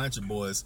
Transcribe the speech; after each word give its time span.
Blanchard 0.00 0.26
boys 0.26 0.64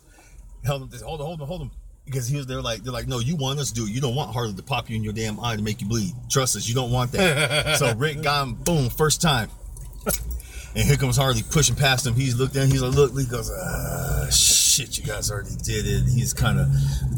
held 0.65 0.83
him. 0.83 0.89
They 0.91 0.99
said, 0.99 1.07
hold 1.07 1.21
on, 1.21 1.27
hold 1.27 1.41
on, 1.41 1.49
hold 1.49 1.63
on. 1.63 1.71
Because 2.05 2.29
he 2.29 2.37
was, 2.37 2.47
they're 2.47 2.63
like, 2.63 2.85
they're 2.85 2.93
like, 2.93 3.09
no, 3.09 3.19
you 3.19 3.35
want 3.35 3.59
us 3.59 3.71
to 3.71 3.75
do 3.75 3.87
it. 3.87 3.91
You 3.91 4.01
don't 4.01 4.15
want 4.15 4.33
Harley 4.33 4.55
to 4.55 4.63
pop 4.63 4.89
you 4.89 4.95
in 4.95 5.03
your 5.03 5.13
damn 5.13 5.41
eye 5.41 5.57
to 5.57 5.63
make 5.63 5.81
you 5.81 5.89
bleed. 5.89 6.13
Trust 6.31 6.55
us, 6.55 6.69
you 6.69 6.75
don't 6.75 6.93
want 6.93 7.11
that. 7.13 7.77
so 7.79 7.93
Rick 7.97 8.23
got 8.23 8.45
him, 8.45 8.55
boom, 8.55 8.91
first 8.91 9.21
time. 9.21 9.51
And 10.77 10.85
here 10.85 10.97
comes 10.97 11.17
Harley 11.17 11.43
pushing 11.51 11.75
past 11.75 12.07
him. 12.07 12.15
He's 12.15 12.37
looked 12.37 12.55
down. 12.55 12.69
He's 12.69 12.81
like, 12.81 12.95
look, 12.95 13.19
he 13.19 13.27
goes, 13.27 13.51
ah, 13.51 14.31
shit, 14.31 14.99
you 14.99 15.05
guys 15.05 15.33
already 15.33 15.57
did 15.65 15.85
it. 15.85 16.05
He's 16.05 16.33
kind 16.33 16.61
of 16.61 16.69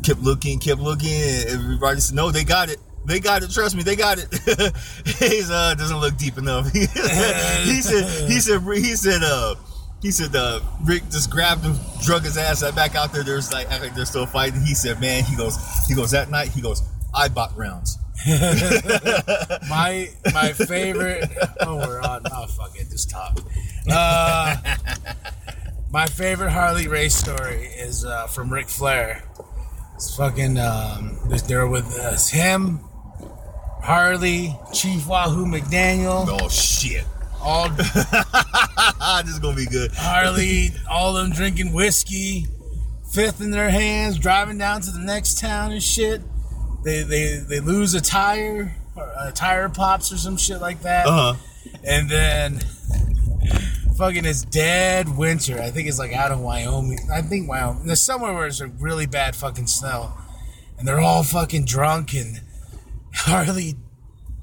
kept 0.03 0.21
looking, 0.21 0.59
kept 0.59 0.81
looking. 0.81 1.13
And 1.13 1.51
everybody 1.51 2.01
said, 2.01 2.17
no, 2.17 2.31
they 2.31 2.45
got 2.45 2.71
it. 2.71 2.79
They 3.05 3.21
got 3.21 3.43
it. 3.43 3.51
Trust 3.51 3.77
me, 3.77 3.83
they 3.83 3.95
got 3.97 4.19
it. 4.19 4.29
He's 5.19 5.51
uh 5.51 5.75
doesn't 5.75 6.01
look 6.01 6.17
deep 6.17 6.39
enough. 6.39 6.73
he 6.73 6.87
said, 6.87 8.29
he 8.29 8.41
said, 8.41 8.63
he 8.63 8.97
said, 8.97 9.23
uh, 9.23 9.55
he 10.07 10.13
said, 10.13 10.37
uh, 10.37 10.61
Rick 10.85 11.03
just 11.11 11.31
grabbed 11.31 11.65
him, 11.65 11.75
drug 12.01 12.23
his 12.23 12.39
ass 12.39 12.63
back 12.77 12.95
out 12.95 13.13
there. 13.13 13.25
There's 13.25 13.53
like, 13.53 13.69
act 13.73 13.83
like 13.83 13.97
they're 13.97 14.05
still 14.05 14.25
fighting. 14.25 14.61
He 14.61 14.73
said, 14.73 15.01
man, 15.01 15.25
he 15.25 15.35
goes, 15.35 15.59
he 15.89 15.97
goes 15.97 16.13
that 16.13 16.31
night. 16.31 16.51
He 16.51 16.61
goes, 16.61 16.81
I 17.13 17.27
bought 17.27 17.57
rounds. 17.57 17.99
my 19.69 20.09
my 20.33 20.53
favorite. 20.69 21.29
Oh, 21.61 21.77
we're 21.77 22.01
on. 22.01 22.23
Oh, 22.31 22.47
fuck 22.47 22.79
it. 22.79 22.89
Just 22.89 23.11
talk. 23.11 23.37
Uh, 23.91 24.57
my 25.91 26.07
favorite 26.07 26.51
Harley 26.51 26.87
Race 26.87 27.15
story 27.15 27.67
is 27.67 28.05
uh, 28.05 28.29
from 28.29 28.53
Ric 28.53 28.69
Flair. 28.69 29.25
It's 29.97 30.17
fucking. 30.17 30.57
Um, 30.57 31.19
they're 31.49 31.67
with 31.67 31.99
us. 31.99 32.31
Him, 32.31 32.79
Harley, 33.83 34.57
Chief 34.73 35.07
Wahoo 35.09 35.47
McDaniel, 35.47 36.27
Oh 36.29 36.49
shit, 36.49 37.05
all 37.43 37.69
this 37.71 39.33
is 39.33 39.39
gonna 39.39 39.57
be 39.57 39.67
good. 39.67 39.93
Harley, 39.95 40.71
all 40.91 41.17
of 41.17 41.25
them 41.25 41.37
drinking 41.37 41.73
whiskey, 41.73 42.47
fifth 43.13 43.41
in 43.41 43.51
their 43.51 43.71
hands, 43.71 44.19
driving 44.19 44.59
down 44.59 44.81
to 44.83 44.91
the 44.91 45.01
next 45.01 45.39
town 45.39 45.73
and 45.73 45.83
shit. 45.83 46.23
They 46.85 47.03
they 47.03 47.37
they 47.37 47.61
lose 47.61 47.95
a 47.95 48.01
tire, 48.01 48.77
or 48.95 49.13
a 49.19 49.33
tire 49.33 49.69
pops 49.69 50.13
or 50.13 50.17
some 50.17 50.37
shit 50.37 50.61
like 50.61 50.83
that. 50.83 51.07
Uh 51.07 51.35
huh. 51.35 51.35
And 51.85 52.09
then 52.09 52.61
fucking 53.97 54.25
it's 54.25 54.43
dead 54.43 55.17
winter. 55.17 55.61
I 55.61 55.71
think 55.71 55.89
it's 55.89 55.99
like 55.99 56.13
out 56.13 56.31
of 56.31 56.41
Wyoming. 56.41 56.99
I 57.13 57.23
think 57.23 57.49
Wyoming. 57.49 57.87
There's 57.87 58.01
somewhere 58.01 58.33
where 58.33 58.43
there's 58.43 58.61
a 58.61 58.69
really 58.69 59.07
bad 59.07 59.35
fucking 59.35 59.67
snow. 59.67 60.13
And 60.79 60.87
they're 60.87 61.01
all 61.01 61.23
fucking 61.23 61.65
drunk 61.65 62.15
and 62.15 62.43
Harley 63.15 63.77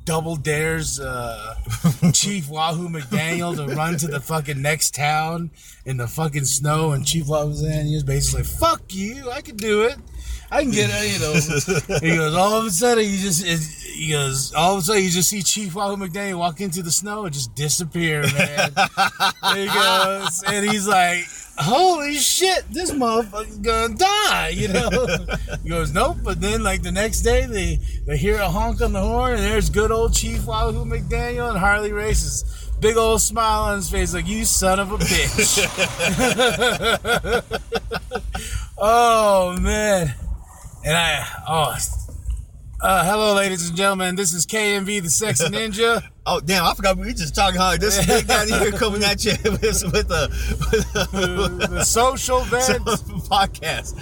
double 0.06 0.36
dares 0.36 1.00
uh, 1.00 1.56
Chief 2.14 2.50
Wahoo 2.50 2.90
McDaniel 2.90 3.56
to 3.56 3.74
run 3.76 3.98
to 3.98 4.08
the 4.08 4.20
fucking 4.20 4.62
next 4.62 4.94
town 4.94 5.52
in 5.86 5.98
the 5.98 6.08
fucking 6.08 6.46
snow 6.46 6.92
and 6.92 7.06
Chief 7.06 7.28
Wahoo 7.28 7.54
McDaniel 7.54 7.96
is 7.96 8.04
basically 8.04 8.44
fuck 8.44 8.82
you, 8.90 9.30
I 9.32 9.42
can 9.42 9.56
do 9.56 9.84
it. 9.84 9.98
I 10.52 10.62
can 10.62 10.72
get 10.72 10.92
it, 10.94 11.14
you 11.14 11.20
know. 11.20 12.00
he 12.00 12.16
goes, 12.16 12.36
all 12.36 12.60
of 12.60 12.68
a 12.68 12.70
sudden, 12.70 13.04
you 13.04 13.18
just, 13.18 13.44
he 13.44 14.12
goes, 14.12 14.54
all 14.54 14.74
of 14.74 14.80
a 14.80 14.82
sudden, 14.84 15.02
you 15.02 15.10
just 15.10 15.30
see 15.30 15.42
Chief 15.42 15.74
Wahoo 15.74 15.98
McDaniel 15.98 16.38
walk 16.38 16.62
into 16.62 16.84
the 16.84 16.92
snow 16.92 17.26
and 17.26 17.34
just 17.34 17.56
disappear, 17.56 18.22
man. 18.22 18.72
there 18.76 19.56
he 19.56 19.66
goes. 19.66 20.44
And 20.46 20.70
he's 20.70 20.88
like, 20.88 21.26
holy 21.58 22.16
shit, 22.16 22.66
this 22.72 22.92
motherfucker's 22.92 23.58
gonna 23.58 23.96
die, 23.96 24.50
you 24.50 24.68
know? 24.68 24.90
he 25.64 25.70
goes, 25.70 25.94
nope. 25.94 26.18
But 26.24 26.42
then, 26.42 26.64
like, 26.64 26.82
the 26.82 26.92
next 26.92 27.22
day, 27.22 27.46
they, 27.46 27.80
they 28.06 28.18
hear 28.18 28.38
a 28.38 28.50
honk 28.50 28.82
on 28.82 28.94
the 28.94 29.02
horn, 29.02 29.34
and 29.34 29.42
there's 29.42 29.70
good 29.70 29.92
old 29.92 30.14
Chief 30.14 30.46
Wahoo 30.46 30.86
McDaniel 30.86 31.50
and 31.50 31.58
Harley 31.58 31.92
races. 31.92 32.72
Big 32.80 32.98
old 32.98 33.22
smile 33.22 33.64
on 33.64 33.78
his 33.78 33.90
face, 33.90 34.14
like, 34.14 34.28
you 34.28 34.46
son 34.46 34.80
of 34.80 34.92
a 34.92 34.98
bitch. 34.98 35.64
oh, 38.78 39.58
man. 39.60 40.14
And 40.86 40.98
I, 40.98 41.26
oh, 41.48 41.76
uh, 42.82 43.06
hello, 43.06 43.36
ladies 43.36 43.70
and 43.70 43.78
gentlemen. 43.78 44.18
This 44.18 44.34
is 44.34 44.46
KMV, 44.46 45.04
the 45.04 45.10
Sexy 45.10 45.46
Ninja. 45.46 46.04
Oh 46.26 46.40
damn! 46.40 46.64
I 46.64 46.74
forgot 46.74 46.98
we 46.98 47.14
just 47.14 47.36
talking 47.36 47.60
how 47.60 47.76
this 47.76 48.06
big 48.06 48.28
guy 48.28 48.46
here 48.46 48.72
coming 48.72 49.04
at 49.04 49.26
you 49.26 49.34
with 49.44 49.62
with 49.62 50.10
a, 50.10 50.30
with 50.72 50.96
a 50.96 51.68
the 51.70 51.84
social 51.86 52.40
vent. 52.42 52.86
podcast. 53.28 54.00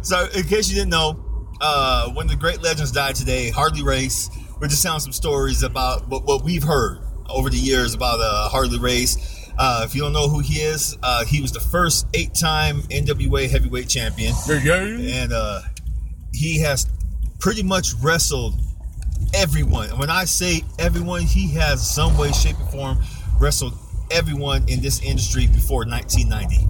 so, 0.04 0.26
in 0.34 0.44
case 0.44 0.70
you 0.70 0.76
didn't 0.76 0.90
know, 0.90 1.22
uh, 1.60 2.10
one 2.12 2.26
of 2.26 2.30
the 2.30 2.36
great 2.38 2.62
legends 2.62 2.92
died 2.92 3.14
today. 3.14 3.50
Harley 3.50 3.82
Race. 3.82 4.30
We're 4.58 4.68
just 4.68 4.82
telling 4.82 5.00
some 5.00 5.12
stories 5.12 5.62
about 5.62 6.08
what, 6.08 6.24
what 6.24 6.44
we've 6.44 6.62
heard 6.62 6.98
over 7.28 7.50
the 7.50 7.58
years 7.58 7.92
about 7.92 8.20
uh, 8.20 8.48
Harley 8.48 8.78
Race. 8.78 9.50
Uh, 9.58 9.82
if 9.84 9.94
you 9.94 10.00
don't 10.00 10.12
know 10.12 10.28
who 10.28 10.38
he 10.38 10.60
is, 10.60 10.96
uh, 11.02 11.24
he 11.26 11.42
was 11.42 11.52
the 11.52 11.60
first 11.60 12.06
eight-time 12.14 12.82
NWA 12.82 13.50
heavyweight 13.50 13.88
champion 13.88 14.34
yeah, 14.48 14.62
yeah. 14.62 15.22
and 15.22 15.32
uh, 15.32 15.60
he 16.32 16.60
has 16.60 16.88
pretty 17.38 17.62
much 17.62 17.92
wrestled 18.00 18.54
everyone. 19.34 19.90
And 19.90 19.98
when 19.98 20.10
I 20.10 20.24
say 20.24 20.62
everyone, 20.78 21.22
he 21.22 21.48
has 21.52 21.88
some 21.88 22.16
way, 22.16 22.32
shape, 22.32 22.60
or 22.60 22.66
form 22.66 22.98
wrestled 23.40 23.74
everyone 24.10 24.64
in 24.68 24.80
this 24.80 25.02
industry 25.02 25.46
before 25.46 25.84
1990. 25.86 26.68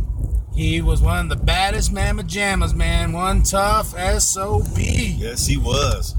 He 0.54 0.80
was 0.80 1.02
one 1.02 1.30
of 1.30 1.38
the 1.38 1.44
baddest 1.44 1.92
mamma 1.92 2.22
jammas, 2.22 2.74
man. 2.74 3.12
One 3.12 3.42
tough 3.42 3.88
SOB. 4.20 4.78
Yes, 4.78 5.46
he 5.46 5.56
was. 5.56 6.14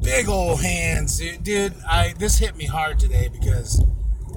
Big 0.00 0.28
old 0.28 0.62
hands. 0.62 1.18
Dude, 1.18 1.42
dude, 1.42 1.74
I 1.88 2.14
this 2.18 2.38
hit 2.38 2.56
me 2.56 2.66
hard 2.66 2.98
today 2.98 3.28
because 3.28 3.82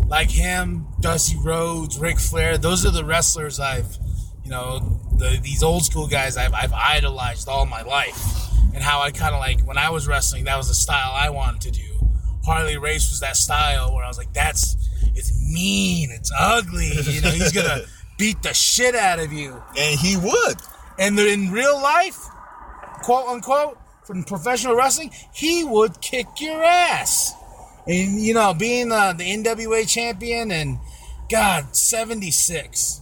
like 0.08 0.30
him, 0.30 0.88
Dusty 1.00 1.38
Rhodes, 1.38 1.98
Ric 2.00 2.20
Flair, 2.20 2.58
those 2.58 2.86
are 2.86 2.92
the 2.92 3.06
wrestlers 3.06 3.60
I've, 3.60 3.98
you 4.44 4.50
know, 4.50 5.00
the, 5.18 5.40
these 5.42 5.64
old 5.64 5.86
school 5.86 6.08
guys 6.08 6.36
I've, 6.36 6.54
I've 6.54 6.74
idolized 6.74 7.48
all 7.48 7.66
my 7.66 7.82
life. 7.84 8.43
And 8.74 8.82
how 8.84 9.02
I 9.02 9.12
kind 9.12 9.34
of 9.34 9.40
like, 9.40 9.62
when 9.62 9.78
I 9.78 9.90
was 9.90 10.08
wrestling, 10.08 10.46
that 10.46 10.58
was 10.58 10.68
the 10.68 10.74
style 10.74 11.12
I 11.14 11.30
wanted 11.30 11.62
to 11.62 11.72
do. 11.72 12.10
Harley 12.46 12.78
Race 12.78 13.10
was 13.10 13.20
that 13.22 13.38
style 13.38 13.94
where 13.94 14.04
I 14.04 14.08
was 14.08 14.18
like, 14.18 14.34
that's, 14.34 14.76
it's 15.16 15.32
mean, 15.52 16.10
it's 16.12 16.32
ugly, 16.38 16.92
you 17.04 17.22
know, 17.22 17.30
he's 17.30 17.52
gonna 17.52 17.82
beat 18.18 18.42
the 18.42 18.54
shit 18.54 18.96
out 18.96 19.20
of 19.20 19.32
you. 19.32 19.62
And 19.78 20.00
he 20.00 20.18
would. 20.18 20.56
And 20.98 21.18
in 21.20 21.52
real 21.52 21.82
life, 21.82 22.18
quote 23.04 23.28
unquote, 23.28 23.78
from 24.04 24.24
professional 24.24 24.76
wrestling, 24.76 25.12
he 25.34 25.64
would 25.64 26.02
kick 26.02 26.28
your 26.40 26.64
ass. 26.64 27.34
And 27.88 28.20
you 28.20 28.34
know, 28.34 28.54
being 28.54 28.92
uh, 28.92 29.14
the 29.14 29.24
NWA 29.24 29.88
champion 29.88 30.52
and 30.52 30.80
God, 31.30 31.76
76. 31.76 33.02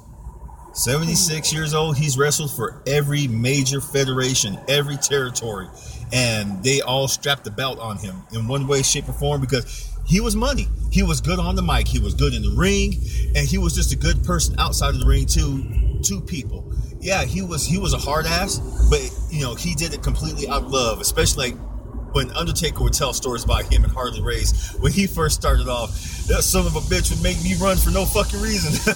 76 0.82 1.54
years 1.54 1.74
old. 1.76 1.96
He's 1.96 2.18
wrestled 2.18 2.52
for 2.52 2.82
every 2.88 3.28
major 3.28 3.80
federation, 3.80 4.60
every 4.68 4.98
territory. 4.98 5.68
And 6.12 6.64
they 6.64 6.82
all 6.82 7.08
strapped 7.08 7.44
the 7.44 7.52
belt 7.52 7.80
on 7.80 7.98
him 7.98 8.16
in 8.34 8.48
one 8.48 8.68
way, 8.68 8.82
shape, 8.82 9.08
or 9.08 9.14
form 9.14 9.42
because 9.42 9.90
he 10.06 10.20
was 10.20 10.36
money. 10.36 10.68
He 10.92 11.04
was 11.04 11.22
good 11.22 11.38
on 11.38 11.56
the 11.56 11.62
mic. 11.62 11.88
He 11.88 12.00
was 12.00 12.16
good 12.16 12.34
in 12.34 12.42
the 12.42 12.56
ring. 12.58 12.96
And 13.36 13.48
he 13.48 13.60
was 13.60 13.76
just 13.76 13.94
a 13.94 13.96
good 13.96 14.24
person 14.24 14.56
outside 14.60 14.96
of 14.96 15.00
the 15.00 15.06
ring 15.06 15.26
to 15.28 16.02
to 16.04 16.20
people. 16.20 16.74
Yeah, 17.00 17.26
he 17.26 17.42
was 17.42 17.66
he 17.66 17.78
was 17.78 17.94
a 17.94 17.98
hard 17.98 18.26
ass, 18.26 18.60
but 18.90 19.02
you 19.30 19.42
know, 19.44 19.54
he 19.54 19.76
did 19.76 19.94
it 19.94 20.02
completely 20.02 20.48
out 20.48 20.64
of 20.64 20.72
love, 20.72 21.00
especially 21.00 21.52
like 21.52 21.71
when 22.14 22.32
Undertaker 22.32 22.84
would 22.84 22.94
tell 22.94 23.14
stories 23.14 23.44
about 23.44 23.72
him 23.72 23.84
and 23.84 23.92
Harley 23.92 24.22
Race 24.22 24.76
when 24.80 24.92
he 24.92 25.08
first 25.08 25.36
started 25.36 25.68
off. 25.68 25.90
That 26.28 26.44
son 26.44 26.66
of 26.66 26.76
a 26.76 26.80
bitch 26.82 27.10
would 27.10 27.22
make 27.22 27.42
me 27.44 27.56
run 27.56 27.78
for 27.78 27.90
no 27.90 28.06
fucking 28.06 28.40
reason. 28.40 28.72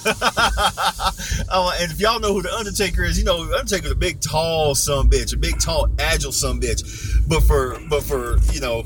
oh, 1.50 1.76
and 1.78 1.90
if 1.90 2.00
y'all 2.00 2.20
know 2.20 2.32
who 2.32 2.42
the 2.42 2.54
Undertaker 2.54 3.02
is, 3.02 3.18
you 3.18 3.24
know 3.24 3.42
Undertaker's 3.42 3.90
a 3.90 3.96
big, 3.96 4.20
tall 4.20 4.74
son 4.74 5.10
bitch, 5.10 5.34
a 5.34 5.36
big, 5.36 5.58
tall, 5.58 5.88
agile 5.98 6.32
son 6.32 6.60
bitch. 6.60 6.82
But 7.28 7.40
for, 7.40 7.78
but 7.90 8.02
for 8.02 8.38
you 8.52 8.60
know, 8.60 8.84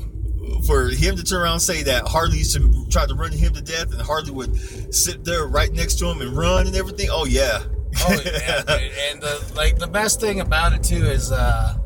for 0.65 0.89
him 0.89 1.15
to 1.15 1.23
turn 1.23 1.41
around 1.41 1.53
and 1.53 1.61
say 1.61 1.83
that 1.83 2.07
Harley 2.07 2.39
used 2.39 2.55
to 2.55 2.85
try 2.89 3.05
to 3.05 3.13
run 3.13 3.31
him 3.31 3.53
to 3.53 3.61
death, 3.61 3.93
and 3.93 4.01
Harley 4.01 4.31
would 4.31 4.55
sit 4.93 5.23
there 5.23 5.47
right 5.47 5.71
next 5.71 5.99
to 5.99 6.07
him 6.07 6.21
and 6.21 6.35
run 6.35 6.67
and 6.67 6.75
everything. 6.75 7.09
Oh 7.11 7.25
yeah. 7.25 7.63
Oh 8.03 8.21
yeah, 8.25 8.63
and 9.11 9.21
the 9.21 9.53
like 9.55 9.77
the 9.77 9.87
best 9.87 10.21
thing 10.21 10.39
about 10.39 10.73
it 10.73 10.83
too 10.83 11.05
is 11.05 11.31
uh 11.31 11.77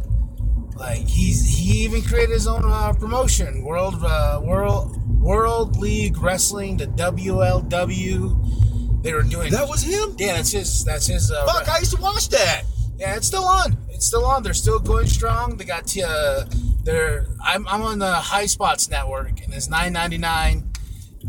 like 0.76 1.08
he's 1.08 1.46
he 1.48 1.84
even 1.86 2.02
created 2.02 2.34
his 2.34 2.48
own 2.48 2.64
uh, 2.66 2.94
promotion, 2.94 3.64
World 3.64 3.96
uh, 4.04 4.42
World 4.44 4.98
World 5.22 5.78
League 5.78 6.18
Wrestling, 6.18 6.78
the 6.78 6.88
WLW. 6.88 9.02
They 9.04 9.14
were 9.14 9.24
doing 9.24 9.52
That 9.52 9.68
was 9.68 9.84
him. 9.84 10.16
yeah, 10.18 10.34
that's 10.38 10.52
his. 10.52 10.84
That's 10.84 11.08
his. 11.08 11.32
Uh, 11.32 11.46
Fuck, 11.46 11.70
I 11.70 11.80
used 11.80 11.96
to 11.96 12.02
watch 12.02 12.30
that. 12.30 12.64
yeah, 12.98 13.16
it's 13.16 13.28
still 13.28 13.46
on. 13.46 13.78
It's 13.90 14.08
still 14.08 14.26
on. 14.26 14.42
They're 14.44 14.54
still 14.54 14.80
going 14.80 15.06
strong. 15.08 15.58
They 15.58 15.66
got 15.66 15.96
uh, 15.98 16.46
they're. 16.84 17.28
I'm, 17.44 17.68
I'm 17.68 17.82
on 17.84 18.00
the 18.00 18.14
Highspots 18.14 18.90
network, 18.90 19.42
and 19.44 19.54
it's 19.54 19.70
nine 19.70 19.94
ninety 19.94 20.18
nine 20.18 20.72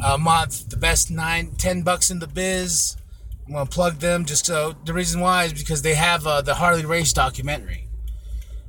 a 0.03 0.17
month. 0.17 0.71
The 0.71 0.79
best 0.79 1.11
nine 1.11 1.53
ten 1.59 1.83
bucks 1.83 2.11
in 2.11 2.19
the 2.19 2.27
biz. 2.27 2.97
I'm 3.47 3.53
gonna 3.53 3.67
plug 3.67 3.99
them 3.99 4.25
just 4.25 4.47
so. 4.47 4.75
The 4.87 4.95
reason 4.95 5.21
why 5.21 5.45
is 5.45 5.53
because 5.53 5.83
they 5.83 5.95
have 5.95 6.27
uh, 6.27 6.41
the 6.41 6.55
Harley 6.55 6.87
Race 6.87 7.13
documentary, 7.13 7.86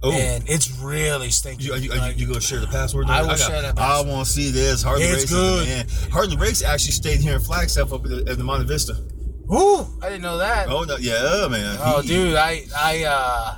Oh, 0.04 0.12
and 0.12 0.48
it's 0.48 0.70
really 0.80 1.32
stinky. 1.32 1.66
you, 1.66 1.74
are 1.74 1.78
you, 1.78 1.92
are 1.92 1.96
you, 1.96 2.02
Like, 2.02 2.20
you 2.20 2.28
gonna 2.28 2.40
share 2.40 2.60
the 2.60 2.68
password? 2.68 3.08
I 3.10 3.22
will 3.22 3.30
got- 3.30 3.40
share 3.40 3.62
that 3.64 3.80
I 3.80 4.02
want 4.02 4.28
to 4.28 4.32
see 4.32 4.52
this. 4.52 4.84
Harley 4.84 5.04
It's 5.04 5.24
Race, 5.24 5.32
good. 5.32 5.68
man. 5.68 5.88
Harley 6.12 6.38
Race 6.38 6.62
actually 6.64 6.92
stayed 6.92 7.20
here 7.20 7.34
in 7.34 7.40
Flagstaff 7.42 7.92
up 7.92 8.04
at 8.04 8.10
the, 8.12 8.18
at 8.30 8.38
the 8.38 8.44
Monte 8.44 8.68
Vista. 8.68 8.94
Ooh, 9.52 9.88
I 10.04 10.10
didn't 10.10 10.22
know 10.22 10.38
that. 10.38 10.68
Oh 10.70 10.84
no, 10.84 10.98
yeah, 10.98 11.48
man. 11.50 11.78
Oh, 11.82 12.02
He- 12.02 12.10
dude, 12.10 12.36
I, 12.36 12.66
I, 12.78 13.04
uh, 13.06 13.58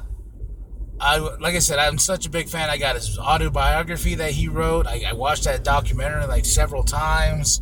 I, 1.01 1.17
like 1.17 1.55
I 1.55 1.59
said, 1.59 1.79
I'm 1.79 1.97
such 1.97 2.25
a 2.25 2.29
big 2.29 2.47
fan. 2.47 2.69
I 2.69 2.77
got 2.77 2.95
his 2.95 3.17
autobiography 3.17 4.15
that 4.15 4.31
he 4.31 4.47
wrote. 4.47 4.85
I, 4.87 5.03
I 5.07 5.13
watched 5.13 5.43
that 5.45 5.63
documentary 5.63 6.25
like 6.25 6.45
several 6.45 6.83
times. 6.83 7.61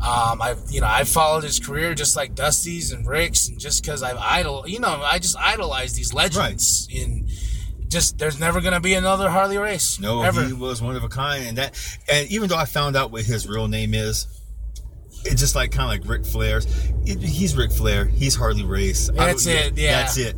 Um, 0.00 0.40
I've, 0.40 0.60
you 0.70 0.80
know, 0.80 0.86
I 0.88 1.02
followed 1.02 1.42
his 1.42 1.58
career 1.58 1.92
just 1.94 2.14
like 2.16 2.36
Dusty's 2.36 2.92
and 2.92 3.04
Ric's, 3.06 3.48
and 3.48 3.58
just 3.58 3.82
because 3.82 4.02
I've 4.04 4.16
idol, 4.16 4.64
you 4.66 4.78
know, 4.78 5.02
I 5.04 5.18
just 5.18 5.36
idolize 5.36 5.94
these 5.94 6.14
legends. 6.14 6.86
In 6.90 7.28
just, 7.88 8.18
there's 8.18 8.38
never 8.38 8.60
gonna 8.60 8.80
be 8.80 8.94
another 8.94 9.28
Harley 9.30 9.58
Race. 9.58 9.98
No, 9.98 10.22
ever. 10.22 10.44
he 10.44 10.52
was 10.52 10.80
one 10.82 10.96
of 10.96 11.02
a 11.04 11.08
kind, 11.08 11.46
and 11.46 11.58
that, 11.58 11.98
and 12.10 12.28
even 12.30 12.48
though 12.48 12.56
I 12.56 12.64
found 12.64 12.96
out 12.96 13.10
what 13.10 13.24
his 13.24 13.46
real 13.48 13.68
name 13.68 13.94
is, 13.94 14.26
it's 15.24 15.40
just 15.40 15.54
like 15.54 15.72
kind 15.72 15.92
of 16.00 16.06
like 16.06 16.10
Ric 16.18 16.26
Flair's. 16.26 16.66
It, 17.04 17.20
he's 17.20 17.56
Ric 17.56 17.72
Flair. 17.72 18.04
He's 18.04 18.34
Harley 18.36 18.64
Race. 18.64 19.10
That's 19.14 19.44
don't- 19.44 19.54
it, 19.54 19.78
yeah. 19.78 20.00
that's 20.00 20.16
it. 20.16 20.36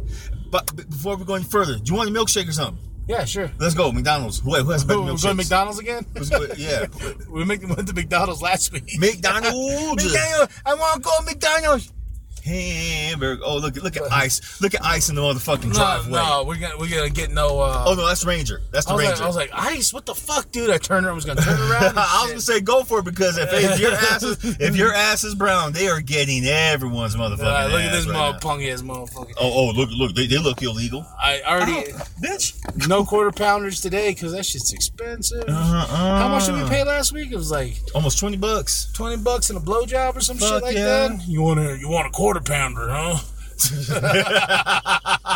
But, 0.50 0.74
but 0.74 0.88
before 0.90 1.16
we 1.16 1.24
go 1.24 1.34
any 1.34 1.44
further, 1.44 1.76
do 1.76 1.82
you 1.92 1.94
want 1.96 2.08
a 2.08 2.12
milkshake 2.12 2.48
or 2.48 2.52
something? 2.52 2.82
yeah, 3.06 3.24
sure. 3.24 3.50
Let's 3.58 3.74
go, 3.74 3.90
McDonald's. 3.92 4.42
Wait, 4.44 4.62
who 4.62 4.70
has 4.70 4.84
better 4.84 5.00
We're 5.00 5.06
going 5.06 5.18
to 5.18 5.34
McDonald's 5.34 5.78
again. 5.80 6.06
Yeah, 6.56 6.86
we 7.28 7.44
make- 7.44 7.68
went 7.68 7.86
to 7.88 7.92
McDonald's 7.94 8.40
last 8.42 8.72
week. 8.72 8.90
McDonald's. 8.98 9.54
McDonald's. 10.04 10.62
I 10.64 10.74
want 10.74 11.02
to 11.02 11.08
go 11.08 11.12
McDonald's. 11.24 11.92
Hamburger. 12.44 13.42
Oh, 13.44 13.56
look, 13.58 13.76
look 13.76 13.96
at 13.96 14.10
ICE. 14.10 14.60
Look 14.60 14.74
at 14.74 14.84
ICE 14.84 15.08
in 15.08 15.14
the 15.14 15.20
motherfucking 15.22 15.72
driveway. 15.72 16.12
no, 16.12 16.44
we're 16.46 16.56
gonna 16.58 16.76
we're 16.78 16.88
gonna 16.94 17.10
get 17.10 17.30
no. 17.30 17.60
Uh, 17.60 17.84
Oh 17.86 17.94
no, 17.94 18.06
that's 18.06 18.24
Ranger. 18.24 18.60
That's 18.70 18.86
the 18.86 18.92
I 18.92 18.96
Ranger. 18.98 19.12
like, 19.14 19.22
I 19.22 19.26
was 19.26 19.36
like, 19.36 19.50
ICE, 19.52 19.92
what 19.92 20.06
the 20.06 20.14
fuck, 20.14 20.50
dude? 20.52 20.70
I 20.70 20.78
turned 20.78 21.06
around, 21.06 21.12
I 21.12 21.14
was 21.16 21.24
gonna 21.24 21.40
turn 21.40 21.58
around. 21.70 21.82
I 21.98 22.20
was 22.22 22.30
gonna 22.30 22.40
say 22.40 22.60
go 22.60 22.82
for 22.82 23.00
it 23.00 23.04
because 23.04 23.38
if, 23.38 23.48
if 23.52 23.80
your 23.80 23.92
ass 23.94 24.22
is 24.22 24.56
if 24.60 24.76
your 24.76 24.92
ass 24.94 25.24
is 25.24 25.34
brown, 25.34 25.72
they 25.72 25.88
are 25.88 26.00
getting 26.00 26.44
everyone's 26.44 27.16
motherfucking 27.16 27.40
Uh, 27.40 27.68
look 27.72 27.80
at 27.80 27.92
this 27.92 28.06
right 28.06 28.40
punky 28.40 28.70
ass 28.70 28.82
motherfucker. 28.82 29.32
Oh, 29.40 29.50
oh, 29.52 29.70
look, 29.74 29.88
look, 29.92 30.14
they, 30.14 30.26
they 30.26 30.38
look 30.38 30.62
illegal. 30.62 31.04
I 31.20 31.40
already 31.42 31.90
Bitch. 32.22 32.54
no 32.88 33.04
quarter 33.04 33.32
pounders 33.32 33.80
today 33.80 34.10
because 34.10 34.32
that 34.32 34.44
shit's 34.46 34.72
expensive. 34.72 35.44
Uh-uh. 35.48 35.86
How 35.86 36.28
much 36.28 36.46
did 36.46 36.54
we 36.62 36.68
pay 36.68 36.84
last 36.84 37.12
week? 37.12 37.32
It 37.32 37.36
was 37.36 37.50
like 37.50 37.76
Almost 37.94 38.18
twenty 38.20 38.36
bucks. 38.36 38.90
twenty 38.94 39.16
bucks 39.16 39.50
and 39.50 39.58
a 39.58 39.60
blowjob 39.60 40.16
or 40.16 40.20
some 40.20 40.36
Fuck 40.36 40.48
shit 40.48 40.62
like 40.62 40.76
yeah. 40.76 41.08
that. 41.08 41.26
You 41.26 41.42
wanna 41.42 41.74
you 41.76 41.88
want 41.88 42.06
a 42.06 42.10
quarter 42.10 42.29
pounder, 42.38 42.86
huh? 42.88 43.18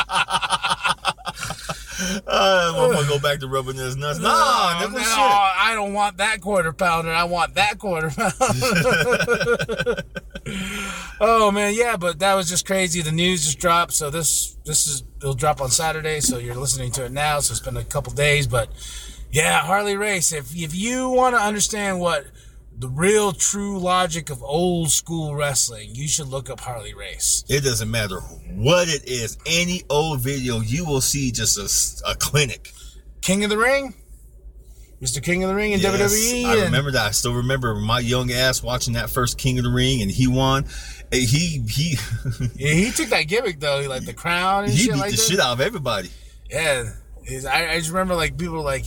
Uh, 2.26 2.72
I'm 2.74 2.92
gonna 2.92 3.08
go 3.08 3.18
back 3.18 3.40
to 3.40 3.48
rubbing 3.48 3.76
his 3.76 3.96
nuts. 3.96 4.18
No, 4.18 4.28
no, 4.28 4.98
shit. 4.98 5.08
I 5.08 5.72
don't 5.74 5.92
want 5.92 6.18
that 6.18 6.40
quarter 6.40 6.72
pounder. 6.72 7.10
I 7.10 7.24
want 7.24 7.54
that 7.54 7.78
quarter 7.78 8.10
pounder. 8.10 8.34
oh 11.20 11.50
man, 11.50 11.74
yeah, 11.74 11.96
but 11.96 12.18
that 12.18 12.34
was 12.34 12.48
just 12.48 12.66
crazy. 12.66 13.00
The 13.00 13.12
news 13.12 13.44
just 13.44 13.58
dropped, 13.58 13.92
so 13.92 14.10
this 14.10 14.56
this 14.64 14.86
is 14.86 15.04
it'll 15.18 15.34
drop 15.34 15.60
on 15.60 15.70
Saturday. 15.70 16.20
So 16.20 16.38
you're 16.38 16.56
listening 16.56 16.90
to 16.92 17.04
it 17.04 17.12
now. 17.12 17.40
So 17.40 17.52
it's 17.52 17.60
been 17.60 17.76
a 17.76 17.84
couple 17.84 18.12
days, 18.12 18.46
but 18.46 18.68
yeah, 19.30 19.60
Harley 19.60 19.96
Race. 19.96 20.32
If 20.32 20.54
if 20.54 20.74
you 20.74 21.10
want 21.10 21.36
to 21.36 21.40
understand 21.40 22.00
what 22.00 22.26
the 22.76 22.88
real 22.88 23.32
true 23.32 23.78
logic 23.78 24.30
of 24.30 24.42
old 24.42 24.90
school 24.90 25.34
wrestling, 25.34 25.90
you 25.94 26.08
should 26.08 26.28
look 26.28 26.50
up 26.50 26.60
Harley 26.60 26.94
Race. 26.94 27.44
It 27.48 27.62
doesn't 27.62 27.90
matter 27.90 28.20
what 28.20 28.88
it 28.88 29.08
is. 29.08 29.38
Any 29.46 29.82
old 29.88 30.20
video, 30.20 30.60
you 30.60 30.84
will 30.84 31.00
see 31.00 31.30
just 31.30 32.02
a 32.06 32.14
clinic. 32.16 32.72
King 33.20 33.44
of 33.44 33.50
the 33.50 33.58
Ring, 33.58 33.94
Mr. 35.00 35.22
King 35.22 35.42
of 35.42 35.48
the 35.48 35.54
Ring 35.54 35.72
in 35.72 35.80
Yes, 35.80 36.12
WWE. 36.12 36.44
I 36.46 36.64
remember 36.64 36.90
that. 36.92 37.06
I 37.06 37.10
still 37.12 37.34
remember 37.34 37.74
my 37.74 38.00
young 38.00 38.30
ass 38.32 38.62
watching 38.62 38.94
that 38.94 39.10
first 39.10 39.38
King 39.38 39.58
of 39.58 39.64
the 39.64 39.70
Ring, 39.70 40.02
and 40.02 40.10
he 40.10 40.26
won. 40.26 40.66
He 41.12 41.62
he 41.68 41.96
Yeah, 42.56 42.72
he 42.72 42.90
took 42.90 43.08
that 43.08 43.22
gimmick 43.28 43.60
though, 43.60 43.80
he, 43.80 43.88
like 43.88 44.04
the 44.04 44.14
crown 44.14 44.64
and 44.64 44.72
he 44.72 44.78
shit 44.78 44.92
beat 44.94 44.98
like 45.00 45.10
the 45.12 45.16
that. 45.16 45.22
shit 45.22 45.40
out 45.40 45.52
of 45.52 45.60
everybody. 45.60 46.10
Yeah, 46.50 46.90
I, 47.50 47.68
I 47.68 47.78
just 47.78 47.90
remember 47.90 48.14
like 48.14 48.36
people 48.36 48.54
were 48.56 48.60
like, 48.60 48.86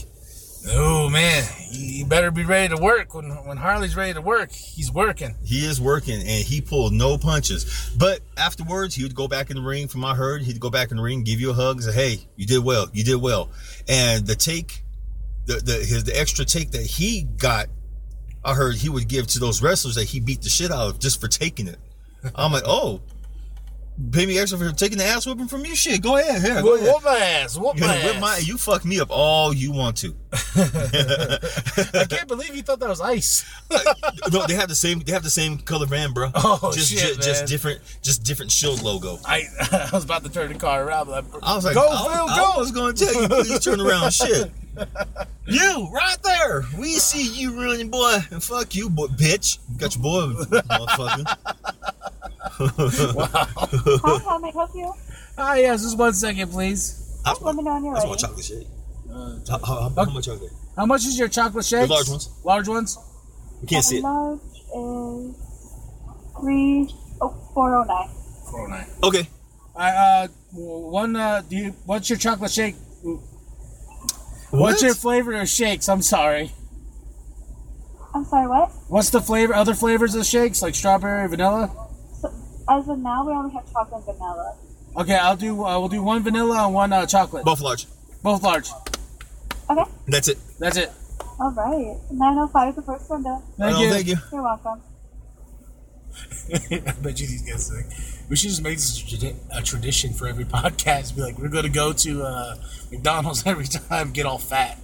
"Oh 0.66 1.08
man, 1.08 1.44
you 1.70 2.06
better 2.06 2.30
be 2.30 2.44
ready 2.44 2.74
to 2.74 2.80
work 2.80 3.14
when 3.14 3.30
when 3.46 3.56
Harley's 3.56 3.96
ready 3.96 4.14
to 4.14 4.20
work. 4.20 4.50
He's 4.50 4.90
working." 4.90 5.34
He 5.44 5.64
is 5.64 5.80
working, 5.80 6.20
and 6.20 6.44
he 6.44 6.60
pulled 6.60 6.92
no 6.92 7.18
punches. 7.18 7.92
But 7.96 8.20
afterwards, 8.36 8.94
he 8.94 9.02
would 9.02 9.14
go 9.14 9.28
back 9.28 9.50
in 9.50 9.56
the 9.56 9.62
ring. 9.62 9.88
From 9.88 10.04
I 10.04 10.14
heard, 10.14 10.42
he'd 10.42 10.60
go 10.60 10.70
back 10.70 10.90
in 10.90 10.96
the 10.96 11.02
ring, 11.02 11.22
give 11.24 11.40
you 11.40 11.50
a 11.50 11.54
hug, 11.54 11.82
say, 11.82 11.92
"Hey, 11.92 12.28
you 12.36 12.46
did 12.46 12.64
well. 12.64 12.88
You 12.92 13.04
did 13.04 13.16
well." 13.16 13.50
And 13.88 14.26
the 14.26 14.34
take, 14.34 14.84
the 15.46 15.54
the 15.54 15.74
his 15.74 16.04
the 16.04 16.18
extra 16.18 16.44
take 16.44 16.70
that 16.72 16.84
he 16.84 17.22
got, 17.22 17.68
I 18.44 18.54
heard 18.54 18.76
he 18.76 18.88
would 18.88 19.08
give 19.08 19.26
to 19.28 19.38
those 19.38 19.62
wrestlers 19.62 19.94
that 19.96 20.04
he 20.04 20.20
beat 20.20 20.42
the 20.42 20.50
shit 20.50 20.70
out 20.70 20.88
of 20.88 20.98
just 20.98 21.20
for 21.20 21.28
taking 21.28 21.68
it. 21.68 21.78
I'm 22.34 22.52
like, 22.52 22.64
oh. 22.66 23.00
Me 23.98 24.38
extra 24.38 24.56
for 24.58 24.70
taking 24.72 24.96
the 24.96 25.04
ass 25.04 25.26
whipping 25.26 25.48
from 25.48 25.64
you. 25.66 25.74
Shit, 25.74 26.00
go 26.02 26.16
ahead. 26.18 26.40
Here, 26.40 26.62
go 26.62 26.70
Whoop, 26.70 26.80
ahead. 26.80 26.94
whoop 26.94 27.04
my 27.04 27.16
ass! 27.18 27.58
Whoop 27.58 27.76
You, 27.76 27.84
my 27.84 27.96
whip 28.04 28.14
ass! 28.14 28.20
my, 28.20 28.38
you 28.38 28.56
fuck 28.56 28.84
me 28.84 29.00
up 29.00 29.08
all 29.10 29.52
you 29.52 29.72
want 29.72 29.96
to. 29.98 30.14
I 30.32 32.04
can't 32.08 32.28
believe 32.28 32.54
you 32.54 32.62
thought 32.62 32.78
that 32.78 32.88
was 32.88 33.00
ICE. 33.00 33.44
no, 34.32 34.46
they 34.46 34.54
have 34.54 34.68
the 34.68 34.76
same. 34.76 35.00
They 35.00 35.10
have 35.12 35.24
the 35.24 35.30
same 35.30 35.58
color 35.58 35.86
band, 35.86 36.14
bro. 36.14 36.30
Oh, 36.34 36.70
just, 36.72 36.92
shit, 36.92 37.16
ju- 37.16 37.22
just 37.22 37.46
different, 37.46 37.80
just 38.00 38.22
different 38.22 38.52
shield 38.52 38.82
logo. 38.82 39.18
I 39.24 39.42
I 39.72 39.88
was 39.92 40.04
about 40.04 40.22
to 40.24 40.30
turn 40.30 40.52
the 40.52 40.58
car 40.58 40.84
around. 40.84 41.06
But 41.06 41.24
I 41.42 41.56
was 41.56 41.64
like, 41.64 41.74
"Go, 41.74 41.88
I, 41.88 41.96
Phil, 42.14 42.28
I 42.28 42.36
go!" 42.54 42.60
was 42.60 42.70
going 42.70 42.94
to 42.94 43.04
tell 43.04 43.22
you, 43.22 43.28
please 43.28 43.58
turn 43.60 43.80
around. 43.80 44.12
Shit, 44.12 44.52
you 45.46 45.88
right 45.92 46.22
there. 46.22 46.62
We 46.78 46.94
see 46.94 47.26
you 47.40 47.60
running, 47.60 47.90
boy, 47.90 48.18
and 48.30 48.42
fuck 48.42 48.76
you, 48.76 48.90
boy, 48.90 49.06
bitch. 49.08 49.58
Got 49.76 49.96
your 49.96 50.02
boy, 50.02 50.20
motherfucker. 50.44 51.36
Hi, 52.40 54.18
how 54.24 54.38
may 54.38 54.48
I 54.48 54.52
help 54.52 54.70
you? 54.74 54.92
Ah, 55.36 55.54
yes, 55.54 55.82
just 55.82 55.98
one 55.98 56.12
second, 56.14 56.50
please. 56.50 57.20
That's 57.24 57.40
Let 57.42 57.54
me 57.56 57.62
know 57.62 57.74
when 57.74 57.84
you're 57.84 57.94
That's 57.94 58.06
ready. 58.06 58.18
chocolate 58.20 58.44
shake. 58.44 58.66
How, 59.48 59.58
how, 59.64 59.92
how 59.96 60.04
much 60.10 60.28
are 60.28 60.36
they? 60.36 60.48
How 60.76 60.86
much 60.86 61.04
is 61.04 61.18
your 61.18 61.28
chocolate 61.28 61.64
shakes? 61.64 61.90
large 61.90 62.08
ones. 62.08 62.30
Large 62.44 62.68
ones. 62.68 62.98
We 63.60 63.66
can't 63.66 63.84
see 63.84 63.98
it. 63.98 64.02
Large 64.02 64.40
is 64.76 65.34
three 66.40 66.88
oh 67.20 67.34
four 67.54 67.74
oh 67.76 67.82
nine. 67.84 68.08
Four 68.50 68.66
oh 68.66 68.70
nine. 68.70 68.86
Okay. 69.02 69.28
I 69.74 69.90
uh 69.90 70.28
one 70.52 71.16
uh 71.16 71.42
do 71.48 71.56
you 71.56 71.70
what's 71.86 72.08
your 72.10 72.18
chocolate 72.18 72.50
shake? 72.50 72.76
What's 74.50 74.82
your 74.82 74.94
flavor 74.94 75.34
of 75.34 75.48
shakes? 75.48 75.88
I'm 75.88 76.02
sorry. 76.02 76.52
I'm 78.14 78.24
sorry, 78.24 78.48
what? 78.48 78.70
What's 78.88 79.10
the 79.10 79.20
flavor? 79.20 79.54
Other 79.54 79.74
flavors 79.74 80.14
of 80.14 80.24
shakes 80.24 80.62
like 80.62 80.74
strawberry, 80.74 81.28
vanilla? 81.28 81.87
So, 82.68 82.78
as 82.78 82.88
of 82.88 82.98
now, 82.98 83.26
we 83.26 83.32
only 83.32 83.52
have 83.54 83.70
chocolate 83.72 84.04
and 84.06 84.16
vanilla. 84.16 84.56
Okay, 84.96 85.14
I'll 85.16 85.36
do. 85.36 85.64
Uh, 85.64 85.78
we'll 85.78 85.88
do 85.88 86.02
one 86.02 86.22
vanilla 86.22 86.64
and 86.64 86.74
one 86.74 86.92
uh, 86.92 87.06
chocolate. 87.06 87.44
Both 87.44 87.60
large. 87.60 87.86
Both 88.22 88.42
large. 88.42 88.68
Okay. 89.70 89.84
That's 90.06 90.28
it. 90.28 90.38
That's 90.58 90.76
it. 90.76 90.90
All 91.40 91.52
right. 91.52 91.96
905 92.10 92.68
is 92.70 92.76
the 92.76 92.82
first 92.82 93.10
one 93.10 93.22
window. 93.22 93.42
Thank 93.58 93.76
Oh, 93.76 93.82
you. 93.82 93.90
Thank 93.90 94.06
you. 94.06 94.16
You're 94.32 94.42
welcome. 94.42 94.80
I 96.52 96.92
bet 97.02 97.20
you 97.20 97.26
these 97.28 97.42
guys 97.42 97.70
think 97.70 97.86
we 98.28 98.34
should 98.34 98.48
just 98.50 98.62
make 98.62 98.76
this 98.76 99.36
a, 99.52 99.62
tradition 99.62 100.12
for 100.12 100.26
every 100.26 100.44
podcast. 100.46 101.14
Be 101.14 101.22
like, 101.22 101.38
we're 101.38 101.48
going 101.48 101.64
to 101.64 101.70
go 101.70 101.92
to 101.92 102.22
uh, 102.22 102.56
McDonald's 102.90 103.42
every 103.46 103.66
time, 103.66 104.12
get 104.12 104.26
all 104.26 104.38
fat. 104.38 104.78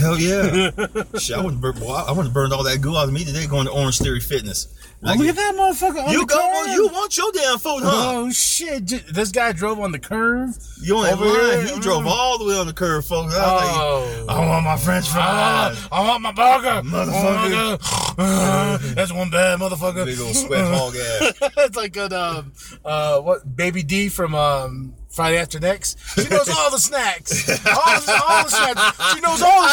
Hell 0.00 0.18
yeah. 0.18 0.70
Shit, 1.18 1.36
I 1.36 1.40
wouldn't 1.40 1.60
burn. 1.60 1.78
Well, 1.80 1.90
I 1.92 2.10
wouldn't 2.10 2.34
burned 2.34 2.52
all 2.52 2.64
that 2.64 2.80
goo 2.80 2.96
out 2.96 3.06
of 3.06 3.14
me 3.14 3.24
today 3.24 3.46
going 3.46 3.66
to 3.66 3.72
Orangetheory 3.72 4.20
Fitness. 4.22 4.66
Oh, 5.00 5.14
look 5.14 5.28
at 5.28 5.36
that 5.36 5.54
motherfucker! 5.54 6.10
You 6.10 6.26
go. 6.26 6.34
curve. 6.34 6.42
Well, 6.44 6.68
you 6.74 6.88
want 6.88 7.16
your 7.16 7.30
damn 7.32 7.58
food, 7.58 7.82
huh? 7.84 8.12
Oh 8.16 8.30
shit! 8.30 8.84
This 9.14 9.30
guy 9.30 9.52
drove 9.52 9.78
on 9.78 9.92
the 9.92 9.98
curve. 10.00 10.58
You 10.82 11.04
ain't 11.04 11.12
Over 11.12 11.24
lying. 11.26 11.66
here. 11.66 11.74
He 11.76 11.80
drove 11.80 12.04
all 12.04 12.36
the 12.38 12.44
way 12.44 12.56
on 12.58 12.66
the 12.66 12.72
curve, 12.72 13.06
folks. 13.06 13.32
I 13.32 13.44
Oh. 13.44 14.24
like, 14.26 14.36
I 14.36 14.46
want 14.48 14.64
my 14.64 14.76
French 14.76 15.06
I 15.10 15.12
fries. 15.12 15.82
want, 15.82 15.92
I 15.92 16.08
want 16.08 16.22
my 16.22 16.32
burger, 16.32 16.82
Motherfucker. 16.88 17.78
Motherfucker. 17.78 18.94
That's 18.96 19.12
one 19.12 19.30
bad 19.30 19.60
motherfucker. 19.60 20.04
Big 20.04 20.18
old 20.20 20.34
sweat 20.34 20.64
hog 20.64 20.96
ass. 20.96 21.32
it's 21.58 21.76
like 21.76 21.92
good, 21.92 22.12
um, 22.12 22.52
uh, 22.84 23.20
what 23.20 23.54
Baby 23.56 23.84
D 23.84 24.08
from 24.08 24.34
um, 24.34 24.94
Friday 25.08 25.38
after 25.38 25.58
next. 25.58 25.98
She 26.14 26.28
knows 26.28 26.48
all 26.48 26.70
the 26.70 26.78
snacks. 26.78 27.48
All 27.66 28.00
the, 28.00 28.22
all 28.28 28.44
the 28.44 28.50
snacks. 28.50 29.14
She 29.14 29.20
knows 29.20 29.42
all 29.42 29.62
the 29.62 29.68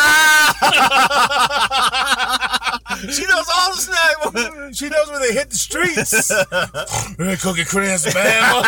She 3.11 3.25
knows 3.25 3.47
all 3.53 3.71
the 3.71 3.77
snack. 3.77 4.15
She 4.73 4.89
knows 4.89 5.09
where 5.09 5.19
they 5.19 5.33
hit 5.33 5.49
the 5.49 5.55
streets. 5.55 6.31
Cookie 7.43 7.65
Crisp, 7.65 8.13
man. 8.15 8.63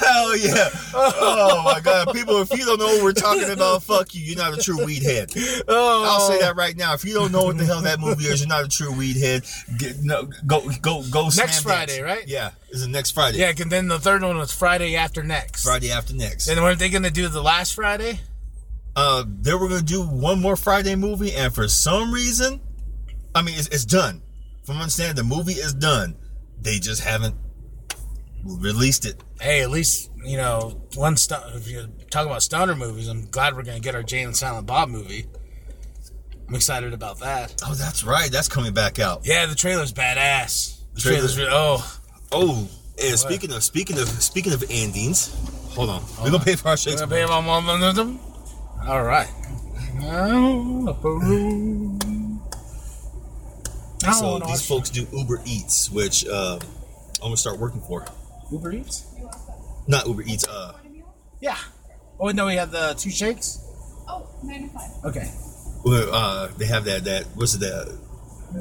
Hell 0.00 0.36
yeah. 0.36 0.68
Oh 0.94 1.62
my 1.64 1.80
god. 1.80 2.12
People, 2.12 2.40
if 2.40 2.50
you 2.50 2.64
don't 2.64 2.78
know 2.78 2.86
what 2.86 3.02
we're 3.02 3.12
talking 3.12 3.50
about, 3.50 3.82
fuck 3.82 4.14
you. 4.14 4.22
You're 4.22 4.38
not 4.38 4.56
a 4.56 4.62
true 4.62 4.84
weed 4.84 5.02
head. 5.02 5.32
oh, 5.68 6.04
I'll 6.06 6.28
say 6.28 6.40
that 6.40 6.56
right 6.56 6.76
now. 6.76 6.94
If 6.94 7.04
you 7.04 7.14
don't 7.14 7.32
know 7.32 7.44
what 7.44 7.58
the 7.58 7.64
hell 7.64 7.82
that 7.82 8.00
movie 8.00 8.24
is, 8.24 8.40
you're 8.40 8.48
not 8.48 8.64
a 8.64 8.68
true 8.68 8.92
weed 8.92 9.16
head. 9.16 9.44
Get, 9.78 9.96
no, 10.02 10.28
go, 10.46 10.62
go, 10.80 11.02
go. 11.10 11.24
Next 11.24 11.36
dance. 11.36 11.62
Friday, 11.62 12.02
right? 12.02 12.26
Yeah, 12.26 12.50
is 12.70 12.82
it 12.84 12.88
next 12.88 13.12
Friday? 13.12 13.38
Yeah, 13.38 13.52
and 13.58 13.70
then 13.70 13.88
the 13.88 13.98
third 13.98 14.22
one 14.22 14.38
was 14.38 14.52
Friday 14.52 14.96
after 14.96 15.22
next. 15.22 15.64
Friday 15.64 15.90
after 15.90 16.14
next. 16.14 16.48
And 16.48 16.60
weren't 16.60 16.78
they 16.78 16.88
going 16.88 17.02
to 17.02 17.10
do 17.10 17.28
the 17.28 17.42
last 17.42 17.74
Friday? 17.74 18.20
Uh, 18.96 19.24
they 19.42 19.52
were 19.52 19.68
gonna 19.68 19.82
do 19.82 20.02
one 20.02 20.40
more 20.40 20.56
Friday 20.56 20.94
movie, 20.94 21.34
and 21.34 21.54
for 21.54 21.68
some 21.68 22.10
reason, 22.10 22.60
I 23.34 23.42
mean, 23.42 23.58
it's, 23.58 23.68
it's 23.68 23.84
done. 23.84 24.22
From 24.64 24.78
understanding, 24.78 25.16
the 25.16 25.22
movie 25.36 25.52
is 25.52 25.74
done. 25.74 26.16
They 26.62 26.78
just 26.78 27.02
haven't 27.02 27.34
released 28.46 29.04
it. 29.06 29.22
Hey, 29.40 29.62
at 29.62 29.70
least 29.70 30.10
you 30.24 30.36
know 30.36 30.80
one. 30.94 31.16
St- 31.16 31.40
if 31.54 31.68
you 31.70 31.86
talk 32.10 32.26
about 32.26 32.42
stoner 32.42 32.74
movies, 32.74 33.08
I'm 33.08 33.26
glad 33.30 33.54
we're 33.56 33.62
going 33.62 33.76
to 33.76 33.82
get 33.82 33.94
our 33.94 34.02
Jay 34.02 34.22
and 34.22 34.36
Silent 34.36 34.66
Bob 34.66 34.88
movie. 34.88 35.26
I'm 36.48 36.54
excited 36.54 36.92
about 36.94 37.18
that. 37.20 37.54
Oh, 37.66 37.74
that's 37.74 38.04
right. 38.04 38.30
That's 38.30 38.48
coming 38.48 38.72
back 38.72 38.98
out. 38.98 39.26
Yeah, 39.26 39.46
the 39.46 39.54
trailer's 39.56 39.92
badass. 39.92 40.78
The 40.94 41.00
Trailer- 41.00 41.16
trailer's 41.18 41.38
re- 41.38 41.48
oh, 41.50 42.00
Oh, 42.32 42.68
and 43.02 43.18
speaking 43.18 43.52
of 43.52 43.62
speaking 43.62 43.98
of 43.98 44.08
speaking 44.08 44.52
of 44.52 44.64
endings, 44.70 45.34
hold 45.74 45.90
on. 45.90 46.02
We're 46.22 46.30
gonna 46.30 46.42
pay 46.44 46.56
for 46.56 46.68
our 46.68 46.72
we're 46.72 46.96
gonna 46.96 46.98
Shakespeare. 46.98 47.06
pay 47.08 47.26
my 47.26 47.40
mom 47.40 47.94
them. 47.94 48.18
All 48.86 49.02
right. 49.02 49.28
So 54.18 54.38
these 54.40 54.66
folks 54.66 54.90
do 54.90 55.06
Uber 55.12 55.40
Eats, 55.44 55.90
which 55.90 56.26
uh, 56.26 56.58
I'm 56.60 57.20
gonna 57.20 57.36
start 57.36 57.58
working 57.58 57.80
for. 57.80 58.04
Uber 58.52 58.72
Eats. 58.72 59.04
Not 59.86 60.06
Uber 60.06 60.22
Eats. 60.22 60.46
Uh, 60.46 60.72
Yeah. 61.40 61.56
Oh 62.18 62.28
no, 62.30 62.46
we 62.46 62.54
have 62.56 62.70
the 62.70 62.94
two 62.98 63.10
shakes. 63.10 63.60
Oh, 64.08 64.26
95. 64.42 64.82
Okay. 65.06 65.30
well, 65.84 66.08
uh, 66.14 66.48
they 66.58 66.66
have 66.66 66.84
that 66.84 67.04
that 67.04 67.24
what's 67.34 67.54
it 67.54 67.60
that 67.60 67.98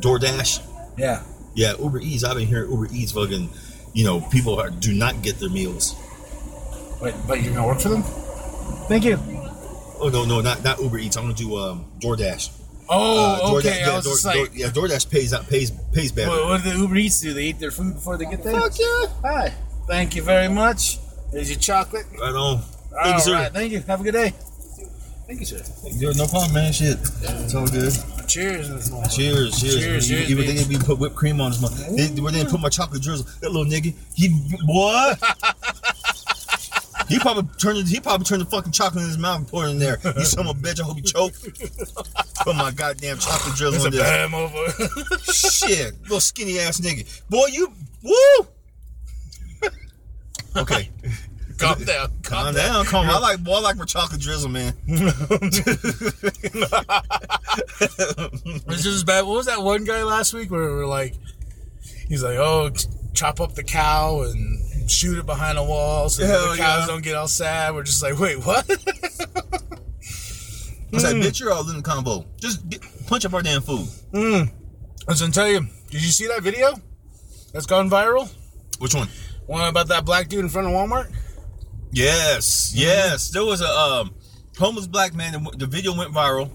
DoorDash. 0.01 0.62
Yeah. 0.98 1.24
Yeah, 1.56 1.74
Uber 1.80 2.00
Eats. 2.00 2.24
I've 2.24 2.36
been 2.36 2.48
hearing 2.48 2.70
Uber 2.72 2.88
Eats 2.94 3.12
fucking. 3.13 3.50
You 3.94 4.04
know, 4.04 4.20
people 4.20 4.60
are, 4.60 4.70
do 4.70 4.94
not 4.94 5.22
get 5.22 5.39
their 5.39 5.50
meals. 5.50 5.96
Wait, 7.01 7.15
but 7.27 7.42
you're 7.42 7.54
gonna 7.54 7.65
work 7.65 7.80
for 7.80 7.88
them? 7.89 8.04
Thank 8.89 9.06
you. 9.06 9.18
Oh 10.01 10.10
no, 10.12 10.25
no, 10.25 10.42
not 10.42 10.63
not 10.65 10.80
Uber 10.82 10.98
Eats. 11.00 11.15
I'm 11.15 11.24
gonna 11.24 11.34
do 11.34 11.56
um, 11.58 11.86
DoorDash. 12.00 12.62
Oh, 12.89 13.54
Uh, 13.54 13.58
okay. 13.58 13.70
DoorDash, 13.70 13.72
I 13.72 13.80
yeah, 13.88 13.96
was 13.96 14.04
Door- 14.06 14.13
just 14.13 14.25
like, 14.25 14.36
Door- 14.36 14.48
yeah, 14.54 14.68
DoorDash 14.68 15.10
pays 15.10 15.34
out 15.34 15.48
pays 15.50 15.72
pays 15.94 16.12
better. 16.12 16.30
what, 16.30 16.46
what 16.46 16.63
do 16.63 16.72
the 16.72 16.77
Uber 16.77 16.96
Eats 16.98 17.22
do? 17.22 17.34
They 17.34 17.46
eat 17.46 17.60
their 17.60 17.72
food 17.72 17.94
before 17.96 18.18
they 18.18 18.25
get 18.25 18.44
there? 18.44 18.60
Fuck 18.60 18.77
yeah! 18.77 19.06
Hi. 19.24 19.54
Thank 19.88 20.15
you 20.15 20.22
very 20.24 20.48
much. 20.50 21.00
There's 21.32 21.50
your 21.50 21.60
chocolate. 21.60 22.06
Right 22.20 22.34
on. 22.34 22.60
Thank 22.60 23.06
All 23.06 23.13
you, 23.13 23.20
sir. 23.20 23.34
right. 23.34 23.51
Thank 23.51 23.72
you. 23.72 23.82
Have 23.82 24.01
a 24.01 24.04
good 24.04 24.13
day. 24.13 24.34
Thank 25.27 25.39
you, 25.39 25.46
sir. 25.46 25.62
Yeah, 25.92 26.12
no 26.15 26.27
problem, 26.27 26.54
man. 26.54 26.72
Shit, 26.72 26.98
it's 27.01 27.56
all 27.56 27.68
good. 27.68 27.92
Cheers. 28.27 28.68
Cheers, 28.68 28.89
cheers. 29.15 29.15
Cheers, 29.15 29.63
Even- 29.63 30.01
cheers, 30.01 30.12
Even 30.32 30.46
they 30.46 30.54
bitch. 30.54 30.58
didn't 30.58 30.72
even 30.72 30.86
put 30.86 31.00
whipped 31.00 31.15
cream 31.15 31.42
on 31.42 31.51
this 31.51 31.62
one. 31.62 31.74
They, 31.96 32.06
they 32.08 32.32
didn't 32.32 32.50
put 32.51 32.60
my 32.60 32.70
chocolate 32.70 33.01
drizzle. 33.01 33.25
That 33.42 33.51
little 33.51 33.65
nigga, 33.65 33.96
he 34.15 34.30
what? 34.65 35.20
he 37.10 37.20
probably 37.20 37.50
turned. 37.60 37.88
He 37.88 38.00
probably 38.00 38.25
turned 38.25 38.42
the 38.42 38.46
fucking 38.46 38.72
chocolate 38.72 39.04
in 39.04 39.10
his 39.10 39.18
mouth 39.18 39.39
and 39.39 39.48
poured 39.48 39.70
it 39.70 39.72
in 39.72 39.80
there. 39.80 39.98
You 40.04 40.25
son 40.25 40.48
of 40.48 40.58
a 40.58 40.60
bitch! 40.60 40.80
I 40.80 40.84
hope 40.84 40.98
you 40.98 41.04
choke. 41.04 41.34
Put 42.44 42.56
my 42.56 42.72
goddamn 42.72 43.18
chocolate 43.18 43.56
drizzle 43.56 43.75
It's 43.75 43.84
a 43.84 43.88
on 43.88 43.92
this. 43.94 44.01
bad 44.01 44.30
motherfucker. 44.30 45.68
Shit, 45.68 46.01
little 46.04 46.20
skinny 46.20 46.60
ass 46.60 46.80
nigga. 46.82 47.22
Boy, 47.30 47.48
you 47.51 47.72
woo. 48.04 48.48
Okay, 50.56 50.90
Calm 51.58 51.84
down. 51.84 52.12
calm 52.24 52.54
down, 52.54 52.86
calm. 52.86 53.10
I 53.10 53.18
like, 53.20 53.44
boy, 53.44 53.54
I 53.54 53.60
like 53.62 53.78
my 53.78 53.86
chocolate 53.86 54.20
drizzle, 54.22 54.50
man. 54.50 54.74
It's 58.68 58.84
just 58.84 59.06
bad. 59.06 59.26
What 59.26 59.36
was 59.36 59.46
that 59.46 59.62
one 59.62 59.86
guy 59.86 60.04
last 60.04 60.34
week 60.34 60.52
where 60.52 60.62
we 60.64 60.68
were 60.68 60.86
like, 60.88 61.16
he's 62.08 62.24
like, 62.24 62.38
oh, 62.38 62.72
chop 63.14 63.40
up 63.40 63.56
the 63.56 63.64
cow 63.64 64.24
and 64.24 64.90
shoot 64.92 65.18
it 65.18 65.26
behind 65.26 65.58
a 65.58 65.64
wall 65.64 66.10
so 66.10 66.26
Hell 66.26 66.52
the 66.52 66.58
cows 66.58 66.82
yeah. 66.82 66.88
don't 66.88 67.04
get 67.04 67.16
all 67.16 67.28
sad. 67.28 67.74
We're 67.74 67.84
just 67.84 68.04
like, 68.04 68.20
wait, 68.20 68.36
what? 68.46 68.70
I 70.94 70.98
said, 71.00 71.16
bitch, 71.16 71.40
you're 71.40 71.52
all 71.52 71.68
in 71.70 71.78
the 71.78 71.82
combo. 71.84 72.26
Just 72.40 72.68
get, 72.70 72.82
punch 73.08 73.26
up 73.26 73.34
our 73.34 73.42
damn 73.42 73.62
food. 73.62 73.88
Mm. 74.14 74.50
I 75.08 75.12
was 75.12 75.22
gonna 75.22 75.32
tell 75.34 75.48
you, 75.48 75.62
did 75.90 76.04
you 76.04 76.12
see 76.12 76.28
that 76.28 76.42
video 76.42 76.74
that's 77.54 77.66
gone 77.66 77.90
viral? 77.90 78.30
Which 78.80 78.94
one? 78.96 79.08
One 79.48 79.68
about 79.68 79.88
that 79.90 80.06
black 80.06 80.28
dude 80.28 80.40
in 80.40 80.50
front 80.50 80.68
of 80.68 80.74
Walmart? 80.74 81.12
Yes, 81.92 82.74
yes. 82.75 83.30
There 83.30 83.46
was 83.46 83.62
a 83.62 83.68
um, 83.70 84.14
homeless 84.58 84.88
black 84.88 85.14
man. 85.14 85.48
The 85.58 85.68
video 85.68 85.96
went 85.96 86.12
viral. 86.14 86.50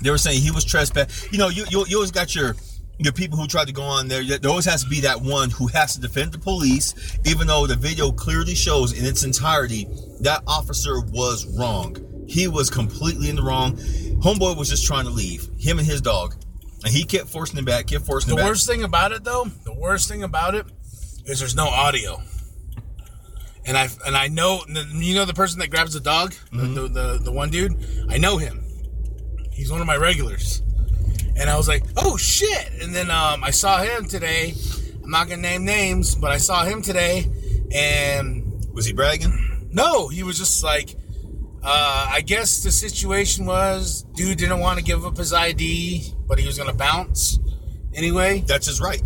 They 0.00 0.10
were 0.10 0.18
saying 0.18 0.40
he 0.42 0.50
was 0.50 0.64
trespassing. 0.64 1.32
You 1.32 1.38
know, 1.38 1.48
you, 1.48 1.64
you 1.70 1.84
you 1.86 1.96
always 1.96 2.10
got 2.10 2.34
your 2.34 2.56
your 2.98 3.12
people 3.12 3.38
who 3.38 3.46
try 3.46 3.64
to 3.64 3.72
go 3.72 3.82
on 3.82 4.08
there. 4.08 4.24
There 4.24 4.50
always 4.50 4.64
has 4.64 4.82
to 4.84 4.90
be 4.90 5.00
that 5.00 5.20
one 5.20 5.50
who 5.50 5.68
has 5.68 5.94
to 5.94 6.00
defend 6.00 6.32
the 6.32 6.38
police, 6.38 6.94
even 7.24 7.46
though 7.46 7.66
the 7.66 7.76
video 7.76 8.10
clearly 8.10 8.54
shows 8.54 8.98
in 8.98 9.04
its 9.04 9.22
entirety 9.22 9.86
that 10.20 10.42
officer 10.46 11.00
was 11.00 11.46
wrong. 11.58 11.96
He 12.26 12.48
was 12.48 12.70
completely 12.70 13.28
in 13.28 13.36
the 13.36 13.42
wrong. 13.42 13.76
Homeboy 13.76 14.56
was 14.56 14.68
just 14.68 14.86
trying 14.86 15.04
to 15.04 15.10
leave. 15.10 15.48
Him 15.58 15.78
and 15.78 15.86
his 15.86 16.00
dog, 16.00 16.34
and 16.84 16.92
he 16.92 17.04
kept 17.04 17.28
forcing 17.28 17.58
him 17.58 17.64
back. 17.64 17.86
Kept 17.88 18.06
forcing 18.06 18.30
The 18.30 18.34
him 18.36 18.38
back. 18.44 18.50
worst 18.50 18.66
thing 18.66 18.82
about 18.82 19.12
it, 19.12 19.22
though, 19.22 19.44
the 19.64 19.74
worst 19.74 20.08
thing 20.08 20.22
about 20.22 20.54
it 20.54 20.66
is 21.24 21.38
there's 21.40 21.54
no 21.56 21.66
audio. 21.66 22.20
And 23.64 23.76
I 23.78 23.88
and 24.06 24.16
I 24.16 24.28
know 24.28 24.60
you 24.94 25.14
know 25.14 25.24
the 25.24 25.34
person 25.34 25.60
that 25.60 25.70
grabs 25.70 25.92
the 25.94 26.00
dog, 26.00 26.32
Mm-hmm. 26.52 26.74
the, 26.74 26.88
the 26.88 27.18
the 27.24 27.32
one 27.32 27.50
dude. 27.50 27.72
I 28.08 28.18
know 28.18 28.36
him. 28.38 28.64
He's 29.52 29.70
one 29.70 29.80
of 29.80 29.86
my 29.86 29.96
regulars. 29.96 30.62
And 31.36 31.48
I 31.48 31.56
was 31.56 31.68
like, 31.68 31.84
oh 31.96 32.16
shit! 32.16 32.70
And 32.82 32.94
then 32.94 33.10
um, 33.10 33.42
I 33.44 33.50
saw 33.52 33.80
him 33.82 34.06
today. 34.06 34.54
I'm 35.02 35.10
not 35.10 35.28
gonna 35.28 35.40
name 35.42 35.64
names, 35.64 36.14
but 36.14 36.30
I 36.30 36.36
saw 36.38 36.64
him 36.64 36.82
today, 36.82 37.30
and 37.74 38.66
Was 38.74 38.84
he 38.86 38.92
bragging? 38.92 39.68
no, 39.72 40.08
he 40.08 40.22
was 40.22 40.36
just 40.38 40.62
like, 40.62 40.94
uh, 41.62 42.08
I 42.12 42.20
guess 42.20 42.62
the 42.62 42.70
situation 42.70 43.46
was, 43.46 44.02
dude 44.14 44.38
didn't 44.38 44.60
want 44.60 44.78
to 44.78 44.84
give 44.84 45.06
up 45.06 45.16
his 45.16 45.32
ID, 45.32 46.12
but 46.26 46.38
he 46.38 46.46
was 46.46 46.58
gonna 46.58 46.74
bounce 46.74 47.38
anyway. 47.94 48.44
That's 48.46 48.66
his 48.66 48.80
right. 48.80 49.02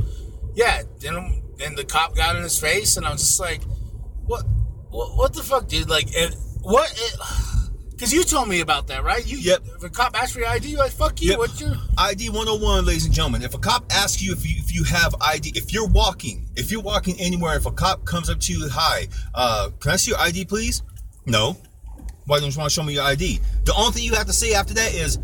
Yeah, 0.55 0.83
then 0.99 1.43
then 1.59 1.75
the 1.75 1.85
cop 1.85 2.15
got 2.15 2.37
in 2.37 2.43
his 2.43 2.59
face, 2.59 2.97
and 2.97 3.07
I 3.07 3.13
was 3.13 3.21
just 3.21 3.41
like, 3.41 3.63
"What? 4.25 4.45
What, 4.91 5.17
what 5.17 5.35
the 5.35 5.43
fuck, 5.43 5.69
dude? 5.69 5.89
Like, 5.89 6.07
it, 6.11 6.35
what? 6.63 6.93
Because 7.91 8.13
you 8.13 8.25
told 8.25 8.49
me 8.49 8.61
about 8.61 8.89
that, 8.89 9.05
right? 9.05 9.27
You, 9.27 9.39
Yep. 9.39 9.63
If 9.77 9.85
a 9.85 9.89
cop 9.89 10.21
asks 10.21 10.33
for 10.33 10.41
your 10.41 10.49
ID, 10.49 10.69
you're 10.69 10.79
like, 10.79 10.93
"Fuck 10.93 11.23
you." 11.23 11.31
Yep. 11.31 11.39
What's 11.39 11.61
your? 11.61 11.75
ID 11.97 12.29
101, 12.29 12.85
ladies 12.85 13.07
and 13.07 13.15
gentlemen. 13.15 13.43
If 13.43 13.55
a 13.55 13.59
cop 13.59 13.87
asks 13.91 14.23
you 14.23 14.33
if 14.33 14.45
you 14.45 14.57
if 14.59 14.75
you 14.75 14.85
have 14.85 15.15
ID, 15.21 15.53
if 15.55 15.73
you're 15.73 15.89
walking, 15.89 16.49
if 16.57 16.71
you're 16.71 16.83
walking 16.83 17.19
anywhere, 17.19 17.57
if 17.57 17.65
a 17.67 17.73
cop 17.73 18.05
comes 18.05 18.29
up 18.29 18.39
to 18.41 18.53
you, 18.53 18.69
hi, 18.71 19.09
uh, 19.35 19.71
can 19.81 19.93
I 19.93 19.97
see 19.97 20.11
your 20.11 20.21
ID, 20.21 20.45
please? 20.45 20.83
No. 21.25 21.57
Why 22.27 22.41
don't 22.41 22.53
you 22.53 22.59
want 22.59 22.71
to 22.71 22.75
show 22.75 22.83
me 22.83 22.95
your 22.95 23.05
ID? 23.05 23.41
The 23.65 23.75
only 23.75 23.93
thing 23.93 24.03
you 24.03 24.15
have 24.15 24.27
to 24.27 24.33
say 24.33 24.53
after 24.53 24.75
that 24.75 24.93
is, 24.95 25.19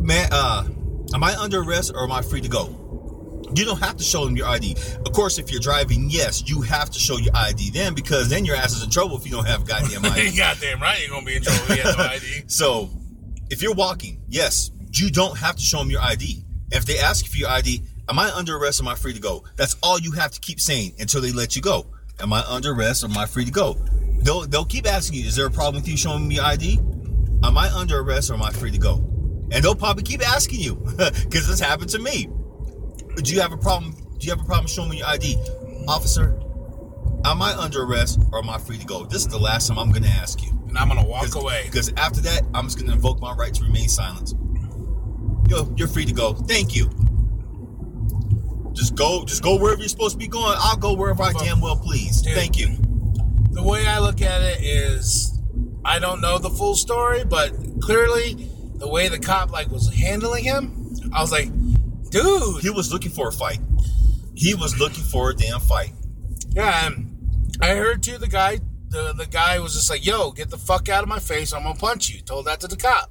man, 0.00 0.28
uh, 0.32 0.64
am 1.14 1.22
I 1.22 1.36
under 1.38 1.60
arrest 1.62 1.92
or 1.94 2.02
am 2.04 2.12
I 2.12 2.22
free 2.22 2.40
to 2.40 2.48
go? 2.48 2.81
You 3.54 3.64
don't 3.64 3.80
have 3.80 3.96
to 3.96 4.04
show 4.04 4.24
them 4.24 4.36
your 4.36 4.46
ID. 4.46 4.76
Of 5.04 5.12
course, 5.12 5.38
if 5.38 5.50
you're 5.50 5.60
driving, 5.60 6.08
yes, 6.08 6.48
you 6.48 6.62
have 6.62 6.90
to 6.90 6.98
show 6.98 7.16
your 7.18 7.34
ID 7.36 7.70
then 7.70 7.94
because 7.94 8.28
then 8.28 8.44
your 8.44 8.56
ass 8.56 8.72
is 8.72 8.82
in 8.82 8.90
trouble 8.90 9.16
if 9.16 9.26
you 9.26 9.32
don't 9.32 9.46
have 9.46 9.66
goddamn 9.66 10.04
ID. 10.04 10.36
goddamn 10.36 10.80
right, 10.80 11.00
you're 11.00 11.10
gonna 11.10 11.26
be 11.26 11.36
in 11.36 11.42
trouble. 11.42 11.60
if 11.70 11.76
You 11.76 11.82
have 11.82 11.98
no 11.98 12.04
ID. 12.04 12.42
So, 12.48 12.90
if 13.50 13.62
you're 13.62 13.74
walking, 13.74 14.22
yes, 14.28 14.70
you 14.92 15.10
don't 15.10 15.36
have 15.38 15.56
to 15.56 15.62
show 15.62 15.78
them 15.78 15.90
your 15.90 16.02
ID. 16.02 16.44
If 16.70 16.86
they 16.86 16.98
ask 16.98 17.26
for 17.26 17.36
your 17.36 17.50
ID, 17.50 17.82
am 18.08 18.18
I 18.18 18.30
under 18.30 18.56
arrest 18.56 18.80
or 18.80 18.84
am 18.84 18.88
I 18.88 18.94
free 18.94 19.12
to 19.12 19.20
go? 19.20 19.44
That's 19.56 19.76
all 19.82 19.98
you 19.98 20.12
have 20.12 20.30
to 20.32 20.40
keep 20.40 20.58
saying 20.60 20.94
until 20.98 21.20
they 21.20 21.32
let 21.32 21.54
you 21.54 21.62
go. 21.62 21.86
Am 22.20 22.32
I 22.32 22.42
under 22.48 22.72
arrest 22.72 23.04
or 23.04 23.08
am 23.08 23.16
I 23.18 23.26
free 23.26 23.44
to 23.44 23.50
go? 23.50 23.74
They'll 24.22 24.42
they'll 24.42 24.64
keep 24.64 24.86
asking 24.86 25.20
you, 25.20 25.26
is 25.26 25.36
there 25.36 25.46
a 25.46 25.50
problem 25.50 25.82
with 25.82 25.88
you 25.90 25.96
showing 25.96 26.26
me 26.26 26.38
ID? 26.38 26.78
Am 27.44 27.58
I 27.58 27.70
under 27.74 27.98
arrest 28.00 28.30
or 28.30 28.34
am 28.34 28.42
I 28.42 28.50
free 28.52 28.70
to 28.70 28.78
go? 28.78 28.96
And 29.50 29.62
they'll 29.62 29.74
probably 29.74 30.04
keep 30.04 30.26
asking 30.26 30.60
you 30.60 30.76
because 30.96 31.46
this 31.48 31.60
happened 31.60 31.90
to 31.90 31.98
me. 31.98 32.28
Do 33.16 33.34
you 33.34 33.40
have 33.40 33.52
a 33.52 33.56
problem? 33.56 33.92
Do 34.18 34.26
you 34.26 34.30
have 34.30 34.40
a 34.40 34.44
problem 34.44 34.66
showing 34.66 34.90
me 34.90 34.98
your 34.98 35.06
ID, 35.06 35.36
officer? 35.88 36.38
Am 37.24 37.40
I 37.40 37.54
under 37.54 37.84
arrest 37.84 38.20
or 38.32 38.38
am 38.38 38.50
I 38.50 38.58
free 38.58 38.78
to 38.78 38.86
go? 38.86 39.04
This 39.04 39.22
is 39.22 39.28
the 39.28 39.38
last 39.38 39.68
time 39.68 39.78
I'm 39.78 39.90
going 39.90 40.02
to 40.02 40.08
ask 40.08 40.42
you. 40.42 40.50
And 40.68 40.76
I'm 40.78 40.88
gonna 40.88 41.04
walk 41.04 41.34
away. 41.34 41.62
Because 41.66 41.92
after 41.96 42.20
that, 42.22 42.42
I'm 42.54 42.64
just 42.64 42.78
going 42.78 42.88
to 42.88 42.94
invoke 42.94 43.20
my 43.20 43.32
right 43.34 43.52
to 43.54 43.62
remain 43.62 43.88
silent. 43.88 44.32
Yo, 45.48 45.72
you're 45.76 45.88
free 45.88 46.04
to 46.04 46.12
go. 46.12 46.32
Thank 46.32 46.74
you. 46.74 46.90
Just 48.72 48.94
go, 48.94 49.24
just 49.24 49.42
go 49.42 49.56
wherever 49.56 49.80
you're 49.80 49.88
supposed 49.88 50.14
to 50.14 50.18
be 50.18 50.26
going. 50.28 50.56
I'll 50.58 50.76
go 50.76 50.94
wherever 50.94 51.22
I 51.22 51.32
damn 51.32 51.60
well 51.60 51.76
please. 51.76 52.22
Dude. 52.22 52.34
Thank 52.34 52.58
you. 52.58 52.68
the 53.50 53.62
way 53.62 53.86
I 53.86 53.98
look 53.98 54.22
at 54.22 54.40
it 54.40 54.62
is, 54.62 55.38
I 55.84 55.98
don't 55.98 56.22
know 56.22 56.38
the 56.38 56.48
full 56.48 56.74
story, 56.74 57.24
but 57.24 57.52
clearly, 57.82 58.48
the 58.76 58.88
way 58.88 59.08
the 59.08 59.18
cop 59.18 59.50
like 59.50 59.70
was 59.70 59.92
handling 59.92 60.44
him, 60.44 60.94
I 61.12 61.20
was 61.20 61.30
like, 61.30 61.50
dude, 62.12 62.62
He 62.62 62.70
was 62.70 62.92
looking 62.92 63.10
for 63.10 63.28
a 63.28 63.32
fight. 63.32 63.58
He 64.34 64.54
was 64.54 64.78
looking 64.78 65.04
for 65.04 65.30
a 65.30 65.34
damn 65.34 65.60
fight. 65.60 65.92
yeah. 66.50 66.86
And 66.86 67.08
I 67.60 67.74
heard 67.74 68.02
too 68.02 68.18
the 68.18 68.28
guy, 68.28 68.60
the 68.88 69.12
the 69.12 69.26
guy 69.26 69.58
was 69.58 69.74
just 69.74 69.90
like, 69.90 70.04
yo, 70.06 70.30
get 70.32 70.50
the 70.50 70.56
fuck 70.58 70.88
out 70.88 71.02
of 71.02 71.08
my 71.08 71.18
face, 71.18 71.52
I'm 71.52 71.62
gonna 71.64 71.74
punch 71.78 72.08
you. 72.10 72.20
Told 72.22 72.46
that 72.46 72.60
to 72.60 72.68
the 72.68 72.76
cop. 72.76 73.10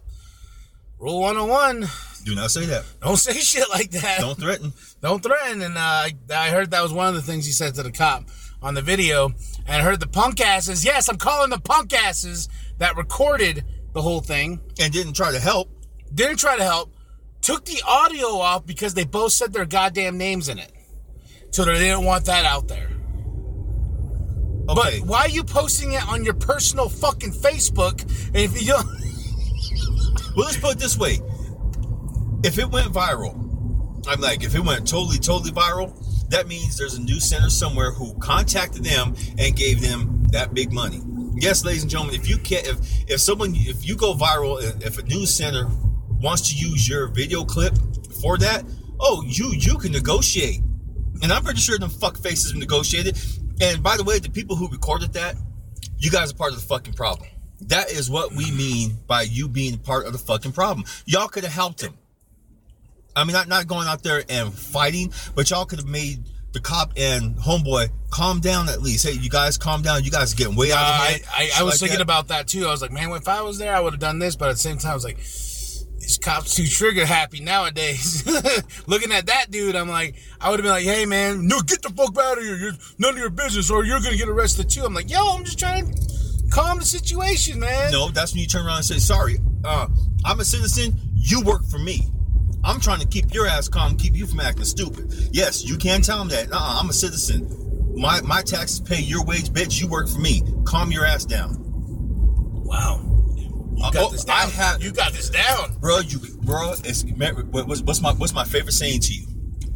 Rule 1.00 1.20
101, 1.22 1.88
Do 2.25 2.36
not 2.36 2.51
say 2.51 2.65
that. 2.67 2.86
don't 3.01 3.17
say 3.17 3.34
shit 3.39 3.67
like 3.70 3.89
that. 3.91 4.20
Don't 4.20 4.38
threaten. 4.39 4.72
don't 5.01 5.22
threaten. 5.24 5.62
And 5.63 5.77
uh, 5.77 5.81
I, 5.81 6.13
I 6.31 6.50
heard 6.50 6.72
that 6.72 6.84
was 6.84 6.93
one 6.93 7.08
of 7.08 7.15
the 7.15 7.22
things 7.24 7.46
he 7.46 7.51
said 7.51 7.74
to 7.75 7.84
the 7.84 7.91
cop 7.91 8.25
on 8.62 8.75
the 8.75 8.81
video. 8.84 9.29
And 9.65 9.81
I 9.81 9.81
heard 9.81 10.00
the 10.00 10.08
punk 10.08 10.39
asses. 10.41 10.86
Yes, 10.86 11.10
I'm 11.10 11.17
calling 11.17 11.50
the 11.50 11.60
punk 11.60 11.93
asses 11.93 12.50
that 12.77 12.96
recorded 12.98 13.63
the 13.93 14.01
whole 14.03 14.22
thing. 14.22 14.60
And 14.79 14.93
didn't 14.93 15.13
try 15.13 15.31
to 15.31 15.39
help. 15.39 15.70
Didn't 16.13 16.38
try 16.38 16.55
to 16.58 16.63
help. 16.63 16.93
Took 17.41 17.65
the 17.65 17.81
audio 17.88 18.38
off 18.38 18.65
because 18.65 18.93
they 18.93 19.03
both 19.03 19.31
said 19.31 19.53
their 19.53 19.65
goddamn 19.65 20.17
names 20.17 20.48
in 20.50 20.60
it. 20.60 20.71
So 21.51 21.65
they 21.65 21.79
didn't 21.79 22.05
want 22.05 22.25
that 22.25 22.45
out 22.45 22.67
there. 22.67 22.89
Okay. 24.69 25.00
But 25.00 25.07
why 25.07 25.21
are 25.21 25.29
you 25.29 25.43
posting 25.43 25.93
it 25.93 26.07
on 26.07 26.24
your 26.24 26.36
personal 26.36 26.88
fucking 26.88 27.33
Facebook? 27.33 28.01
And 28.27 28.38
if 28.38 28.62
you 28.62 28.67
don't, 28.67 28.88
Well, 30.36 30.45
let's 30.45 30.57
put 30.57 30.74
it 30.74 30.79
this 30.79 30.98
way. 30.98 31.19
If 32.43 32.57
it 32.57 32.69
went 32.69 32.93
viral, 32.93 33.36
I'm 34.07 34.21
like, 34.21 34.43
if 34.43 34.55
it 34.55 34.62
went 34.62 34.88
totally, 34.88 35.17
totally 35.17 35.51
viral, 35.51 35.93
that 36.29 36.48
means 36.48 36.77
there's 36.77 36.93
a 36.93 37.01
news 37.01 37.25
center 37.25 37.50
somewhere 37.50 37.91
who 37.91 38.13
contacted 38.19 38.83
them 38.83 39.15
and 39.38 39.55
gave 39.55 39.81
them 39.81 40.24
that 40.31 40.53
big 40.53 40.71
money. 40.71 41.01
Yes, 41.36 41.65
ladies 41.65 41.81
and 41.81 41.91
gentlemen, 41.91 42.15
if 42.15 42.29
you 42.29 42.38
can't, 42.38 42.65
if 42.65 43.10
if 43.10 43.19
someone, 43.19 43.53
if 43.55 43.86
you 43.86 43.98
go 43.98 44.13
viral, 44.13 44.62
if 44.86 44.98
a 44.98 45.01
news 45.03 45.33
center 45.33 45.69
wants 46.22 46.50
to 46.50 46.56
use 46.56 46.88
your 46.88 47.08
video 47.08 47.44
clip 47.44 47.74
for 48.22 48.38
that, 48.38 48.63
oh, 49.00 49.24
you 49.25 49.51
you 49.51 49.78
can 49.78 49.92
negotiate, 49.92 50.62
and 51.22 51.32
I'm 51.32 51.44
pretty 51.44 51.60
sure 51.60 51.78
them 51.78 51.90
fuck 51.90 52.18
faces 52.18 52.54
negotiated. 52.54 53.18
And 53.62 53.84
by 53.84 53.98
the 53.98 54.04
way, 54.04 54.20
the 54.20 54.30
people 54.30 54.56
who 54.56 54.68
recorded 54.70 55.13
that, 55.13 55.36
you 55.98 56.10
guys 56.10 56.32
are 56.32 56.36
part 56.36 56.54
of 56.54 56.60
the 56.60 56.66
fucking 56.66 56.94
problem. 56.94 57.28
That 57.62 57.92
is 57.92 58.10
what 58.10 58.34
we 58.34 58.51
mean 58.51 58.98
by 59.06 59.22
you 59.24 59.48
being 59.48 59.78
part 59.78 60.08
of 60.08 60.13
the 60.13 60.20
fucking 60.20 60.51
problem. 60.51 60.86
Y'all 61.06 61.28
could 61.28 61.44
have 61.44 61.54
helped 61.54 61.82
him. 61.82 61.94
I 63.16 63.24
mean, 63.24 63.34
not 63.34 63.48
not 63.48 63.68
going 63.68 63.88
out 63.88 64.04
there 64.04 64.24
and 64.30 64.54
fighting, 64.54 65.13
but 65.36 65.50
y'all 65.50 65.66
could 65.66 65.80
have 65.80 65.88
made 65.88 66.24
the 66.54 66.60
cop 66.60 66.94
and 66.98 67.36
homeboy 67.38 67.90
calm 68.10 68.40
down 68.40 68.68
at 68.68 68.82
least. 68.82 69.06
Hey, 69.06 69.13
you 69.13 69.30
guys 69.30 69.58
calm 69.58 69.82
down. 69.82 70.04
You 70.04 70.12
guys 70.12 70.34
are 70.34 70.36
getting 70.36 70.56
way 70.56 70.72
out 70.72 70.80
of 70.80 71.01
I, 71.01 71.06
hand. 71.06 71.22
I, 71.30 71.42
I 71.42 71.46
Shit 71.46 71.66
was 71.66 71.74
like 71.74 71.80
thinking 71.80 71.98
that. 71.98 72.04
about 72.04 72.28
that 72.30 72.48
too. 72.48 72.66
I 72.66 72.72
was 72.72 72.82
like, 72.82 72.92
man, 72.92 73.12
if 73.12 73.28
I 73.28 73.42
was 73.42 73.58
there, 73.58 73.75
I 73.75 73.80
would 73.80 73.94
have 73.94 74.00
done 74.00 74.20
this. 74.20 74.36
But 74.36 74.50
at 74.50 74.54
the 74.54 74.60
same 74.60 74.78
time, 74.78 74.92
I 74.92 74.96
was 74.96 75.04
like, 75.04 75.20
these 76.12 76.18
cops 76.18 76.56
too 76.56 76.65
trigger 76.68 77.06
happy 77.06 77.39
nowadays. 77.39 78.25
Looking 78.88 79.13
at 79.13 79.27
that 79.27 79.50
dude, 79.50 79.75
I'm 79.77 79.88
like, 79.88 80.15
I 80.41 80.50
would 80.50 80.60
have 80.60 80.63
been 80.63 80.74
like, 80.74 80.84
hey 80.84 81.06
man, 81.06 81.48
no, 81.48 81.62
get 81.62 81.82
the 81.82 81.89
fuck 81.89 82.18
out 82.18 82.38
of 82.38 82.44
here. 82.44 82.58
You're 82.58 82.74
none 83.00 83.13
of 83.13 83.20
your 83.20 83.30
business, 83.30 83.72
or 83.72 83.86
you're 83.86 84.01
gonna 84.01 84.18
get 84.18 84.27
arrested 84.27 84.70
too. 84.70 84.84
I'm 84.84 84.94
like, 84.94 85.10
yo, 85.10 85.20
I'm 85.34 85.46
just 85.46 85.58
trying 85.58 85.89
to 85.89 86.01
calm 86.51 86.80
the 86.80 86.86
situation, 86.86 87.60
man. 87.60 87.91
No, 87.94 88.10
that's 88.10 88.34
when 88.34 88.41
you 88.41 88.48
turn 88.48 88.65
around 88.65 88.77
and 88.77 88.86
say, 88.86 88.98
sorry, 88.98 89.38
uh, 89.63 89.88
I'm 90.25 90.39
a 90.39 90.46
citizen. 90.46 90.94
You 91.15 91.41
work 91.41 91.63
for 91.65 91.80
me. 91.80 92.10
I'm 92.63 92.82
trying 92.82 93.00
to 93.00 93.08
keep 93.08 93.34
your 93.34 93.48
ass 93.48 93.70
calm, 93.70 93.96
keep 93.96 94.13
you 94.13 94.27
from 94.27 94.41
acting 94.41 94.65
stupid. 94.65 95.13
Yes, 95.32 95.63
you 95.63 95.77
can 95.77 96.01
tell 96.01 96.20
them 96.20 96.27
that. 96.30 96.50
Uh, 96.51 96.80
I'm 96.82 96.89
a 96.89 96.94
citizen. 96.94 97.94
My 97.96 98.20
my 98.22 98.41
taxes 98.41 98.82
pay 98.82 99.00
your 99.00 99.24
wage, 99.24 99.50
bitch. 99.50 99.80
You 99.80 99.88
work 99.88 100.10
for 100.10 100.20
me. 100.20 100.41
Calm 100.65 100.91
your 100.91 101.06
ass 101.06 101.24
down, 101.25 101.56
Wow, 102.65 103.00
you 103.86 103.92
got 103.92 104.04
oh, 104.04 104.10
this 104.12 104.24
down. 104.24 104.38
I 104.38 104.46
have- 104.50 104.84
you 104.84 104.92
got 104.92 105.14
this 105.14 105.30
down. 105.30 105.78
bro. 105.80 106.00
You, 106.00 106.20
bro. 106.42 106.74
It's 106.84 107.04
what's, 107.52 107.82
what's 107.82 108.02
my 108.02 108.14
what's 108.14 108.34
my 108.34 108.44
favorite 108.44 108.74
saying 108.74 109.02
to 109.02 109.14
you? 109.14 109.28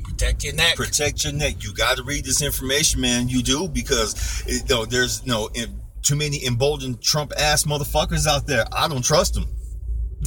Protect 0.03 0.43
your 0.43 0.53
neck. 0.53 0.75
Protect 0.75 1.23
your 1.23 1.33
neck. 1.33 1.63
You 1.63 1.73
got 1.73 1.97
to 1.97 2.03
read 2.03 2.23
this 2.23 2.41
information, 2.41 3.01
man. 3.01 3.27
You 3.27 3.43
do 3.43 3.67
because 3.67 4.43
it, 4.47 4.69
no, 4.69 4.85
there's 4.85 5.25
no 5.25 5.49
in, 5.53 5.81
too 6.01 6.15
many 6.15 6.45
emboldened 6.45 7.01
Trump 7.01 7.33
ass 7.37 7.63
motherfuckers 7.63 8.27
out 8.27 8.47
there. 8.47 8.65
I 8.71 8.87
don't 8.87 9.03
trust 9.03 9.33
them. 9.33 9.45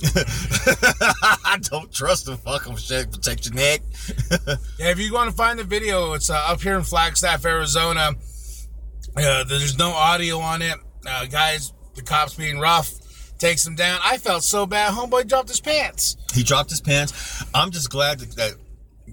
I 1.34 1.58
don't 1.62 1.90
trust 1.90 2.26
them. 2.26 2.36
Fuck 2.36 2.64
them. 2.64 2.76
Shit. 2.76 3.10
Protect 3.10 3.46
your 3.46 3.54
neck. 3.54 3.80
Yeah, 4.78 4.90
if 4.90 4.98
you 4.98 5.12
want 5.12 5.30
to 5.30 5.36
find 5.36 5.58
the 5.58 5.64
video, 5.64 6.12
it's 6.12 6.30
uh, 6.30 6.34
up 6.34 6.60
here 6.60 6.76
in 6.76 6.84
Flagstaff, 6.84 7.44
Arizona. 7.44 8.12
Uh, 9.16 9.44
there's 9.44 9.76
no 9.76 9.90
audio 9.90 10.38
on 10.38 10.62
it. 10.62 10.76
Uh, 11.06 11.26
guys, 11.26 11.72
the 11.94 12.02
cops 12.02 12.34
being 12.34 12.58
rough 12.58 12.97
takes 13.38 13.66
him 13.66 13.74
down. 13.74 14.00
I 14.02 14.18
felt 14.18 14.42
so 14.44 14.66
bad. 14.66 14.92
Homeboy 14.92 15.28
dropped 15.28 15.48
his 15.48 15.60
pants. 15.60 16.16
He 16.34 16.42
dropped 16.42 16.70
his 16.70 16.80
pants. 16.80 17.44
I'm 17.54 17.70
just 17.70 17.90
glad 17.90 18.20
that, 18.20 18.54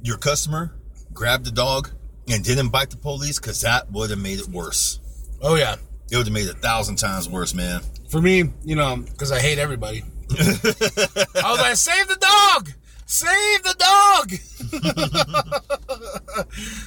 your 0.03 0.17
customer 0.17 0.73
grabbed 1.13 1.45
the 1.45 1.51
dog 1.51 1.89
and 2.27 2.43
didn't 2.43 2.69
bite 2.69 2.89
the 2.89 2.97
police 2.97 3.39
because 3.39 3.61
that 3.61 3.91
would 3.91 4.09
have 4.09 4.19
made 4.19 4.39
it 4.39 4.47
worse. 4.49 4.99
Oh 5.41 5.55
yeah, 5.55 5.75
It 6.11 6.17
would 6.17 6.27
have 6.27 6.33
made 6.33 6.47
it 6.47 6.55
a 6.55 6.59
thousand 6.59 6.97
times 6.97 7.29
worse, 7.29 7.53
man. 7.53 7.81
for 8.09 8.21
me, 8.21 8.43
you 8.63 8.75
know, 8.75 8.97
because 8.97 9.31
I 9.31 9.39
hate 9.39 9.57
everybody. 9.57 10.03
I 10.31 11.51
was 11.51 11.59
like, 11.59 11.75
save 11.75 12.07
the 12.07 12.17
dog, 12.19 12.71
save 13.05 13.63
the 13.63 13.75
dog. 13.79 14.31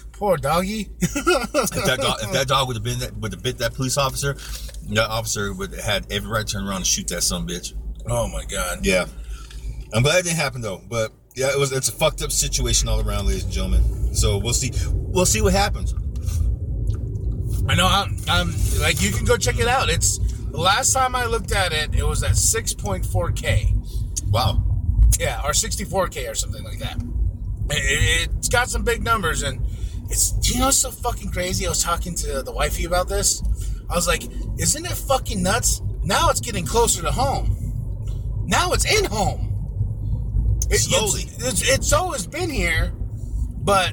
Poor 0.13 0.37
doggy. 0.37 0.89
If 1.01 1.15
that 1.15 1.99
dog, 2.01 2.19
if 2.23 2.33
that 2.33 2.49
dog 2.49 2.67
would 2.69 2.77
have 2.77 2.83
been 2.85 2.99
that 3.01 3.17
would 3.17 3.33
have 3.33 3.43
bit 3.43 3.59
that 3.59 3.75
police 3.75 3.97
officer, 3.97 4.37
that 4.89 5.09
officer 5.09 5.53
would 5.53 5.75
had 5.75 6.11
every 6.11 6.31
right 6.31 6.47
to 6.47 6.53
turn 6.53 6.67
around 6.67 6.79
and 6.79 6.87
shoot 6.87 7.09
that 7.09 7.23
son 7.23 7.47
bitch. 7.47 7.75
oh 8.09 8.29
my 8.29 8.45
god. 8.45 8.85
Yeah. 8.85 9.07
I'm 9.93 10.03
glad 10.03 10.21
it 10.21 10.25
didn't 10.25 10.39
happen 10.39 10.61
though. 10.61 10.83
But 10.89 11.13
yeah, 11.35 11.51
it 11.51 11.59
was 11.59 11.73
it's 11.73 11.89
a 11.89 11.93
fucked 11.93 12.23
up 12.23 12.33
situation 12.33 12.89
all 12.89 13.01
around, 13.01 13.27
ladies 13.27 13.45
and 13.45 13.53
gentlemen. 13.53 14.15
So 14.15 14.39
we'll 14.39 14.55
see 14.55 14.73
we'll 14.93 15.27
see 15.27 15.41
what 15.41 15.53
happens. 15.53 15.95
I 17.69 17.75
know. 17.75 17.87
I'm, 17.87 18.17
I'm 18.29 18.55
like 18.81 19.01
you 19.01 19.11
can 19.13 19.25
go 19.25 19.37
check 19.37 19.59
it 19.59 19.69
out. 19.69 19.91
It's 19.91 20.19
the 20.19 20.59
last 20.59 20.93
time 20.93 21.15
I 21.15 21.27
looked 21.27 21.53
at 21.53 21.73
it, 21.73 21.95
it 21.95 22.03
was 22.03 22.23
at 22.23 22.33
6.4k. 22.33 24.31
Wow. 24.31 24.65
Yeah, 25.19 25.43
or 25.45 25.51
64k 25.51 26.31
or 26.31 26.35
something 26.35 26.65
like 26.65 26.79
that. 26.79 26.97
It, 27.71 28.31
it's 28.35 28.49
got 28.49 28.69
some 28.69 28.83
big 28.83 29.03
numbers, 29.03 29.43
and 29.43 29.61
it's 30.09 30.35
you 30.51 30.59
know 30.59 30.67
what's 30.67 30.79
so 30.79 30.91
fucking 30.91 31.31
crazy? 31.31 31.67
I 31.67 31.69
was 31.69 31.83
talking 31.83 32.15
to 32.17 32.43
the 32.43 32.53
wifey 32.53 32.85
about 32.85 33.09
this. 33.09 33.43
I 33.91 33.95
was 33.95 34.07
like, 34.07 34.23
"Isn't 34.59 34.85
it 34.87 34.93
fucking 34.93 35.43
nuts?" 35.43 35.83
Now 36.03 36.31
it's 36.31 36.41
getting 36.41 36.65
closer 36.67 37.03
to 37.03 37.11
home. 37.11 37.55
Now 38.47 38.73
it's 38.73 38.85
in 38.85 39.05
home. 39.05 39.45
It- 40.71 40.79
Slowly. 40.79 41.23
it's, 41.23 41.63
it's, 41.63 41.69
it's 41.69 41.93
always 41.93 42.27
been 42.27 42.51
here, 42.51 42.93
but 43.59 43.93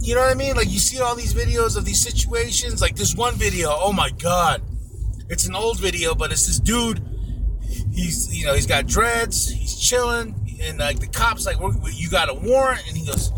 you 0.00 0.14
know 0.14 0.20
what 0.22 0.30
I 0.30 0.34
mean? 0.34 0.56
Like 0.56 0.70
you 0.70 0.78
see 0.78 1.00
all 1.00 1.14
these 1.14 1.34
videos 1.34 1.76
of 1.76 1.84
these 1.84 2.00
situations. 2.00 2.80
Like 2.80 2.96
this 2.96 3.14
one 3.14 3.34
video. 3.34 3.68
Oh 3.72 3.92
my 3.92 4.10
god, 4.10 4.62
it's 5.28 5.46
an 5.46 5.54
old 5.54 5.78
video, 5.80 6.14
but 6.14 6.32
it's 6.32 6.46
this 6.46 6.58
dude 6.58 7.08
he's 7.90 8.34
you 8.36 8.44
know 8.46 8.54
he's 8.54 8.66
got 8.66 8.86
dreads 8.86 9.48
he's 9.50 9.78
chilling 9.78 10.34
and 10.62 10.78
like 10.78 10.98
the 11.00 11.06
cops 11.06 11.46
like 11.46 11.58
"We're- 11.58 11.74
you 11.92 12.10
got 12.10 12.28
a 12.28 12.34
warrant 12.34 12.82
and 12.88 12.96
he 12.96 13.06
goes 13.06 13.32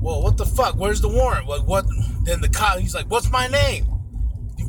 well 0.00 0.22
what 0.22 0.36
the 0.36 0.46
fuck 0.46 0.76
where's 0.76 1.00
the 1.00 1.08
warrant 1.08 1.48
like 1.48 1.66
what 1.66 1.84
then 2.22 2.40
the 2.40 2.48
cop 2.48 2.78
he's 2.78 2.94
like 2.94 3.06
what's 3.06 3.30
my 3.30 3.48
name 3.48 3.84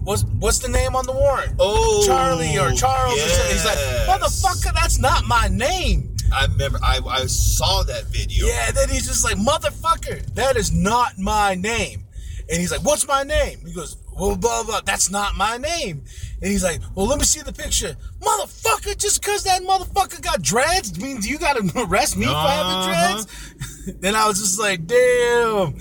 what's 0.04 0.24
what's 0.40 0.60
the 0.60 0.68
name 0.70 0.96
on 0.96 1.06
the 1.06 1.14
warrant? 1.14 1.54
Oh 1.60 2.04
charlie 2.06 2.58
or 2.58 2.72
charles 2.72 3.16
or 3.16 3.28
something. 3.30 3.52
He's 3.52 3.66
like 3.66 3.78
motherfucker 4.08 4.74
that's 4.74 5.00
not 5.00 5.26
my 5.26 5.48
name. 5.52 6.10
I 6.34 6.46
remember 6.46 6.80
I, 6.84 7.00
I 7.06 7.26
saw 7.28 7.84
that 7.84 8.06
video. 8.06 8.48
yeah 8.48 8.72
then 8.72 8.90
he's 8.90 9.08
just 9.08 9.24
like 9.24 9.38
motherfucker 9.38 10.26
that 10.36 10.56
is 10.58 10.72
not 10.72 11.18
my 11.18 11.56
name. 11.56 12.06
And 12.50 12.60
he's 12.60 12.72
like 12.72 12.84
what's 12.84 13.08
my 13.08 13.24
name? 13.24 13.60
He 13.66 13.74
goes 13.74 13.98
well 14.16 14.36
blah 14.36 14.64
blah 14.64 14.82
that's 14.82 15.10
not 15.12 15.36
my 15.38 15.58
name. 15.58 16.04
And 16.42 16.52
he's 16.52 16.64
like 16.64 16.82
well 16.96 17.06
let 17.08 17.20
me 17.20 17.26
see 17.26 17.42
the 17.42 17.54
picture. 17.54 17.96
Motherfucker 18.20 18.98
just 18.98 19.22
because 19.22 19.44
that 19.44 19.62
motherfucker 19.62 20.22
got 20.22 20.42
dreads 20.42 21.00
means 21.00 21.28
you 21.28 21.38
gotta 21.38 21.62
arrest 21.78 22.18
me 22.18 22.26
for 22.26 22.32
having 22.32 22.94
Uh-huh. 22.94 23.14
dreads? 23.16 23.50
Then 24.00 24.16
i 24.16 24.26
was 24.30 24.40
just 24.40 24.58
like 24.62 24.88
damn. 24.88 25.76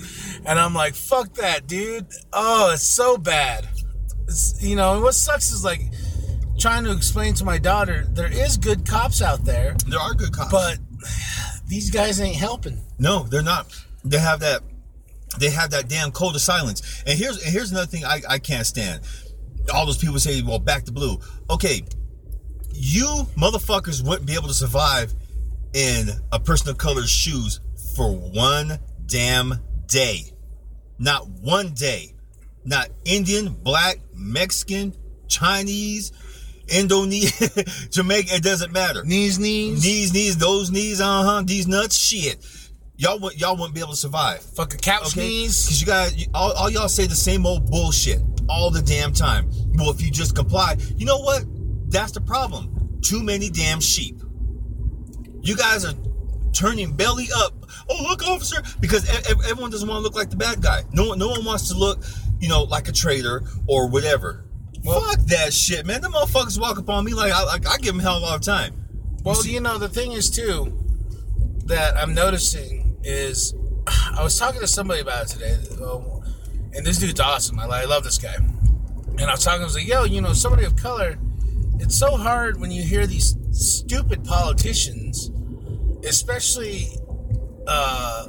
And 0.45 0.59
i'm 0.59 0.73
like 0.73 0.93
fuck 0.93 1.33
that 1.35 1.67
dude. 1.67 2.05
Oh 2.33 2.71
it's 2.73 2.83
so 2.83 3.17
bad 3.17 3.67
you 4.61 4.75
know 4.75 5.01
what 5.01 5.13
sucks 5.15 5.51
is 5.51 5.63
like 5.63 5.81
trying 6.57 6.83
to 6.83 6.91
explain 6.91 7.33
to 7.33 7.45
my 7.45 7.57
daughter 7.57 8.05
there 8.09 8.31
is 8.31 8.57
good 8.57 8.87
cops 8.87 9.21
out 9.21 9.43
there 9.43 9.75
There 9.87 9.99
are 9.99 10.13
good 10.13 10.31
cops. 10.33 10.51
but 10.51 10.77
these 11.67 11.89
guys 11.89 12.19
ain't 12.21 12.35
helping 12.35 12.79
No, 12.99 13.23
they're 13.23 13.41
not. 13.43 13.67
They 14.05 14.19
have 14.19 14.41
that. 14.41 14.61
They 15.39 15.49
have 15.49 15.71
that 15.71 15.87
damn 15.87 16.11
code 16.11 16.35
of 16.35 16.41
silence. 16.41 17.03
And 17.07 17.17
here's 17.17 17.41
and 17.41 17.51
here's 17.51 17.71
another 17.71 17.87
thing 17.87 18.05
I, 18.05 18.21
I 18.29 18.37
can't 18.39 18.65
stand. 18.67 19.01
All 19.73 19.85
those 19.85 19.97
people 19.97 20.19
say, 20.19 20.41
"Well, 20.41 20.59
back 20.59 20.83
to 20.85 20.91
blue." 20.91 21.19
Okay, 21.49 21.81
you 22.71 23.07
motherfuckers 23.37 24.05
wouldn't 24.05 24.27
be 24.27 24.33
able 24.35 24.49
to 24.49 24.53
survive 24.53 25.13
in 25.73 26.09
a 26.31 26.39
person 26.39 26.69
of 26.69 26.77
color's 26.77 27.09
shoes 27.09 27.61
for 27.95 28.11
one 28.11 28.77
damn 29.07 29.55
day. 29.87 30.31
Not 30.99 31.27
one 31.29 31.73
day. 31.73 32.12
Not 32.65 32.89
Indian, 33.05 33.49
black, 33.49 33.97
Mexican, 34.13 34.95
Chinese, 35.27 36.11
Indonesian, 36.67 37.49
Jamaica. 37.91 38.35
It 38.35 38.43
doesn't 38.43 38.71
matter. 38.71 39.03
Knees, 39.03 39.39
knees. 39.39 39.83
Knees, 39.83 40.13
knees, 40.13 40.37
those 40.37 40.71
knees, 40.71 41.01
uh 41.01 41.23
huh. 41.23 41.43
These 41.45 41.67
nuts, 41.67 41.97
shit. 41.97 42.45
Y'all, 42.95 43.31
y'all 43.33 43.55
wouldn't 43.57 43.73
be 43.73 43.81
able 43.81 43.91
to 43.91 43.97
survive. 43.97 44.41
Fucking 44.41 44.79
couch 44.79 45.07
Okay? 45.07 45.21
knees. 45.27 45.65
Because 45.65 45.81
you 45.81 45.87
guys, 45.87 46.27
all, 46.33 46.53
all 46.53 46.69
y'all 46.69 46.87
say 46.87 47.05
the 47.05 47.15
same 47.15 47.45
old 47.45 47.69
bullshit 47.69 48.21
all 48.47 48.69
the 48.69 48.81
damn 48.81 49.11
time. 49.13 49.49
Well, 49.75 49.89
if 49.89 50.01
you 50.01 50.11
just 50.11 50.35
comply, 50.35 50.77
you 50.95 51.05
know 51.05 51.17
what? 51.19 51.43
That's 51.89 52.11
the 52.11 52.21
problem. 52.21 52.99
Too 53.01 53.21
many 53.23 53.49
damn 53.49 53.79
sheep. 53.81 54.21
You 55.41 55.57
guys 55.57 55.85
are 55.85 55.93
turning 56.53 56.95
belly 56.95 57.27
up. 57.35 57.53
Oh, 57.89 58.03
look, 58.03 58.23
officer, 58.23 58.61
because 58.79 59.09
everyone 59.49 59.71
doesn't 59.71 59.87
want 59.87 59.97
to 59.99 60.03
look 60.03 60.15
like 60.15 60.29
the 60.29 60.35
bad 60.37 60.61
guy. 60.61 60.83
No 60.93 61.09
one, 61.09 61.19
no 61.19 61.29
one 61.29 61.43
wants 61.43 61.67
to 61.69 61.77
look, 61.77 62.03
you 62.43 62.49
know, 62.49 62.63
like 62.63 62.89
a 62.89 62.91
traitor 62.91 63.41
or 63.67 63.87
whatever. 63.87 64.43
Fuck 64.83 65.19
that 65.27 65.53
shit, 65.53 65.85
man. 65.85 66.01
The 66.01 66.09
motherfuckers 66.09 66.59
walk 66.59 66.77
up 66.77 66.89
on 66.89 67.05
me 67.05 67.13
like 67.13 67.31
I, 67.31 67.41
like, 67.45 67.65
I 67.65 67.77
give 67.77 67.93
them 67.93 67.99
hell 67.99 68.21
all 68.25 68.37
the 68.37 68.43
time. 68.43 68.73
Well, 69.23 69.35
see- 69.35 69.53
you 69.53 69.61
know, 69.61 69.77
the 69.77 69.87
thing 69.87 70.11
is 70.11 70.29
too 70.29 70.77
that 71.67 71.95
I'm 71.95 72.13
noticing 72.13 72.97
is 73.01 73.55
I 73.87 74.21
was 74.21 74.37
talking 74.37 74.59
to 74.59 74.67
somebody 74.67 74.99
about 74.99 75.23
it 75.23 75.27
today, 75.29 75.57
um, 75.85 76.21
and 76.73 76.85
this 76.85 76.97
dude's 76.97 77.21
awesome. 77.21 77.59
I, 77.59 77.65
I 77.65 77.85
love 77.85 78.03
this 78.03 78.17
guy. 78.17 78.35
And 78.35 79.21
I 79.21 79.31
was 79.31 79.45
talking, 79.45 79.61
I 79.61 79.63
was 79.63 79.75
like, 79.75 79.87
yo, 79.87 80.03
you 80.03 80.19
know, 80.19 80.33
somebody 80.33 80.65
of 80.65 80.75
color, 80.75 81.17
it's 81.79 81.97
so 81.97 82.17
hard 82.17 82.59
when 82.59 82.71
you 82.71 82.83
hear 82.83 83.07
these 83.07 83.37
stupid 83.51 84.25
politicians, 84.25 85.31
especially, 86.03 86.89
uh, 87.67 88.27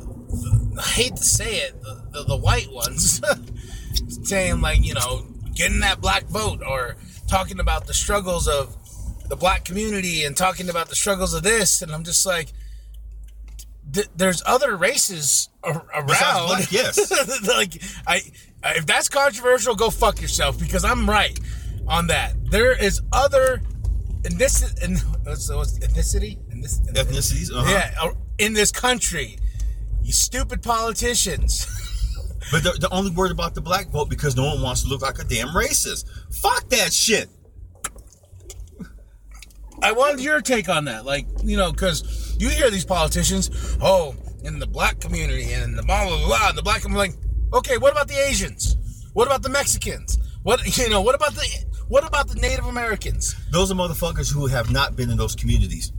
I 0.79 0.83
hate 0.83 1.17
to 1.17 1.25
say 1.25 1.57
it, 1.57 1.83
the, 1.83 2.05
the, 2.13 2.23
the 2.25 2.37
white 2.37 2.71
ones, 2.71 3.21
saying, 4.25 4.61
like, 4.61 4.85
you 4.85 4.95
know, 4.95 5.27
getting 5.55 5.81
that 5.81 6.01
black 6.01 6.25
vote 6.25 6.61
or 6.67 6.97
talking 7.29 7.61
about 7.61 7.87
the 7.87 7.95
struggles 7.95 8.49
of 8.49 8.77
the 9.29 9.37
black 9.37 9.65
community 9.65 10.25
and 10.25 10.37
talking 10.37 10.69
about 10.69 10.89
the 10.89 10.95
struggles 10.95 11.35
of 11.35 11.43
this. 11.43 11.83
And 11.83 11.93
I'm 11.93 12.05
just 12.05 12.27
like, 12.27 12.53
th- 13.93 14.09
there's 14.17 14.43
other 14.47 14.77
races 14.77 15.49
ar- 15.63 15.87
around. 15.95 16.47
black, 16.47 16.71
yes. 16.73 17.11
like, 17.47 17.83
I, 18.07 18.21
I- 18.63 18.75
if 18.77 18.87
that's 18.87 19.09
controversial, 19.09 19.75
go 19.75 19.91
fuck 19.91 20.21
yourself 20.21 20.59
because 20.59 20.85
I'm 20.85 21.09
right 21.09 21.39
on 21.87 22.09
that. 22.09 22.35
There 22.51 22.73
is 22.73 23.01
other 23.13 23.61
in 24.25 24.39
this 24.39 24.63
in 24.83 24.97
what's, 25.25 25.53
what's 25.53 25.79
ethnicity 25.81 26.39
in 26.51 26.63
this 26.63 26.81
Ethnicities, 26.81 27.53
uh-huh. 27.55 27.71
yeah 27.71 27.95
uh, 28.01 28.13
in 28.39 28.55
this 28.55 28.73
country. 28.73 29.39
You 30.03 30.13
stupid 30.13 30.63
politicians. 30.63 31.67
But 32.51 32.63
they're, 32.63 32.73
they're 32.79 32.93
only 32.93 33.11
worried 33.11 33.33
about 33.33 33.55
the 33.55 33.61
black 33.61 33.89
vote 33.89 34.09
because 34.09 34.37
no 34.37 34.45
one 34.45 34.63
wants 34.63 34.83
to 34.83 34.89
look 34.89 35.03
like 35.03 35.19
a 35.19 35.25
damn 35.25 35.49
racist. 35.49 36.07
Fuck 36.35 36.69
that 36.71 36.93
shit. 36.93 37.29
I 39.83 39.93
wanted 39.93 40.21
your 40.21 40.41
take 40.41 40.69
on 40.69 40.87
that. 40.87 41.05
Like, 41.05 41.27
you 41.43 41.57
know, 41.57 41.73
because 41.73 42.37
you 42.39 42.49
hear 42.49 42.71
these 42.71 42.85
politicians, 42.85 43.51
oh, 43.83 44.15
in 44.43 44.59
the 44.59 44.67
black 44.67 45.01
community 45.01 45.53
and 45.53 45.77
the 45.77 45.83
blah, 45.83 46.07
blah, 46.07 46.27
blah, 46.27 46.53
the 46.53 46.63
black, 46.63 46.85
I'm 46.85 46.95
like, 46.95 47.15
okay, 47.53 47.79
what 47.79 47.93
about 47.93 48.09
the 48.09 48.17
Asians? 48.29 48.77
What 49.13 49.27
about 49.27 49.43
the 49.43 49.49
Mexicans? 49.49 50.19
What, 50.43 50.65
you 50.79 50.89
know, 50.89 51.03
what 51.03 51.15
about 51.15 51.35
the, 51.35 51.65
what 51.89 52.07
about 52.07 52.29
the 52.29 52.37
Native 52.37 52.67
Americans? 52.67 53.35
Those 53.51 53.71
are 53.71 53.75
motherfuckers 53.75 54.33
who 54.33 54.47
have 54.47 54.71
not 54.71 54.97
been 54.97 55.11
in 55.11 55.17
those 55.17 55.35
communities. 55.35 55.93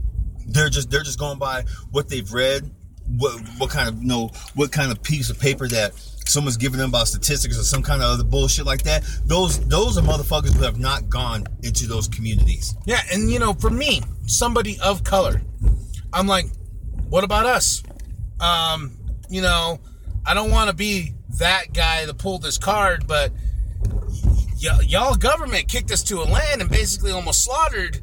They're 0.48 0.68
just 0.68 0.90
they're 0.90 1.02
just 1.02 1.18
going 1.18 1.38
by 1.38 1.64
what 1.90 2.08
they've 2.08 2.32
read, 2.32 2.70
what 3.18 3.40
what 3.58 3.70
kind 3.70 3.88
of 3.88 4.00
you 4.00 4.06
know 4.06 4.30
what 4.54 4.70
kind 4.70 4.92
of 4.92 5.02
piece 5.02 5.28
of 5.28 5.40
paper 5.40 5.66
that 5.68 5.92
someone's 6.26 6.56
giving 6.56 6.78
them 6.78 6.90
about 6.90 7.08
statistics 7.08 7.58
or 7.58 7.62
some 7.62 7.82
kind 7.82 8.02
of 8.02 8.08
other 8.08 8.24
bullshit 8.24 8.66
like 8.66 8.82
that. 8.82 9.04
Those 9.24 9.58
those 9.68 9.96
are 9.98 10.02
motherfuckers 10.02 10.54
who 10.54 10.62
have 10.62 10.78
not 10.78 11.08
gone 11.08 11.44
into 11.62 11.86
those 11.86 12.08
communities. 12.08 12.74
Yeah, 12.84 13.00
and 13.12 13.30
you 13.30 13.38
know, 13.38 13.52
for 13.54 13.70
me, 13.70 14.02
somebody 14.26 14.78
of 14.82 15.04
color, 15.04 15.40
I'm 16.12 16.26
like, 16.26 16.46
what 17.08 17.24
about 17.24 17.46
us? 17.46 17.82
Um, 18.40 18.96
you 19.28 19.42
know, 19.42 19.80
I 20.24 20.34
don't 20.34 20.50
want 20.50 20.70
to 20.70 20.76
be 20.76 21.14
that 21.38 21.72
guy 21.72 22.04
to 22.06 22.14
pull 22.14 22.38
this 22.38 22.58
card, 22.58 23.06
but 23.06 23.32
y- 24.62 24.80
y'all 24.86 25.14
government 25.14 25.68
kicked 25.68 25.90
us 25.90 26.02
to 26.04 26.20
a 26.20 26.24
land 26.24 26.60
and 26.60 26.70
basically 26.70 27.12
almost 27.12 27.44
slaughtered 27.44 28.00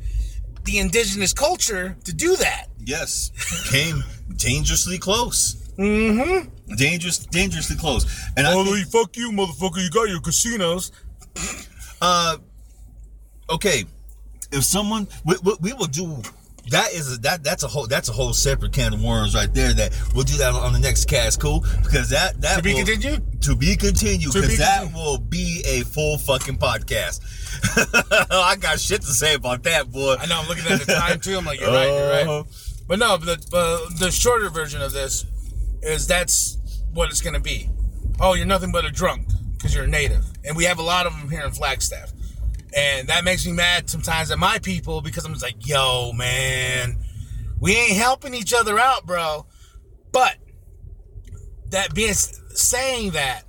the 0.63 0.79
indigenous 0.79 1.33
culture 1.33 1.97
to 2.05 2.13
do 2.13 2.35
that. 2.37 2.67
Yes, 2.79 3.31
came 3.69 4.03
dangerously 4.37 4.97
close. 4.97 5.55
Mm-hmm. 5.77 6.49
Dangerous, 6.77 7.19
dangerously 7.19 7.75
close. 7.75 8.05
And 8.37 8.47
I 8.47 8.53
think, 8.63 8.87
fuck 8.87 9.15
you, 9.17 9.31
motherfucker! 9.31 9.83
You 9.83 9.89
got 9.89 10.09
your 10.09 10.21
casinos. 10.21 10.91
uh, 12.01 12.37
okay, 13.49 13.83
if 14.51 14.63
someone 14.63 15.07
we, 15.25 15.35
we, 15.43 15.53
we 15.61 15.73
will 15.73 15.87
do 15.87 16.21
that 16.71 16.93
is 16.93 17.13
a, 17.17 17.17
that 17.21 17.43
that's 17.43 17.63
a 17.63 17.67
whole 17.67 17.87
that's 17.87 18.07
a 18.07 18.13
whole 18.13 18.31
separate 18.31 18.71
can 18.71 18.93
of 18.93 19.03
worms 19.03 19.35
right 19.35 19.53
there. 19.53 19.73
That 19.73 19.91
we'll 20.15 20.23
do 20.23 20.37
that 20.37 20.53
on 20.53 20.71
the 20.71 20.79
next 20.79 21.05
cast, 21.09 21.41
cool? 21.41 21.65
Because 21.83 22.09
that 22.11 22.39
that 22.41 22.57
To 22.57 22.61
be 22.63 22.73
will- 22.73 22.85
continued? 22.85 23.41
to 23.43 23.55
be 23.57 23.75
continued 23.75 24.31
because 24.33 24.57
that 24.59 24.83
continued. 24.83 24.95
will 25.05 25.17
be 25.17 25.61
a 25.65 25.81
full 25.81 26.17
fucking 26.17 26.57
podcast. 26.57 27.19
I 28.31 28.55
got 28.55 28.79
shit 28.79 29.01
to 29.01 29.07
say 29.07 29.33
about 29.35 29.63
that, 29.63 29.91
boy. 29.91 30.15
I 30.19 30.25
know. 30.27 30.39
I'm 30.41 30.47
looking 30.47 30.65
at 30.71 30.79
the 30.79 30.93
time 30.93 31.19
too. 31.19 31.37
I'm 31.37 31.45
like, 31.45 31.59
you're 31.59 31.69
right. 31.69 31.87
You're 31.87 32.09
right. 32.09 32.27
Uh, 32.27 32.43
But 32.87 32.99
no, 32.99 33.17
the 33.17 33.33
uh, 33.53 33.93
the 33.99 34.11
shorter 34.11 34.49
version 34.49 34.81
of 34.81 34.93
this 34.93 35.25
is 35.83 36.07
that's 36.07 36.57
what 36.93 37.09
it's 37.09 37.21
going 37.21 37.33
to 37.33 37.39
be. 37.39 37.69
Oh, 38.19 38.33
you're 38.33 38.45
nothing 38.45 38.71
but 38.71 38.85
a 38.85 38.91
drunk 38.91 39.27
because 39.53 39.73
you're 39.75 39.85
a 39.85 39.87
native, 39.87 40.25
and 40.43 40.55
we 40.55 40.65
have 40.65 40.79
a 40.79 40.83
lot 40.83 41.05
of 41.05 41.17
them 41.17 41.29
here 41.29 41.43
in 41.43 41.51
Flagstaff, 41.51 42.11
and 42.75 43.07
that 43.09 43.23
makes 43.23 43.45
me 43.45 43.51
mad 43.51 43.89
sometimes 43.89 44.31
at 44.31 44.39
my 44.39 44.59
people 44.59 45.01
because 45.01 45.25
I'm 45.25 45.33
just 45.33 45.43
like, 45.43 45.67
yo, 45.67 46.11
man, 46.13 46.97
we 47.59 47.75
ain't 47.75 47.97
helping 47.97 48.33
each 48.33 48.53
other 48.53 48.77
out, 48.77 49.05
bro. 49.05 49.45
But 50.11 50.37
that 51.69 51.93
being 51.93 52.13
saying 52.13 53.11
that, 53.11 53.43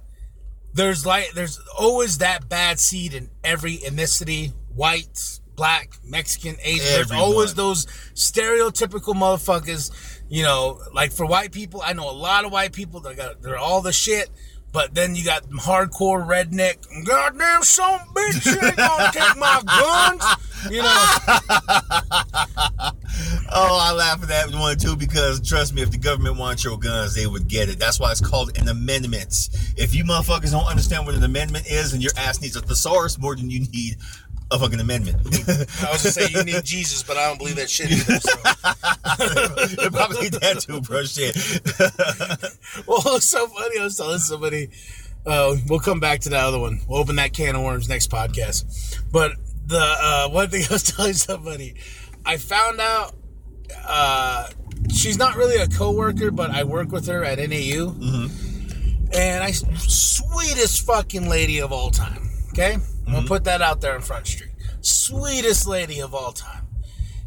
there's 0.73 1.07
like 1.07 1.33
there's 1.33 1.61
always 1.79 2.19
that 2.19 2.49
bad 2.49 2.81
seed 2.81 3.15
in 3.15 3.31
every 3.45 3.79
ethnicity, 3.79 4.53
white, 4.75 5.41
black, 5.57 5.99
Mexican, 6.05 6.57
Asian. 6.63 6.85
There's 6.85 7.11
always 7.11 7.55
those 7.55 7.87
stereotypical 8.15 9.15
motherfuckers. 9.15 9.91
You 10.29 10.43
know, 10.43 10.81
like 10.93 11.13
for 11.13 11.27
white 11.27 11.53
people, 11.53 11.83
I 11.85 11.93
know 11.93 12.11
a 12.11 12.13
lot 12.13 12.45
of 12.45 12.53
white 12.53 12.73
people 12.73 13.01
that 13.01 13.17
got 13.17 13.43
they're 13.43 13.59
all 13.59 13.83
the 13.83 13.93
shit. 13.93 14.31
But 14.73 14.93
then 14.93 15.15
you 15.15 15.25
got 15.25 15.45
hardcore 15.51 16.27
redneck, 16.27 16.79
goddamn 17.07 17.63
son 17.63 18.01
bitch, 18.13 18.45
you 18.45 18.61
ain't 18.61 18.77
gonna 18.77 19.11
take 19.13 19.37
my 19.37 19.63
guns. 19.65 20.25
You 20.69 20.83
know, 20.83 20.89
Oh, 23.57 23.79
I 23.81 23.93
laugh 23.93 24.21
at 24.21 24.29
that 24.29 24.51
one 24.51 24.77
too 24.77 24.97
because 24.97 25.41
trust 25.47 25.75
me, 25.75 25.83
if 25.83 25.93
the 25.93 25.99
government 25.99 26.39
wants 26.39 26.65
your 26.65 26.77
guns, 26.77 27.15
they 27.15 27.27
would 27.27 27.47
get 27.47 27.69
it. 27.69 27.79
That's 27.79 28.01
why 28.01 28.11
it's 28.11 28.21
called 28.21 28.59
an 28.59 28.69
amendment. 28.69 29.49
If 29.77 29.95
you 29.95 30.03
motherfuckers 30.03 30.51
don't 30.51 30.67
understand 30.67 31.07
what 31.07 31.15
an 31.15 31.23
amendment 31.23 31.71
is, 31.71 31.93
and 31.93 32.03
your 32.03 32.11
ass 32.17 32.41
needs 32.41 32.57
a 32.57 32.61
thesaurus 32.61 33.17
more 33.17 33.37
than 33.37 33.51
you 33.51 33.61
need 33.61 33.97
a 34.55 34.59
fucking 34.59 34.81
amendment. 34.81 35.17
I 35.83 35.91
was 35.91 36.03
just 36.03 36.15
saying 36.15 36.31
you 36.33 36.45
need 36.45 36.65
Jesus, 36.65 37.03
but 37.03 37.17
I 37.17 37.29
don't 37.29 37.39
believe 37.39 37.57
that 37.57 37.69
shit 37.69 37.91
either. 37.91 38.21
So. 38.21 38.37
Probably 39.91 40.29
that 40.31 40.61
too, 40.61 40.81
bro. 40.81 41.03
Shit. 41.05 41.37
Well, 42.87 43.17
it's 43.17 43.27
so 43.27 43.47
funny. 43.47 43.79
I 43.79 43.85
was 43.85 43.97
telling 43.97 44.19
somebody, 44.19 44.69
uh, 45.25 45.55
we'll 45.69 45.79
come 45.79 46.01
back 46.01 46.21
to 46.21 46.29
that 46.31 46.45
other 46.45 46.59
one. 46.59 46.81
We'll 46.89 46.99
open 46.99 47.17
that 47.17 47.33
can 47.33 47.55
of 47.55 47.63
worms 47.63 47.89
next 47.89 48.11
podcast. 48.11 49.01
But 49.13 49.33
the 49.67 49.79
uh, 49.81 50.29
one 50.29 50.51
thing 50.51 50.65
I 50.71 50.73
was 50.73 50.83
telling 50.83 51.13
somebody, 51.15 51.75
I 52.27 52.37
found 52.37 52.81
out 52.81 53.15
uh, 53.87 54.49
she's 54.93 55.19
not 55.19 55.37
really 55.37 55.57
a 55.57 55.69
coworker, 55.69 56.31
but 56.31 56.51
I 56.51 56.65
work 56.65 56.91
with 56.91 57.07
her 57.07 57.25
at 57.25 57.39
NAU, 57.39 57.95
and 59.13 59.45
I 59.45 59.53
sweetest 59.53 60.85
fucking 60.85 61.29
lady 61.29 61.61
of 61.61 61.73
all 61.73 61.91
time. 61.91 62.29
Okay, 62.51 62.77
I'm 63.07 63.13
gonna 63.13 63.27
put 63.27 63.45
that 63.45 63.63
out 63.63 63.81
there 63.81 63.95
on 63.95 64.01
Front 64.01 64.27
Street. 64.27 64.51
Sweetest 64.81 65.67
lady 65.67 66.01
of 66.01 66.15
all 66.15 66.33
time. 66.33 66.67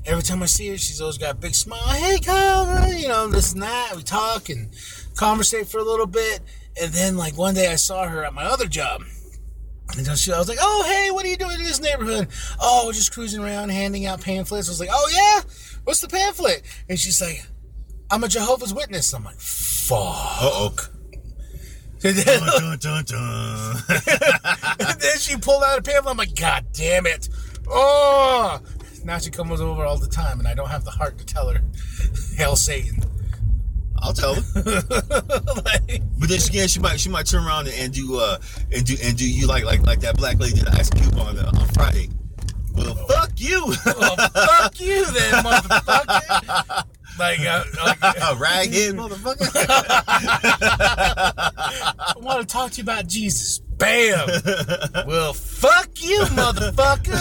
Every 0.05 0.23
time 0.23 0.41
I 0.41 0.45
see 0.45 0.69
her, 0.69 0.77
she's 0.77 1.01
always 1.01 1.17
got 1.17 1.31
a 1.31 1.37
big 1.37 1.53
smile. 1.53 1.81
Hey, 1.89 2.17
Kyle, 2.19 2.93
you 2.93 3.09
know, 3.09 3.27
this 3.27 3.51
and 3.53 3.61
that. 3.61 3.93
We 3.95 4.03
talk 4.03 4.49
and 4.49 4.69
conversate 5.15 5.67
for 5.67 5.79
a 5.79 5.83
little 5.83 6.07
bit. 6.07 6.39
And 6.81 6.93
then, 6.93 7.17
like, 7.17 7.37
one 7.37 7.55
day 7.55 7.71
I 7.71 7.75
saw 7.75 8.07
her 8.07 8.23
at 8.23 8.33
my 8.33 8.45
other 8.45 8.67
job. 8.67 9.01
And 9.97 10.17
she, 10.17 10.31
I 10.31 10.37
was 10.37 10.47
like, 10.47 10.59
oh, 10.61 10.83
hey, 10.87 11.11
what 11.11 11.25
are 11.25 11.27
you 11.27 11.37
doing 11.37 11.59
in 11.59 11.65
this 11.65 11.81
neighborhood? 11.81 12.27
Oh, 12.61 12.83
we're 12.85 12.93
just 12.93 13.13
cruising 13.13 13.43
around 13.43 13.69
handing 13.69 14.05
out 14.05 14.21
pamphlets. 14.21 14.69
I 14.69 14.71
was 14.71 14.79
like, 14.79 14.89
oh, 14.91 15.09
yeah? 15.13 15.49
What's 15.83 16.01
the 16.01 16.07
pamphlet? 16.07 16.61
And 16.87 16.99
she's 16.99 17.21
like, 17.21 17.45
I'm 18.09 18.23
a 18.23 18.27
Jehovah's 18.27 18.73
Witness. 18.73 19.13
I'm 19.13 19.23
like, 19.23 19.39
fuck. 19.39 19.97
Uh 19.97 20.49
oh. 20.51 20.75
And 22.03 22.15
then, 22.15 22.39
Dun, 22.39 22.77
dun, 22.79 23.03
dun. 23.05 23.75
and 24.79 25.01
then 25.01 25.17
she 25.19 25.35
pulled 25.37 25.63
out 25.63 25.79
a 25.79 25.81
pamphlet. 25.81 26.11
I'm 26.11 26.17
like, 26.17 26.35
God 26.35 26.65
damn 26.73 27.05
it. 27.07 27.27
Oh. 27.67 28.61
Now 29.03 29.17
she 29.17 29.29
comes 29.31 29.61
over 29.61 29.83
all 29.85 29.97
the 29.97 30.07
time, 30.07 30.39
and 30.39 30.47
I 30.47 30.53
don't 30.53 30.69
have 30.69 30.83
the 30.83 30.91
heart 30.91 31.17
to 31.17 31.25
tell 31.25 31.49
her, 31.49 31.61
Hail 32.35 32.55
Satan. 32.55 33.03
I'll 33.99 34.13
tell 34.13 34.35
her. 34.35 34.41
like, 35.65 36.01
But 36.19 36.29
then 36.29 36.39
again, 36.47 36.67
she 36.67 36.79
might 36.79 36.99
she 36.99 37.09
might 37.09 37.25
turn 37.25 37.43
around 37.45 37.67
and, 37.67 37.75
and 37.77 37.93
do 37.93 38.19
uh 38.19 38.37
and 38.71 38.85
do 38.85 38.95
and 39.01 39.17
do 39.17 39.27
you 39.27 39.47
like 39.47 39.63
like 39.65 39.81
like 39.87 40.01
that 40.01 40.17
black 40.17 40.39
lady 40.39 40.55
did 40.59 40.67
Ice 40.67 40.89
Cube 40.91 41.17
on 41.17 41.35
uh, 41.37 41.49
on 41.51 41.67
Friday. 41.69 42.09
Well, 42.75 42.93
fuck 42.93 43.31
you, 43.37 43.73
well, 43.85 44.15
fuck 44.15 44.79
you 44.79 45.03
then, 45.05 45.43
motherfucker. 45.43 46.85
Like, 47.19 47.39
uh, 47.41 47.63
like 47.85 47.99
raghead 48.37 48.93
motherfucker. 48.93 49.49
I 50.87 52.13
want 52.17 52.41
to 52.41 52.45
talk 52.47 52.71
to 52.71 52.77
you 52.77 52.83
about 52.83 53.07
Jesus. 53.07 53.59
Bam. 53.59 54.27
well, 55.07 55.33
fuck 55.33 55.89
you, 56.01 56.19
motherfucker. 56.31 57.17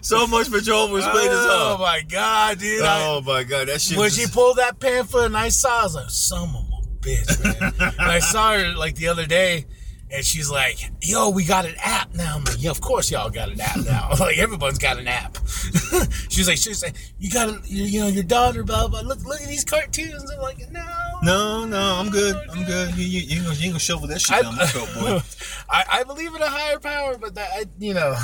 so 0.04 0.26
much 0.26 0.48
for 0.48 0.60
Jehovah's 0.60 1.04
Witness, 1.06 1.30
oh 1.32 1.76
huh? 1.78 1.82
my 1.82 2.00
god, 2.08 2.58
dude. 2.58 2.82
I- 2.82 3.04
Oh 3.06 3.20
my 3.20 3.44
god, 3.44 3.68
that 3.68 3.80
shit. 3.80 3.96
when 3.98 4.08
just- 4.10 4.20
she 4.20 4.26
pulled 4.26 4.56
that 4.56 4.80
pamphlet 4.80 5.26
and 5.26 5.36
I 5.36 5.48
saw, 5.50 5.80
I 5.80 5.82
was 5.84 5.94
like, 5.94 6.10
son 6.10 6.48
of 6.48 6.54
a 6.56 6.86
bitch, 7.00 7.60
man. 7.80 7.94
I 7.98 8.18
saw 8.18 8.52
her 8.54 8.74
like 8.74 8.96
the 8.96 9.08
other 9.08 9.26
day, 9.26 9.66
and 10.10 10.24
she's 10.24 10.50
like, 10.50 10.78
yo, 11.02 11.30
we 11.30 11.44
got 11.44 11.64
an 11.64 11.74
app 11.82 12.14
now. 12.14 12.36
I'm 12.36 12.44
like, 12.44 12.62
yeah, 12.62 12.70
of 12.70 12.80
course 12.80 13.10
y'all 13.10 13.30
got 13.30 13.50
an 13.50 13.60
app 13.60 13.78
now. 13.78 14.10
like 14.20 14.38
everyone's 14.38 14.78
got 14.78 14.98
an 14.98 15.08
app. 15.08 15.36
she's 16.28 16.46
like, 16.46 16.58
she's 16.58 16.82
like, 16.82 16.94
you 17.18 17.30
got, 17.30 17.48
a, 17.48 17.60
you, 17.64 17.84
you 17.84 18.00
know, 18.00 18.06
your 18.08 18.22
daughter, 18.22 18.62
blah 18.62 18.86
blah. 18.86 19.00
Look, 19.00 19.24
look 19.24 19.40
at 19.40 19.48
these 19.48 19.64
cartoons. 19.64 20.30
I'm 20.30 20.40
like, 20.40 20.70
no. 20.70 20.84
no, 21.22 21.64
no, 21.64 21.96
I'm 21.96 22.10
good. 22.10 22.36
I'm 22.50 22.64
good. 22.64 22.94
You, 22.96 23.04
you, 23.04 23.20
you, 23.20 23.36
ain't 23.36 23.44
gonna, 23.44 23.56
you 23.56 23.64
ain't 23.64 23.72
gonna 23.72 23.78
shovel 23.80 24.06
that 24.08 24.20
shit 24.20 24.42
down 24.42 24.56
my 24.56 24.66
throat, 24.66 24.88
boy. 24.94 25.20
I, 25.68 25.84
I 26.00 26.04
believe 26.04 26.34
in 26.34 26.42
a 26.42 26.48
higher 26.48 26.78
power, 26.78 27.16
but 27.18 27.34
that 27.34 27.50
I, 27.52 27.64
you 27.78 27.94
know, 27.94 28.14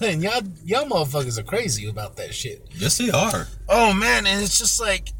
and 0.00 0.22
y'all 0.22 0.42
y'all 0.64 0.86
motherfuckers 0.86 1.38
are 1.38 1.42
crazy 1.44 1.88
about 1.88 2.16
that 2.16 2.34
shit. 2.34 2.66
Yes, 2.72 2.98
they 2.98 3.10
are. 3.10 3.48
Oh 3.68 3.92
man, 3.92 4.26
and 4.26 4.42
it's 4.42 4.58
just 4.58 4.80
like, 4.80 5.10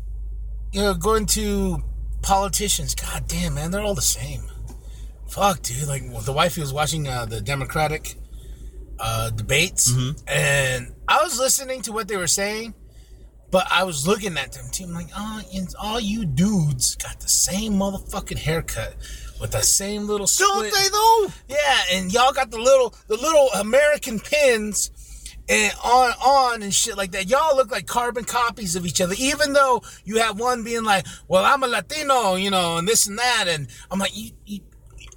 you 0.72 0.80
know, 0.80 0.94
going 0.94 1.26
to 1.26 1.82
politicians. 2.22 2.94
God 2.94 3.26
damn, 3.26 3.54
man, 3.54 3.70
they're 3.70 3.82
all 3.82 3.94
the 3.94 4.02
same. 4.02 4.42
Fuck, 5.28 5.62
dude. 5.62 5.86
Like 5.88 6.02
the 6.24 6.32
wife 6.32 6.56
was 6.56 6.72
watching 6.72 7.08
uh, 7.08 7.26
the 7.26 7.40
Democratic 7.40 8.14
uh, 8.98 9.30
debates, 9.30 9.92
and 10.26 10.94
I 11.08 11.22
was 11.22 11.38
listening 11.38 11.82
to 11.82 11.92
what 11.92 12.08
they 12.08 12.16
were 12.16 12.26
saying, 12.26 12.74
but 13.50 13.66
I 13.70 13.84
was 13.84 14.06
looking 14.06 14.36
at 14.38 14.52
them 14.52 14.66
too. 14.72 14.84
I'm 14.84 14.94
like, 14.94 15.08
oh, 15.16 15.42
and 15.54 15.68
all 15.78 16.00
you 16.00 16.24
dudes 16.24 16.96
got 16.96 17.20
the 17.20 17.28
same 17.28 17.74
motherfucking 17.74 18.38
haircut 18.38 18.96
with 19.40 19.52
the 19.52 19.62
same 19.62 20.06
little 20.06 20.26
Don't 20.26 20.62
they 20.64 20.88
though? 20.88 21.26
Yeah, 21.48 21.78
and 21.92 22.12
y'all 22.12 22.32
got 22.32 22.50
the 22.50 22.58
little 22.58 22.94
the 23.08 23.16
little 23.16 23.48
American 23.52 24.20
pins 24.20 24.90
and 25.48 25.72
on 25.84 26.10
on 26.12 26.62
and 26.62 26.74
shit 26.74 26.96
like 26.96 27.12
that. 27.12 27.28
Y'all 27.28 27.56
look 27.56 27.70
like 27.70 27.86
carbon 27.86 28.24
copies 28.24 28.76
of 28.76 28.86
each 28.86 29.00
other, 29.00 29.14
even 29.18 29.52
though 29.52 29.82
you 30.04 30.18
have 30.20 30.40
one 30.40 30.64
being 30.64 30.84
like, 30.84 31.06
"Well, 31.28 31.44
I'm 31.44 31.62
a 31.62 31.66
Latino," 31.66 32.34
you 32.34 32.50
know, 32.50 32.78
and 32.78 32.88
this 32.88 33.06
and 33.06 33.18
that, 33.18 33.44
and 33.48 33.68
I'm 33.90 33.98
like, 33.98 34.16
you, 34.16 34.30
you 34.44 34.60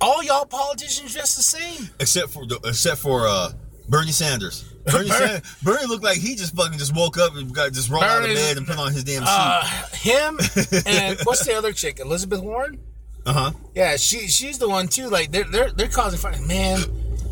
all 0.01 0.23
y'all 0.23 0.45
politicians 0.45 1.13
dress 1.13 1.35
the 1.35 1.41
same. 1.41 1.89
Except 1.99 2.29
for 2.29 2.45
the, 2.45 2.59
except 2.65 2.99
for 3.01 3.27
uh, 3.27 3.51
Bernie 3.88 4.12
Sanders. 4.12 4.63
Bernie, 4.85 5.09
Bernie- 5.09 5.09
Sanders, 5.09 5.55
Bernie 5.63 5.85
looked 5.88 6.03
like 6.03 6.17
he 6.17 6.35
just 6.35 6.55
fucking 6.55 6.77
just 6.79 6.95
woke 6.95 7.17
up 7.17 7.35
and 7.35 7.53
got 7.53 7.73
just 7.73 7.89
rolled 7.89 8.03
out 8.03 8.23
of 8.23 8.33
bed 8.33 8.57
and 8.57 8.65
put 8.65 8.77
on 8.77 8.91
his 8.93 9.03
damn 9.03 9.21
suit. 9.21 9.27
Uh, 9.27 9.63
him 9.93 10.39
and 10.85 11.19
what's 11.23 11.45
the 11.45 11.53
other 11.55 11.73
chick, 11.73 11.99
Elizabeth 11.99 12.41
Warren? 12.41 12.79
Uh 13.25 13.33
huh. 13.33 13.51
Yeah, 13.75 13.97
she 13.97 14.27
she's 14.27 14.57
the 14.57 14.69
one 14.69 14.88
too. 14.88 15.09
Like 15.09 15.31
they're 15.31 15.43
they're 15.43 15.71
they're 15.71 15.88
causing 15.89 16.19
fun. 16.19 16.47
Man, 16.47 16.79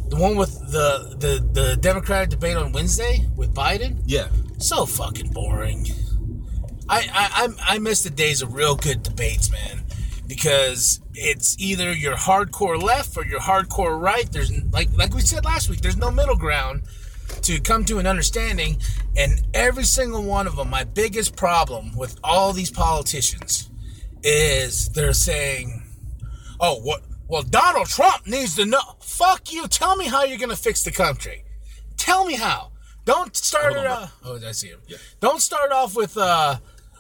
the 0.10 0.18
one 0.18 0.36
with 0.36 0.52
the 0.72 1.16
the 1.18 1.62
the 1.62 1.78
Democratic 1.78 2.30
debate 2.30 2.58
on 2.58 2.72
Wednesday 2.74 3.26
with 3.36 3.54
Biden. 3.54 4.02
Yeah. 4.06 4.28
so 4.60 4.86
fucking 4.86 5.32
boring. 5.32 5.88
I, 6.90 7.00
I 7.00 7.46
I 7.72 7.76
I 7.76 7.80
miss 7.80 8.04
the 8.04 8.10
days 8.10 8.42
of 8.42 8.54
real 8.54 8.76
good 8.76 9.02
debates, 9.04 9.50
man, 9.50 9.84
because 10.28 11.02
it's 11.14 11.58
either 11.60 11.94
you're 11.94 12.16
hardcore 12.16 12.82
left 12.82 13.18
or 13.18 13.26
you're 13.26 13.40
hardcore 13.40 14.00
right. 14.00 14.32
There's 14.32 14.52
like 14.72 14.90
like 14.96 15.14
we 15.14 15.22
said 15.22 15.46
last 15.46 15.70
week. 15.70 15.82
There's 15.82 15.98
no 15.98 16.12
middle 16.12 16.36
ground 16.36 16.84
to 17.44 17.60
come 17.60 17.86
to 17.86 18.00
an 18.00 18.08
understanding, 18.08 18.78
and 19.16 19.42
every 19.54 19.84
single 19.84 20.24
one 20.24 20.48
of 20.48 20.56
them. 20.56 20.70
My 20.70 20.84
biggest 20.84 21.36
problem 21.36 21.96
with 21.96 22.20
all 22.24 22.54
these 22.54 22.72
politicians 22.72 23.70
is 24.24 24.90
they're 24.90 25.14
saying, 25.14 25.84
"Oh, 26.60 26.80
what? 26.82 27.04
Well, 27.28 27.44
Donald 27.44 27.88
Trump 27.88 28.28
needs 28.28 28.56
to 28.56 28.66
know." 28.66 28.98
Fuck 29.02 29.52
you. 29.54 29.68
Tell 29.68 29.96
me 29.96 30.06
how 30.06 30.24
you're 30.24 30.38
gonna 30.38 30.56
fix 30.56 30.84
the 30.84 30.92
country. 30.92 31.44
Tell 31.98 32.26
me 32.26 32.36
how. 32.36 32.72
Don't 33.06 33.34
start 33.38 33.74
it. 33.74 33.86
Uh, 33.86 34.08
oh, 34.26 34.40
I 34.46 34.52
see 34.52 34.68
him. 34.68 34.82
Don't 35.22 35.42
start 35.42 35.72
off 35.72 35.96
with, 35.96 36.18
uh, 36.18 36.58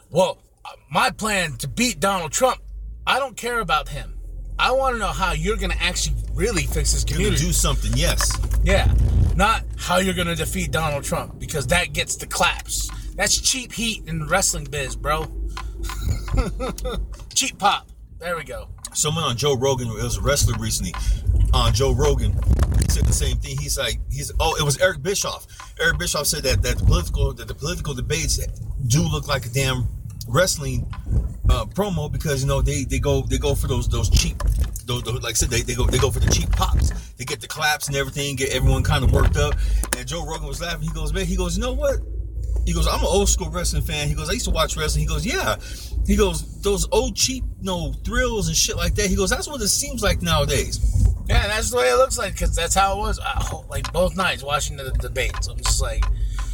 well, 0.09 0.37
uh, 0.63 0.69
my 0.89 1.09
plan 1.11 1.57
to 1.57 1.67
beat 1.67 1.99
Donald 1.99 2.31
Trump. 2.31 2.61
I 3.07 3.19
don't 3.19 3.37
care 3.37 3.59
about 3.61 3.87
him. 3.89 4.13
I 4.59 4.71
want 4.71 4.95
to 4.95 4.99
know 4.99 5.07
how 5.07 5.31
you're 5.31 5.55
going 5.57 5.71
to 5.71 5.81
actually 5.81 6.17
really 6.33 6.63
fix 6.63 6.91
this 6.93 7.05
You're 7.07 7.17
gonna 7.19 7.29
community. 7.29 7.45
do 7.45 7.53
something. 7.53 7.91
Yes. 7.95 8.31
yeah, 8.63 8.93
not 9.35 9.63
how 9.77 9.97
you're 9.97 10.13
going 10.13 10.27
to 10.27 10.35
defeat 10.35 10.71
Donald 10.71 11.03
Trump 11.03 11.39
because 11.39 11.67
that 11.67 11.93
gets 11.93 12.17
the 12.17 12.25
claps. 12.27 12.89
That's 13.15 13.39
cheap 13.39 13.71
heat 13.71 14.03
in 14.07 14.19
the 14.19 14.25
wrestling 14.25 14.65
biz, 14.65 14.95
bro. 14.95 15.25
cheap 17.33 17.57
pop. 17.57 17.89
There 18.19 18.35
we 18.35 18.43
go. 18.43 18.67
someone 18.93 19.23
on 19.23 19.37
Joe 19.37 19.55
Rogan, 19.55 19.87
it 19.87 19.93
was 20.03 20.17
a 20.17 20.21
wrestler 20.21 20.57
recently, 20.59 20.93
on 21.53 21.73
Joe 21.73 21.93
Rogan, 21.93 22.33
he 22.81 22.89
said 22.89 23.05
the 23.05 23.13
same 23.13 23.37
thing. 23.37 23.57
He's 23.57 23.77
like, 23.77 23.99
he's 24.11 24.31
oh, 24.39 24.55
it 24.59 24.63
was 24.63 24.77
Eric 24.79 25.01
Bischoff. 25.01 25.45
Eric 25.79 25.97
Bischoff 25.99 26.25
said 26.27 26.43
that 26.43 26.61
that 26.63 26.79
the 26.79 26.85
political 26.85 27.31
that 27.33 27.47
the 27.47 27.53
political 27.55 27.93
debates 27.93 28.37
do 28.87 29.01
look 29.01 29.27
like 29.27 29.45
a 29.45 29.49
damn 29.49 29.87
wrestling 30.27 30.85
uh, 31.49 31.65
promo 31.65 32.11
because 32.11 32.41
you 32.41 32.47
know 32.47 32.61
they 32.61 32.83
they 32.83 32.99
go 32.99 33.21
they 33.21 33.37
go 33.37 33.55
for 33.55 33.67
those 33.67 33.87
those 33.87 34.09
cheap. 34.09 34.37
Those, 34.85 35.03
those- 35.03 35.21
like 35.21 35.31
I 35.31 35.33
said, 35.33 35.49
they, 35.49 35.61
they 35.61 35.75
go 35.75 35.85
they 35.85 35.97
go 35.97 36.09
for 36.11 36.19
the 36.19 36.29
cheap 36.31 36.51
pops. 36.51 36.89
They 37.17 37.25
get 37.25 37.41
the 37.41 37.47
claps 37.47 37.87
and 37.87 37.95
everything, 37.97 38.35
get 38.35 38.53
everyone 38.53 38.83
kind 38.83 39.03
of 39.03 39.11
worked 39.11 39.37
up. 39.37 39.55
And 39.97 40.07
Joe 40.07 40.25
Rogan 40.25 40.47
was 40.47 40.61
laughing. 40.61 40.83
He 40.87 40.93
goes, 40.93 41.11
man, 41.13 41.25
he 41.25 41.35
goes, 41.35 41.57
you 41.57 41.61
know 41.63 41.73
what? 41.73 41.97
He 42.65 42.73
goes, 42.73 42.87
I'm 42.87 42.99
an 42.99 43.05
old 43.07 43.27
school 43.29 43.49
wrestling 43.49 43.81
fan. 43.81 44.07
He 44.07 44.13
goes, 44.13 44.29
I 44.29 44.33
used 44.33 44.45
to 44.45 44.51
watch 44.51 44.75
wrestling. 44.77 45.01
He 45.01 45.07
goes, 45.07 45.25
yeah. 45.25 45.55
He 46.05 46.15
goes, 46.15 46.61
those 46.61 46.87
old 46.91 47.15
cheap, 47.15 47.43
you 47.59 47.63
know, 47.65 47.93
thrills 48.03 48.47
and 48.49 48.55
shit 48.57 48.75
like 48.75 48.93
that. 48.95 49.07
He 49.07 49.15
goes, 49.15 49.29
that's 49.29 49.47
what 49.47 49.61
it 49.61 49.67
seems 49.69 50.03
like 50.03 50.21
nowadays. 50.21 50.79
Yeah, 51.29 51.47
that's 51.47 51.71
the 51.71 51.77
way 51.77 51.89
it 51.89 51.95
looks 51.95 52.17
like 52.17 52.33
because 52.33 52.55
that's 52.55 52.75
how 52.75 52.93
it 52.97 52.99
was. 52.99 53.19
I, 53.21 53.41
like 53.69 53.91
both 53.93 54.15
nights 54.15 54.43
watching 54.43 54.77
the 54.77 54.91
debates, 54.91 55.47
I'm 55.47 55.57
just 55.57 55.81
like, 55.81 56.03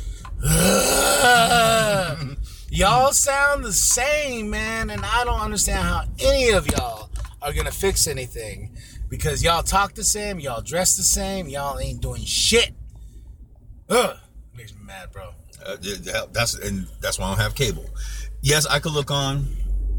"Ugh." 0.46 2.38
y'all 2.74 3.12
sound 3.12 3.64
the 3.64 3.72
same, 3.72 4.50
man, 4.50 4.90
and 4.90 5.06
I 5.06 5.24
don't 5.24 5.40
understand 5.40 5.88
how 5.88 6.06
any 6.20 6.50
of 6.50 6.68
y'all 6.68 7.10
are 7.42 7.54
gonna 7.54 7.72
fix 7.72 8.08
anything 8.08 8.76
because 9.10 9.44
y'all 9.44 9.64
talk 9.64 9.94
the 9.94 10.04
same, 10.04 10.40
y'all 10.40 10.62
dress 10.62 10.98
the 10.98 11.04
same, 11.04 11.48
y'all 11.48 11.80
ain't 11.80 12.02
doing 12.02 12.24
shit. 12.26 12.72
Ugh, 13.90 14.18
makes 14.56 14.74
me 14.74 14.82
mad, 14.84 15.12
bro. 15.12 15.30
Uh, 15.66 15.78
th- 15.78 16.04
th- 16.04 16.26
that's 16.32 16.56
and 16.56 16.88
that's 17.00 17.20
why 17.20 17.28
I 17.28 17.30
don't 17.30 17.40
have 17.40 17.56
cable. 17.56 17.86
Yes, 18.42 18.66
I 18.66 18.80
could 18.80 18.92
look 18.92 19.12
on 19.12 19.48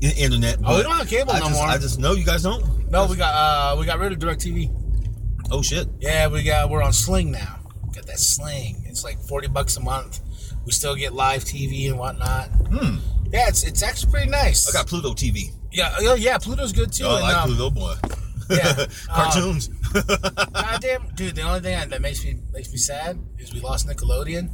the 0.00 0.12
internet. 0.16 0.58
Oh, 0.64 0.76
we 0.76 0.82
don't 0.82 0.96
have 0.96 1.08
cable 1.08 1.30
I 1.30 1.38
no 1.38 1.46
just, 1.46 1.58
more. 1.58 1.68
I 1.68 1.78
just 1.78 1.98
know 1.98 2.12
you 2.12 2.24
guys 2.24 2.42
don't. 2.42 2.90
No, 2.90 3.06
we 3.06 3.16
got 3.16 3.34
uh, 3.34 3.76
we 3.78 3.86
got 3.86 3.98
rid 4.00 4.12
of 4.12 4.18
Directv. 4.18 4.70
Oh 5.50 5.62
shit. 5.62 5.86
Yeah, 6.00 6.26
we 6.26 6.42
got 6.42 6.68
we're 6.68 6.82
on 6.82 6.92
Sling 6.92 7.30
now. 7.30 7.60
Got 7.94 8.06
that 8.06 8.18
Sling. 8.18 8.84
It's 8.86 9.04
like 9.04 9.18
forty 9.20 9.46
bucks 9.46 9.76
a 9.76 9.80
month. 9.80 10.20
We 10.64 10.72
still 10.72 10.94
get 10.94 11.12
live 11.12 11.44
TV 11.44 11.88
and 11.88 11.98
whatnot. 11.98 12.48
Hmm. 12.70 12.96
Yeah, 13.34 13.48
it's 13.48 13.64
it's 13.64 13.82
actually 13.82 14.12
pretty 14.12 14.30
nice. 14.30 14.68
I 14.68 14.78
got 14.78 14.86
Pluto 14.86 15.12
TV. 15.12 15.52
yeah, 15.72 15.94
oh, 16.00 16.14
yeah. 16.14 16.38
Pluto's 16.38 16.72
good 16.72 16.92
too. 16.92 17.04
Oh, 17.04 17.10
I 17.10 17.14
and, 17.14 17.22
like 17.22 17.36
um, 17.36 17.48
Pluto 17.48 17.70
boy. 17.70 17.94
yeah, 18.50 18.86
Cartoons. 19.08 19.68
Goddamn, 20.52 21.08
dude. 21.14 21.34
The 21.34 21.42
only 21.42 21.60
thing 21.60 21.88
that 21.88 22.00
makes 22.00 22.24
me 22.24 22.36
makes 22.52 22.70
me 22.70 22.78
sad 22.78 23.18
is 23.38 23.52
we 23.52 23.60
lost 23.60 23.88
Nickelodeon, 23.88 24.50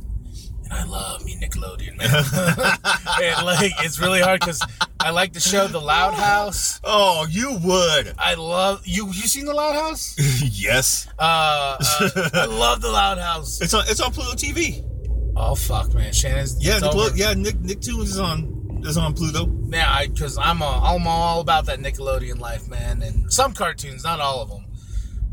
and 0.65 0.73
I 0.73 0.85
love 0.85 1.25
me 1.25 1.37
Nickelodeon, 1.41 1.99
man. 1.99 2.09
and 3.23 3.47
like, 3.47 3.73
it's 3.85 4.01
really 4.01 4.21
hard 4.21 4.41
because 4.41 4.63
I 4.99 5.11
like 5.11 5.33
the 5.33 5.41
show 5.41 5.67
The 5.67 5.81
Loud 5.81 6.15
House. 6.15 6.81
oh, 6.85 7.27
you 7.29 7.59
would. 7.63 8.15
I 8.19 8.35
love 8.35 8.83
you. 8.87 9.07
You 9.07 9.13
seen 9.13 9.45
The 9.45 9.55
Loud 9.55 9.75
House? 9.75 10.17
yes. 10.43 11.07
Uh, 11.19 11.77
uh 11.81 12.31
I 12.33 12.47
love 12.47 12.81
The 12.81 12.91
Loud 12.91 13.19
House. 13.19 13.61
It's 13.61 13.75
on. 13.75 13.85
It's 13.89 14.01
on 14.01 14.13
Pluto 14.13 14.33
TV. 14.37 14.90
Oh 15.37 15.55
fuck, 15.55 15.93
man. 15.95 16.13
Shannon's 16.13 16.63
Yeah, 16.65 16.79
Nickel- 16.79 17.17
yeah. 17.17 17.35
Nick 17.35 17.57
Nicktoons 17.57 18.03
is 18.05 18.19
on. 18.19 18.59
Is 18.85 18.97
on 18.97 19.13
Pluto. 19.13 19.47
Yeah, 19.69 19.93
I 19.93 20.07
because 20.07 20.39
I'm 20.39 20.63
a, 20.63 20.81
I'm 20.83 21.07
all 21.07 21.41
about 21.41 21.67
that 21.67 21.81
Nickelodeon 21.81 22.39
life, 22.41 22.67
man, 22.69 23.03
and 23.03 23.31
some 23.31 23.53
cartoons, 23.53 24.05
not 24.05 24.21
all 24.21 24.41
of 24.41 24.49
them. 24.49 24.65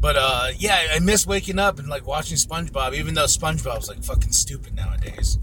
But 0.01 0.15
uh, 0.17 0.47
yeah, 0.57 0.88
I 0.93 0.99
miss 0.99 1.25
waking 1.25 1.57
up 1.57 1.79
and 1.79 1.88
like 1.88 2.05
watching 2.05 2.36
SpongeBob, 2.38 2.93
even 2.93 3.13
though 3.15 3.23
SpongeBob's 3.23 3.88
like 3.88 4.03
fucking 4.03 4.33
stupid 4.33 4.75
nowadays. 4.75 5.39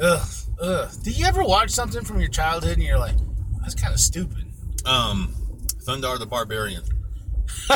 Ugh, 0.00 0.28
ugh. 0.60 0.90
Did 1.02 1.18
you 1.18 1.26
ever 1.26 1.44
watch 1.44 1.70
something 1.70 2.04
from 2.04 2.20
your 2.20 2.30
childhood 2.30 2.72
and 2.74 2.82
you're 2.82 2.98
like, 2.98 3.16
that's 3.60 3.74
kind 3.74 3.92
of 3.92 4.00
stupid? 4.00 4.46
Um, 4.86 5.34
Thundarr 5.84 6.18
the 6.18 6.26
Barbarian. 6.26 6.82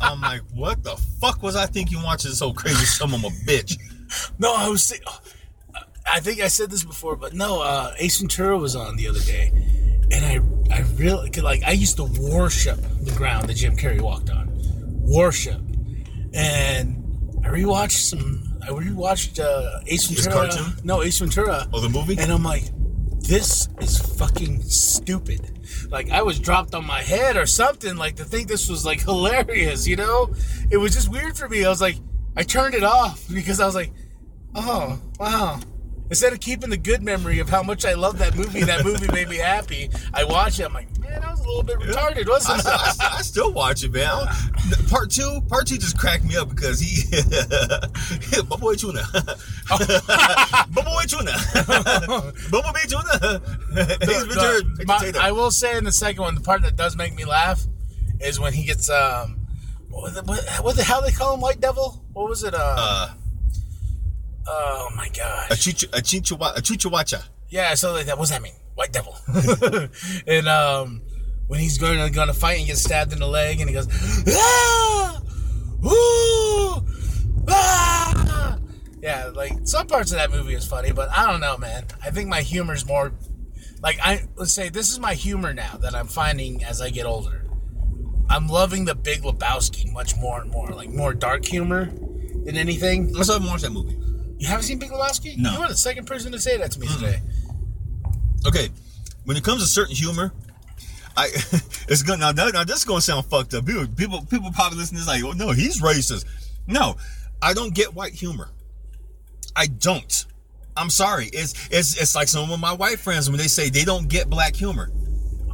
I'm 0.00 0.20
like, 0.20 0.42
what 0.52 0.82
the 0.82 0.96
fuck 1.20 1.42
was 1.42 1.56
I 1.56 1.66
thinking 1.66 2.02
watching 2.02 2.30
this 2.30 2.42
old 2.42 2.56
crazy 2.56 2.84
son 2.84 3.14
of 3.14 3.24
a 3.24 3.28
bitch? 3.28 3.76
No, 4.38 4.54
I 4.54 4.68
was. 4.68 4.92
I 6.06 6.20
think 6.20 6.40
I 6.40 6.48
said 6.48 6.70
this 6.70 6.84
before, 6.84 7.16
but 7.16 7.32
no, 7.32 7.62
uh, 7.62 7.94
Ace 7.98 8.18
Ventura 8.18 8.58
was 8.58 8.76
on 8.76 8.96
the 8.96 9.08
other 9.08 9.20
day, 9.20 9.50
and 10.10 10.24
I 10.24 10.40
I 10.74 10.82
really 10.96 11.30
like 11.30 11.62
I 11.64 11.72
used 11.72 11.96
to 11.96 12.04
worship 12.04 12.78
the 13.00 13.12
ground 13.12 13.48
that 13.48 13.54
Jim 13.54 13.76
Carrey 13.76 14.00
walked 14.00 14.30
on, 14.30 14.50
worship, 15.02 15.60
and 16.32 17.40
I 17.44 17.48
rewatched 17.48 18.08
some. 18.10 18.42
I 18.62 18.68
rewatched 18.68 19.40
uh, 19.40 19.80
Ace 19.86 20.08
His 20.08 20.24
Ventura. 20.26 20.48
cartoon? 20.48 20.72
No, 20.84 21.02
Ace 21.02 21.18
Ventura. 21.18 21.68
Oh, 21.72 21.80
the 21.80 21.88
movie? 21.88 22.16
And 22.18 22.32
I'm 22.32 22.42
like, 22.42 22.64
this 23.20 23.68
is 23.80 23.98
fucking 23.98 24.62
stupid. 24.62 25.58
Like 25.90 26.10
I 26.10 26.22
was 26.22 26.38
dropped 26.38 26.74
on 26.74 26.86
my 26.86 27.02
head 27.02 27.36
or 27.36 27.46
something. 27.46 27.96
Like 27.96 28.16
to 28.16 28.24
think 28.24 28.48
this 28.48 28.68
was 28.68 28.84
like 28.86 29.00
hilarious. 29.04 29.86
You 29.86 29.96
know, 29.96 30.32
it 30.70 30.76
was 30.78 30.94
just 30.94 31.10
weird 31.10 31.36
for 31.36 31.48
me. 31.48 31.64
I 31.64 31.68
was 31.68 31.80
like, 31.80 31.96
I 32.36 32.42
turned 32.42 32.74
it 32.74 32.84
off 32.84 33.24
because 33.32 33.60
I 33.60 33.66
was 33.66 33.74
like, 33.74 33.92
oh 34.54 35.00
wow. 35.18 35.60
Instead 36.10 36.34
of 36.34 36.40
keeping 36.40 36.68
the 36.68 36.76
good 36.76 37.02
memory 37.02 37.38
of 37.38 37.48
how 37.48 37.62
much 37.62 37.84
I 37.86 37.94
love 37.94 38.18
that 38.18 38.36
movie, 38.36 38.62
that 38.62 38.84
movie 38.84 39.10
made 39.10 39.26
me 39.28 39.36
happy. 39.38 39.88
I 40.12 40.24
watch 40.24 40.60
it. 40.60 40.64
I'm 40.66 40.74
like, 40.74 40.86
man, 41.00 41.24
I 41.24 41.30
was 41.30 41.40
a 41.40 41.44
little 41.48 41.62
bit 41.62 41.78
retarded, 41.78 42.26
I, 42.26 42.30
wasn't 42.30 42.60
still- 42.60 42.72
I 42.72 42.90
it? 42.90 43.00
I 43.18 43.22
still 43.22 43.52
watch 43.54 43.84
it, 43.84 43.92
man. 43.92 44.26
Part 44.90 45.10
two, 45.10 45.40
part 45.48 45.66
two 45.66 45.78
just 45.78 45.96
cracked 45.98 46.24
me 46.24 46.36
up 46.36 46.50
because 46.50 46.78
he, 46.78 47.04
my 48.50 48.56
boy 48.56 48.74
tuna, 48.74 49.02
my 49.70 50.82
boy 50.84 51.04
tuna, 51.06 51.32
bumblebee 52.50 52.86
tuna. 52.86 53.40
He's 54.04 54.26
The- 54.28 54.64
Richard 54.78 54.86
my-. 54.86 55.12
I 55.20 55.32
will 55.32 55.50
say 55.50 55.76
in 55.78 55.84
the 55.84 55.92
second 55.92 56.22
one, 56.22 56.34
the 56.34 56.42
part 56.42 56.62
that 56.62 56.76
does 56.76 56.96
make 56.96 57.14
me 57.14 57.24
laugh 57.24 57.64
is 58.20 58.38
when 58.38 58.52
he 58.52 58.64
gets 58.64 58.90
um, 58.90 59.46
what 59.88 60.12
the, 60.14 60.22
what, 60.22 60.44
what 60.62 60.76
the 60.76 60.84
hell 60.84 61.00
they 61.02 61.12
call 61.12 61.34
him, 61.34 61.40
White 61.40 61.60
Devil? 61.60 62.04
What 62.12 62.28
was 62.28 62.44
it? 62.44 62.54
Uh, 62.54 62.76
Uh, 62.78 63.14
oh 64.46 64.90
my 64.96 65.08
gosh! 65.08 65.50
a 65.50 65.56
chicha, 65.56 65.86
a 65.92 66.02
chicha, 66.02 66.34
a 66.34 66.60
chuchawacha. 66.60 67.24
Yeah, 67.48 67.74
so 67.74 67.92
like 67.92 68.06
that. 68.06 68.18
What's 68.18 68.30
that 68.30 68.42
mean? 68.42 68.54
White 68.74 68.92
devil. 68.92 69.16
and 70.26 70.48
um, 70.48 71.02
when 71.46 71.60
he's 71.60 71.78
going 71.78 71.98
to 71.98 72.10
going 72.10 72.28
to 72.28 72.34
fight 72.34 72.58
and 72.58 72.66
gets 72.66 72.82
stabbed 72.82 73.12
in 73.12 73.20
the 73.20 73.26
leg, 73.26 73.60
and 73.60 73.68
he 73.68 73.74
goes, 73.74 73.86
ah, 74.28 75.22
ooh, 75.84 76.84
ah. 77.48 78.58
Yeah, 79.00 79.30
like 79.34 79.52
some 79.64 79.86
parts 79.86 80.12
of 80.12 80.18
that 80.18 80.30
movie 80.30 80.54
is 80.54 80.66
funny, 80.66 80.90
but 80.90 81.10
I 81.10 81.30
don't 81.30 81.40
know, 81.40 81.58
man. 81.58 81.84
I 82.02 82.10
think 82.10 82.28
my 82.28 82.40
humor's 82.40 82.86
more 82.86 83.12
like 83.82 83.98
I 84.02 84.26
let's 84.36 84.52
say 84.52 84.70
this 84.70 84.90
is 84.90 84.98
my 84.98 85.14
humor 85.14 85.52
now 85.52 85.76
that 85.82 85.94
I'm 85.94 86.06
finding 86.06 86.64
as 86.64 86.80
I 86.80 86.90
get 86.90 87.04
older. 87.04 87.44
I'm 88.30 88.48
loving 88.48 88.86
the 88.86 88.94
Big 88.94 89.20
Lebowski 89.20 89.92
much 89.92 90.16
more 90.16 90.40
and 90.40 90.50
more, 90.50 90.68
like 90.70 90.88
more 90.88 91.12
dark 91.12 91.44
humor 91.44 91.92
than 92.44 92.56
anything. 92.56 93.14
I 93.16 93.22
still 93.22 93.34
haven't 93.34 93.50
watched 93.50 93.62
that 93.64 93.72
movie. 93.72 94.00
You 94.44 94.50
haven't 94.50 94.64
seen 94.64 94.78
Big 94.78 94.90
Lebowski? 94.90 95.38
No. 95.38 95.54
You 95.54 95.60
were 95.60 95.68
the 95.68 95.74
second 95.74 96.06
person 96.06 96.30
to 96.32 96.38
say 96.38 96.58
that 96.58 96.70
to 96.72 96.78
me 96.78 96.86
mm. 96.86 96.94
today. 96.96 97.22
Okay, 98.46 98.68
when 99.24 99.38
it 99.38 99.42
comes 99.42 99.62
to 99.62 99.66
certain 99.66 99.96
humor, 99.96 100.34
I 101.16 101.28
it's 101.88 102.02
gonna 102.02 102.18
now, 102.18 102.32
that- 102.32 102.52
now 102.52 102.62
this 102.62 102.76
is 102.76 102.84
gonna 102.84 103.00
sound 103.00 103.24
fucked 103.24 103.54
up. 103.54 103.64
People 103.64 103.86
people 103.96 104.22
people 104.26 104.52
probably 104.52 104.76
listening 104.76 105.00
to 105.00 105.06
this 105.06 105.22
like, 105.22 105.24
oh 105.24 105.32
no, 105.32 105.52
he's 105.52 105.80
racist. 105.80 106.26
No, 106.66 106.96
I 107.40 107.54
don't 107.54 107.74
get 107.74 107.94
white 107.94 108.12
humor. 108.12 108.50
I 109.56 109.66
don't. 109.66 110.26
I'm 110.76 110.90
sorry. 110.90 111.30
It's 111.32 111.54
it's 111.70 111.98
it's 111.98 112.14
like 112.14 112.28
some 112.28 112.50
of 112.50 112.60
my 112.60 112.74
white 112.74 112.98
friends 112.98 113.30
when 113.30 113.38
they 113.38 113.48
say 113.48 113.70
they 113.70 113.84
don't 113.84 114.08
get 114.08 114.28
black 114.28 114.54
humor. 114.54 114.90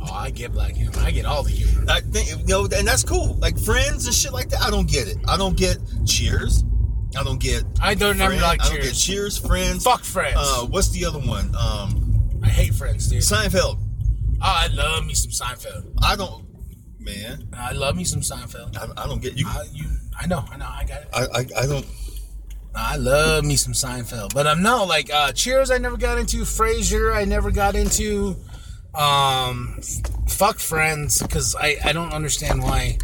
Oh, 0.01 0.13
I 0.13 0.31
get 0.31 0.51
black 0.51 0.73
humor. 0.73 0.99
I 0.99 1.13
get 1.13 1.27
all 1.27 1.45
the 1.45 1.51
humor. 1.51 1.85
I 1.89 2.01
think 2.01 2.29
you 2.29 2.45
know, 2.45 2.63
and 2.65 2.89
that's 2.89 3.05
cool. 3.05 3.35
Like 3.37 3.57
friends 3.57 4.07
and 4.07 4.15
shit 4.15 4.33
like 4.33 4.49
that. 4.49 4.63
I 4.63 4.71
don't 4.71 4.91
get 4.91 5.07
it. 5.07 5.19
I 5.29 5.37
don't 5.37 5.57
get 5.57 5.79
Cheers. 6.07 6.65
I 7.19 7.25
don't 7.25 7.41
get. 7.41 7.65
I 7.81 7.95
don't 7.95 8.19
never 8.19 8.35
like 8.37 8.63
I 8.63 8.69
don't 8.69 8.75
get 8.77 8.83
Cheers. 8.83 9.05
Cheers. 9.05 9.39
Friends. 9.39 9.85
Fuck 9.85 10.05
Friends. 10.05 10.37
Uh, 10.39 10.67
what's 10.67 10.91
the 10.91 11.05
other 11.05 11.19
one? 11.19 11.55
Um, 11.57 12.41
I 12.43 12.49
hate 12.49 12.75
Friends, 12.75 13.09
dude. 13.09 13.23
Seinfeld. 13.23 13.79
Oh, 14.43 14.47
I 14.47 14.69
love 14.69 15.05
me 15.07 15.15
some 15.15 15.31
Seinfeld. 15.31 15.93
I 16.03 16.17
don't. 16.17 16.47
Man, 16.99 17.49
I 17.55 17.73
love 17.73 17.97
me 17.97 18.05
some 18.05 18.21
Seinfeld. 18.21 18.77
I, 18.77 19.03
I 19.03 19.07
don't 19.07 19.23
get 19.23 19.37
you. 19.37 19.47
I, 19.49 19.65
you, 19.73 19.87
I 20.19 20.27
know, 20.27 20.45
I 20.51 20.57
know, 20.57 20.69
I 20.69 20.85
got 20.85 21.03
it. 21.03 21.09
I, 21.13 21.23
I, 21.23 21.63
I 21.63 21.67
don't. 21.67 21.87
I 22.75 22.97
love 22.97 23.45
me 23.45 23.57
some 23.57 23.73
Seinfeld, 23.73 24.33
but 24.33 24.47
I'm 24.47 24.63
no 24.63 24.85
like 24.85 25.13
uh, 25.13 25.33
Cheers. 25.33 25.71
I 25.71 25.79
never 25.79 25.97
got 25.97 26.19
into 26.19 26.39
Frasier. 26.39 27.15
I 27.15 27.25
never 27.25 27.51
got 27.51 27.75
into 27.75 28.37
um, 28.95 29.81
fuck 30.29 30.59
Friends 30.59 31.21
because 31.23 31.57
I 31.57 31.77
I 31.85 31.93
don't 31.93 32.13
understand 32.13 32.63
why 32.63 32.99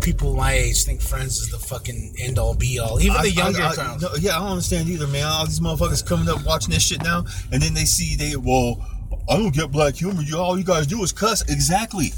people 0.00 0.34
my 0.34 0.52
age 0.52 0.84
think 0.84 1.00
Friends 1.00 1.38
is 1.38 1.50
the 1.50 1.58
fucking 1.58 2.14
end 2.20 2.38
all 2.38 2.54
be 2.54 2.78
all. 2.78 3.00
Even 3.00 3.16
I- 3.16 3.22
the 3.22 3.30
younger 3.30 3.62
I, 3.62 3.68
I, 3.70 3.74
crowd. 3.74 4.02
no, 4.02 4.08
yeah, 4.18 4.36
I 4.36 4.38
don't 4.40 4.50
understand 4.50 4.88
either, 4.88 5.06
man. 5.06 5.24
All 5.26 5.46
these 5.46 5.60
motherfuckers 5.60 6.06
coming 6.06 6.28
up 6.28 6.44
watching 6.44 6.72
this 6.72 6.82
shit 6.82 7.02
now, 7.02 7.24
and 7.52 7.62
then 7.62 7.74
they 7.74 7.84
see 7.84 8.16
they 8.16 8.36
well, 8.36 8.84
I 9.28 9.36
don't 9.36 9.54
get 9.54 9.70
black 9.70 9.94
humor. 9.94 10.22
You 10.22 10.38
all 10.38 10.58
you 10.58 10.64
guys 10.64 10.86
do 10.86 11.02
is 11.02 11.12
cuss. 11.12 11.42
Exactly. 11.42 12.12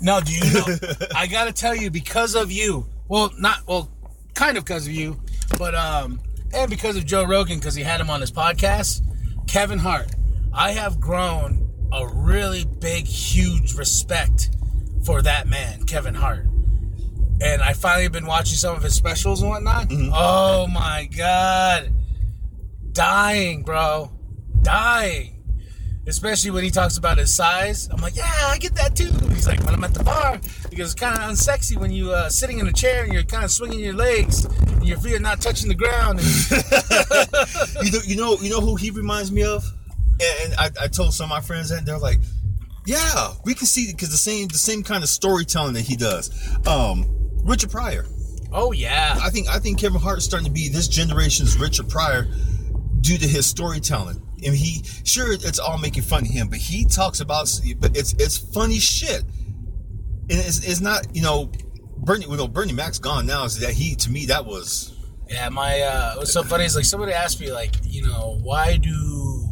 No, 0.00 0.20
do 0.20 0.32
you 0.32 0.52
know? 0.52 0.66
I 1.14 1.26
gotta 1.26 1.52
tell 1.52 1.74
you, 1.74 1.90
because 1.90 2.34
of 2.34 2.50
you. 2.50 2.86
Well, 3.08 3.30
not 3.38 3.66
well, 3.66 3.90
kind 4.34 4.56
of 4.56 4.64
because 4.64 4.86
of 4.86 4.92
you, 4.92 5.20
but 5.58 5.74
um, 5.74 6.20
and 6.52 6.68
because 6.70 6.96
of 6.96 7.06
Joe 7.06 7.24
Rogan, 7.24 7.58
because 7.58 7.74
he 7.74 7.82
had 7.82 8.00
him 8.00 8.10
on 8.10 8.20
his 8.20 8.32
podcast. 8.32 9.02
Kevin 9.46 9.78
Hart, 9.78 10.10
I 10.52 10.72
have 10.72 11.00
grown 11.00 11.70
a 11.92 12.06
really 12.08 12.64
big, 12.64 13.06
huge 13.06 13.74
respect 13.74 14.50
for 15.04 15.22
that 15.22 15.46
man, 15.46 15.84
Kevin 15.84 16.14
Hart. 16.14 16.46
And 17.40 17.62
I 17.62 17.74
finally 17.74 18.08
been 18.08 18.26
watching 18.26 18.56
some 18.56 18.76
of 18.76 18.82
his 18.82 18.94
specials 18.94 19.42
and 19.42 19.50
whatnot. 19.50 19.88
Oh 19.92 20.66
my 20.66 21.08
god, 21.14 21.92
dying, 22.92 23.62
bro, 23.62 24.10
dying 24.62 25.36
especially 26.06 26.50
when 26.50 26.62
he 26.62 26.70
talks 26.70 26.96
about 26.96 27.18
his 27.18 27.34
size. 27.34 27.88
I'm 27.90 28.00
like, 28.00 28.16
yeah, 28.16 28.30
I 28.46 28.58
get 28.58 28.74
that 28.76 28.94
too. 28.94 29.10
He's 29.34 29.46
like, 29.46 29.62
when 29.64 29.74
I'm 29.74 29.82
at 29.84 29.92
the 29.92 30.04
bar, 30.04 30.38
because 30.70 30.92
it's 30.92 30.94
kind 30.94 31.14
of 31.14 31.22
unsexy 31.22 31.76
when 31.76 31.90
you 31.90 32.12
uh, 32.12 32.28
sitting 32.28 32.58
in 32.58 32.66
a 32.68 32.72
chair 32.72 33.04
and 33.04 33.12
you're 33.12 33.24
kind 33.24 33.44
of 33.44 33.50
swinging 33.50 33.80
your 33.80 33.94
legs 33.94 34.44
and 34.44 34.86
your 34.86 34.98
feet 34.98 35.14
are 35.14 35.20
not 35.20 35.40
touching 35.40 35.68
the 35.68 35.74
ground. 35.74 36.20
And, 36.20 36.28
you 37.84 37.92
know, 37.92 38.04
you 38.06 38.16
know, 38.16 38.36
you 38.40 38.50
know 38.50 38.60
who 38.60 38.76
he 38.76 38.90
reminds 38.90 39.32
me 39.32 39.42
of, 39.42 39.64
and, 40.20 40.52
and 40.52 40.54
I, 40.60 40.84
I 40.84 40.88
told 40.88 41.12
some 41.12 41.24
of 41.24 41.30
my 41.30 41.40
friends 41.40 41.70
that 41.70 41.78
and 41.78 41.86
they're 41.86 41.98
like, 41.98 42.20
yeah, 42.86 43.34
we 43.44 43.54
can 43.54 43.66
see 43.66 43.90
because 43.90 44.10
the 44.10 44.16
same 44.16 44.46
the 44.46 44.58
same 44.58 44.84
kind 44.84 45.02
of 45.02 45.08
storytelling 45.08 45.74
that 45.74 45.80
he 45.80 45.96
does. 45.96 46.30
Um, 46.68 47.04
Richard 47.46 47.70
Pryor. 47.70 48.04
oh 48.52 48.72
yeah, 48.72 49.18
I 49.22 49.30
think 49.30 49.48
I 49.48 49.58
think 49.58 49.78
Kevin 49.78 50.00
Hart 50.00 50.18
is 50.18 50.24
starting 50.24 50.46
to 50.46 50.52
be 50.52 50.68
this 50.68 50.88
generation's 50.88 51.58
Richard 51.58 51.88
Pryor 51.88 52.26
due 53.00 53.18
to 53.18 53.26
his 53.26 53.46
storytelling. 53.46 54.20
And 54.44 54.54
he 54.54 54.82
sure 55.04 55.32
it's 55.32 55.58
all 55.58 55.78
making 55.78 56.02
fun 56.02 56.22
of 56.22 56.28
him, 56.28 56.48
but 56.48 56.58
he 56.58 56.84
talks 56.84 57.20
about 57.20 57.48
but 57.78 57.96
it's 57.96 58.12
it's 58.14 58.36
funny 58.36 58.78
shit. 58.78 59.22
And 60.28 60.40
it's, 60.40 60.66
it's 60.66 60.80
not 60.80 61.06
you 61.14 61.22
know 61.22 61.50
Bernie 61.98 62.26
you 62.26 62.36
know, 62.36 62.48
Bernie 62.48 62.72
Mac's 62.72 62.98
gone 62.98 63.26
now. 63.26 63.46
So 63.46 63.64
that 63.64 63.74
he 63.74 63.94
to 63.96 64.10
me 64.10 64.26
that 64.26 64.44
was 64.44 64.94
yeah. 65.28 65.48
My 65.48 65.80
uh, 65.80 66.14
what's 66.16 66.32
so 66.32 66.42
funny 66.42 66.64
is 66.64 66.76
like 66.76 66.84
somebody 66.84 67.12
asked 67.12 67.40
me 67.40 67.52
like, 67.52 67.76
you 67.82 68.06
know, 68.06 68.38
why 68.42 68.76
do 68.76 69.48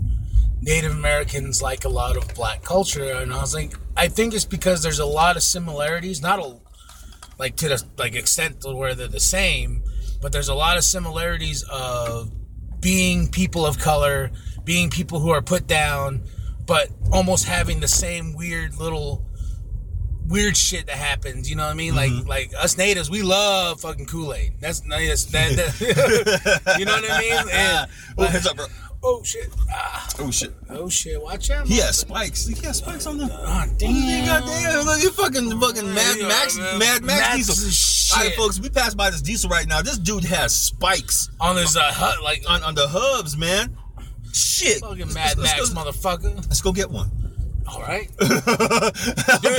Native 0.61 0.93
Americans 0.93 1.63
like 1.63 1.85
a 1.85 1.89
lot 1.89 2.17
of 2.17 2.35
black 2.35 2.63
culture? 2.63 3.05
And 3.05 3.33
I 3.33 3.41
was 3.41 3.55
like, 3.55 3.75
I 3.97 4.09
think 4.09 4.35
it's 4.35 4.45
because 4.45 4.83
there's 4.83 4.99
a 4.99 5.07
lot 5.07 5.37
of 5.37 5.43
similarities, 5.43 6.21
not 6.21 6.39
a 6.41 6.61
like 7.39 7.57
to 7.57 7.69
the 7.69 7.85
like 7.99 8.15
extent 8.15 8.61
to 8.63 8.75
where 8.75 8.95
they're 8.95 9.09
the 9.09 9.21
same, 9.21 9.83
but 10.21 10.33
there's 10.33 10.49
a 10.49 10.55
lot 10.55 10.77
of 10.77 10.85
similarities 10.85 11.65
of 11.65 12.33
being 12.81 13.29
people 13.29 13.67
of 13.67 13.79
color, 13.79 14.31
being 14.65 14.91
people 14.91 15.21
who 15.21 15.31
are 15.31 15.43
put 15.43 15.67
down, 15.67 16.23
but 16.67 16.89
almost 17.13 17.47
having 17.47 17.81
the 17.81 17.89
same 17.89 18.35
weird 18.35 18.77
little 18.77 19.25
weird 20.27 20.57
shit 20.57 20.87
that 20.87 20.97
happens. 20.97 21.49
You 21.49 21.57
know 21.57 21.65
what 21.65 21.73
I 21.73 21.75
mean? 21.75 21.95
Like 21.95 22.11
mm-hmm. 22.11 22.29
like 22.29 22.53
us 22.59 22.77
natives, 22.77 23.11
we 23.11 23.23
love 23.23 23.81
fucking 23.81 24.07
Kool 24.07 24.35
Aid. 24.35 24.55
That's 24.61 24.81
that's 24.81 25.25
that, 25.27 25.57
that 25.57 26.77
you 26.79 26.85
know 26.85 26.93
what 26.93 27.11
I 27.11 27.21
mean? 27.21 27.33
Ah. 27.57 27.83
And, 27.83 27.91
oh 28.19 28.25
heads 28.25 28.47
up 28.47 28.57
bro 28.57 28.67
oh 29.05 29.23
shit! 29.23 29.49
Ah, 29.71 30.09
oh 30.19 30.31
shit 30.31 30.53
oh 30.71 30.89
shit! 30.89 31.21
Watch 31.23 31.51
out! 31.51 31.67
he 31.67 31.77
has 31.79 31.99
spikes 31.99 32.47
he 32.47 32.55
has 32.67 32.79
spikes 32.79 33.07
on 33.07 33.19
the 33.19 33.25
Oh, 33.31 33.65
Damn, 33.79 33.93
damn! 33.93 34.27
goddamn, 34.27 34.85
look, 34.87 35.03
you 35.03 35.11
fucking 35.11 35.61
fucking 35.61 35.95
Mad 35.95 36.19
Max, 36.23 36.57
man. 36.59 36.79
Mad 36.79 37.03
Max 37.05 37.21
Max 37.21 37.37
Diesel. 37.37 38.19
All 38.19 38.25
right, 38.27 38.35
folks, 38.37 38.61
we 38.61 38.69
passed 38.69 38.97
by 38.97 39.11
this 39.11 39.23
diesel 39.23 39.51
right 39.51 39.67
now. 39.67 39.83
This 39.83 39.99
dude 39.99 40.25
has 40.25 40.55
spikes 40.55 41.29
On 41.41 41.57
his 41.57 41.77
uh, 41.77 41.81
hut, 41.93 42.23
like 42.23 42.45
on, 42.49 42.63
on 42.63 42.75
the 42.75 42.87
hubs, 42.89 43.37
man. 43.37 43.77
Shit. 44.33 44.81
fucking 44.81 44.99
Let's- 44.99 45.15
Mad 45.15 45.39
let's 45.39 45.57
Max, 45.57 45.71
go- 45.71 45.81
motherfucker. 45.83 46.35
Let's 46.37 46.61
go 46.61 46.73
get 46.73 46.91
one. 46.91 47.11
All 47.67 47.81
right, 47.81 48.11
dude. 48.19 48.31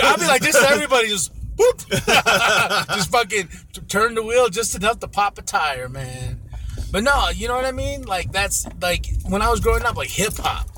I'll 0.03 0.17
be 0.17 0.25
like 0.27 0.41
this. 0.41 0.55
to 0.59 0.69
Everybody 0.69 1.07
just 1.07 1.31
whoop, 1.57 1.77
just 1.89 3.09
fucking 3.09 3.49
turn 3.87 4.13
the 4.13 4.21
wheel 4.21 4.47
just 4.49 4.75
enough 4.75 4.99
to 4.99 5.07
pop 5.07 5.37
a 5.39 5.41
tire, 5.41 5.89
man. 5.89 6.39
But 6.95 7.03
no, 7.03 7.27
you 7.27 7.49
know 7.49 7.55
what 7.55 7.65
I 7.65 7.73
mean. 7.73 8.03
Like 8.03 8.31
that's 8.31 8.65
like 8.81 9.07
when 9.27 9.41
I 9.41 9.49
was 9.49 9.59
growing 9.59 9.83
up, 9.83 9.97
like 9.97 10.09
hip 10.09 10.31
hop. 10.37 10.69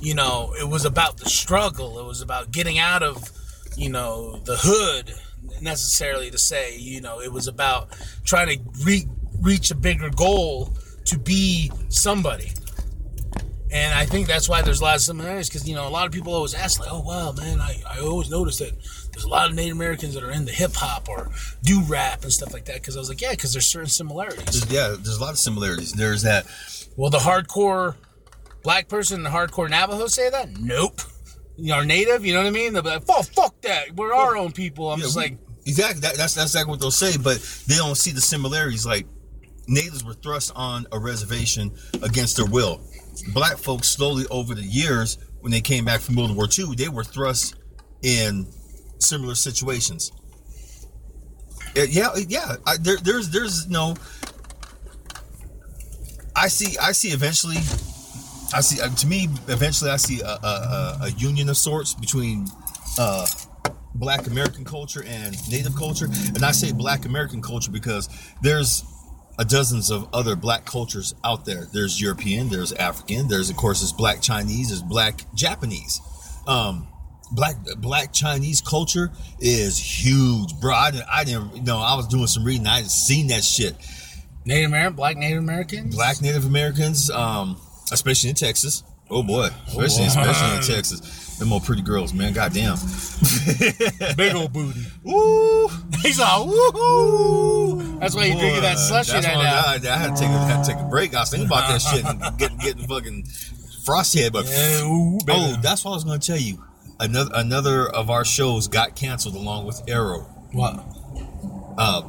You 0.00 0.14
know, 0.14 0.54
it 0.56 0.68
was 0.68 0.84
about 0.84 1.16
the 1.16 1.28
struggle. 1.28 1.98
It 1.98 2.06
was 2.06 2.20
about 2.20 2.52
getting 2.52 2.78
out 2.78 3.02
of, 3.02 3.28
you 3.76 3.90
know, 3.90 4.36
the 4.44 4.56
hood. 4.56 5.12
Necessarily 5.60 6.30
to 6.30 6.38
say, 6.38 6.78
you 6.78 7.00
know, 7.00 7.20
it 7.20 7.32
was 7.32 7.48
about 7.48 7.88
trying 8.22 8.46
to 8.46 8.84
re- 8.84 9.08
reach 9.40 9.72
a 9.72 9.74
bigger 9.74 10.08
goal 10.08 10.72
to 11.06 11.18
be 11.18 11.72
somebody. 11.88 12.52
And 13.72 13.92
I 13.92 14.06
think 14.06 14.28
that's 14.28 14.48
why 14.48 14.62
there's 14.62 14.80
a 14.80 14.84
lot 14.84 14.94
of 14.94 15.02
similarities 15.02 15.48
because, 15.48 15.68
you 15.68 15.74
know, 15.74 15.88
a 15.88 15.90
lot 15.90 16.06
of 16.06 16.12
people 16.12 16.32
always 16.32 16.54
ask, 16.54 16.78
like, 16.78 16.92
oh, 16.92 17.00
wow, 17.00 17.32
man, 17.32 17.60
I, 17.60 17.82
I 17.90 17.98
always 17.98 18.30
noticed 18.30 18.60
that 18.60 18.70
there's 19.16 19.24
a 19.24 19.28
lot 19.30 19.48
of 19.48 19.56
Native 19.56 19.74
Americans 19.76 20.12
that 20.12 20.22
are 20.22 20.30
into 20.30 20.52
hip 20.52 20.72
hop 20.74 21.08
or 21.08 21.30
do 21.62 21.80
rap 21.84 22.22
and 22.22 22.30
stuff 22.30 22.52
like 22.52 22.66
that. 22.66 22.74
Because 22.82 22.96
I 22.96 22.98
was 22.98 23.08
like, 23.08 23.22
yeah, 23.22 23.30
because 23.30 23.54
there's 23.54 23.64
certain 23.64 23.88
similarities. 23.88 24.44
There's- 24.44 24.70
yeah, 24.70 24.88
there's 25.02 25.16
a 25.16 25.20
lot 25.20 25.30
of 25.30 25.38
similarities. 25.38 25.92
There's 25.92 26.20
that. 26.22 26.44
Well, 26.96 27.08
the 27.10 27.16
hardcore 27.18 27.94
black 28.62 28.88
person 28.88 29.16
and 29.16 29.24
the 29.24 29.30
hardcore 29.30 29.70
Navajo 29.70 30.06
say 30.06 30.28
that? 30.28 30.58
Nope. 30.60 31.00
You 31.56 31.68
know, 31.72 31.82
native, 31.82 32.26
you 32.26 32.34
know 32.34 32.40
what 32.40 32.48
I 32.48 32.50
mean? 32.50 32.74
They'll 32.74 32.82
be 32.82 32.90
like, 32.90 33.06
fuck, 33.06 33.24
fuck 33.24 33.58
that. 33.62 33.96
We're 33.96 34.12
our 34.12 34.36
own 34.36 34.52
people. 34.52 34.90
I'm 34.92 34.98
Yeah, 34.98 35.04
just 35.06 35.16
we- 35.16 35.22
like, 35.22 35.38
exactly. 35.64 36.00
That, 36.02 36.16
that's 36.16 36.34
that's 36.34 36.50
exactly 36.50 36.70
what 36.72 36.80
they'll 36.80 36.90
say, 36.90 37.16
but 37.16 37.38
they 37.66 37.76
don't 37.76 37.94
see 37.96 38.10
the 38.10 38.20
similarities. 38.20 38.84
Like 38.84 39.06
natives 39.66 40.04
were 40.04 40.12
thrust 40.12 40.52
on 40.54 40.86
a 40.92 40.98
reservation 40.98 41.72
against 42.02 42.36
their 42.36 42.44
will. 42.44 42.82
Black 43.32 43.56
folks 43.56 43.88
slowly 43.88 44.26
over 44.30 44.54
the 44.54 44.62
years, 44.62 45.16
when 45.40 45.50
they 45.52 45.62
came 45.62 45.86
back 45.86 46.00
from 46.02 46.16
World 46.16 46.36
War 46.36 46.46
II, 46.58 46.74
they 46.76 46.88
were 46.90 47.04
thrust 47.04 47.54
in 48.02 48.46
similar 48.98 49.34
situations. 49.34 50.12
Uh, 51.76 51.82
Yeah, 51.82 52.08
yeah. 52.28 52.56
I, 52.66 52.76
there, 52.78 52.96
there's 53.02 53.30
there's 53.30 53.68
no. 53.68 53.94
I 56.34 56.48
see. 56.48 56.76
I 56.78 56.92
see. 56.92 57.08
Eventually, 57.08 57.56
I 58.54 58.60
see. 58.60 58.80
Uh, 58.80 58.88
to 58.88 59.06
me, 59.06 59.28
eventually, 59.48 59.90
I 59.90 59.96
see 59.96 60.20
a, 60.20 60.26
a, 60.26 60.46
a, 60.46 60.98
a 61.02 61.10
union 61.10 61.48
of 61.48 61.56
sorts 61.56 61.94
between 61.94 62.46
uh, 62.98 63.26
Black 63.94 64.26
American 64.26 64.64
culture 64.64 65.02
and 65.06 65.36
Native 65.50 65.74
culture, 65.76 66.06
and 66.34 66.44
I 66.44 66.52
say 66.52 66.72
Black 66.72 67.04
American 67.06 67.40
culture 67.42 67.70
because 67.70 68.08
there's 68.42 68.84
a 69.38 69.44
dozens 69.44 69.90
of 69.90 70.08
other 70.14 70.36
Black 70.36 70.64
cultures 70.64 71.14
out 71.24 71.44
there. 71.44 71.66
There's 71.72 72.00
European, 72.00 72.48
there's 72.48 72.72
African, 72.72 73.28
there's 73.28 73.50
of 73.50 73.56
course 73.56 73.80
there's 73.80 73.92
Black 73.92 74.20
Chinese, 74.22 74.68
there's 74.68 74.82
Black 74.82 75.20
Japanese. 75.34 76.00
Um, 76.46 76.88
Black 77.32 77.56
Black 77.78 78.12
Chinese 78.12 78.60
culture 78.60 79.10
is 79.40 79.78
huge, 79.78 80.58
bro. 80.60 80.74
I 80.74 80.90
didn't, 80.90 81.06
I 81.12 81.24
didn't, 81.24 81.56
you 81.56 81.62
know, 81.62 81.78
I 81.78 81.94
was 81.96 82.06
doing 82.06 82.26
some 82.26 82.44
reading. 82.44 82.66
I 82.66 82.78
had 82.78 82.90
seen 82.90 83.28
that 83.28 83.44
shit. 83.44 83.74
Native 84.44 84.70
American, 84.70 84.94
black 84.94 85.16
Native 85.16 85.38
Americans? 85.38 85.94
Black 85.94 86.22
Native 86.22 86.44
Americans, 86.44 87.10
um, 87.10 87.56
especially 87.90 88.30
in 88.30 88.36
Texas. 88.36 88.84
Oh 89.10 89.22
boy, 89.22 89.48
especially 89.68 90.04
especially 90.04 90.56
in 90.56 90.62
Texas. 90.76 91.26
Them 91.38 91.52
old 91.52 91.64
pretty 91.64 91.82
girls, 91.82 92.14
man. 92.14 92.32
Goddamn. 92.32 92.76
Big 94.16 94.34
old 94.34 94.52
booty. 94.52 94.80
Woo! 95.02 95.68
He's 96.02 96.18
all, 96.18 96.46
woohoo! 96.46 98.00
That's 98.00 98.14
why 98.14 98.24
you're 98.24 98.38
drinking 98.38 98.62
that 98.62 98.78
slushy 98.78 99.12
right 99.12 99.22
now. 99.22 99.62
I, 99.66 99.74
I 99.74 99.96
had 99.98 100.16
to 100.16 100.22
take 100.22 100.30
a, 100.30 100.38
had 100.38 100.62
to 100.64 100.72
take 100.72 100.80
a 100.80 100.88
break. 100.88 101.14
I 101.14 101.20
was 101.20 101.30
thinking 101.30 101.46
about 101.46 101.68
that 101.68 101.82
shit 101.82 102.04
and 102.04 102.38
getting 102.38 102.56
getting 102.58 102.86
fucking 102.86 103.26
frosty 103.84 104.22
head, 104.22 104.32
but 104.32 104.46
Yeah, 104.46 104.82
ooh, 104.84 105.18
oh, 105.28 105.56
that's 105.62 105.84
what 105.84 105.92
I 105.92 105.94
was 105.94 106.04
going 106.04 106.18
to 106.18 106.26
tell 106.26 106.38
you. 106.40 106.62
Another 106.98 107.30
another 107.34 107.88
of 107.88 108.08
our 108.10 108.24
shows 108.24 108.68
got 108.68 108.96
canceled 108.96 109.34
along 109.34 109.66
with 109.66 109.82
Arrow. 109.88 110.20
What? 110.52 110.84
Uh, 111.76 112.02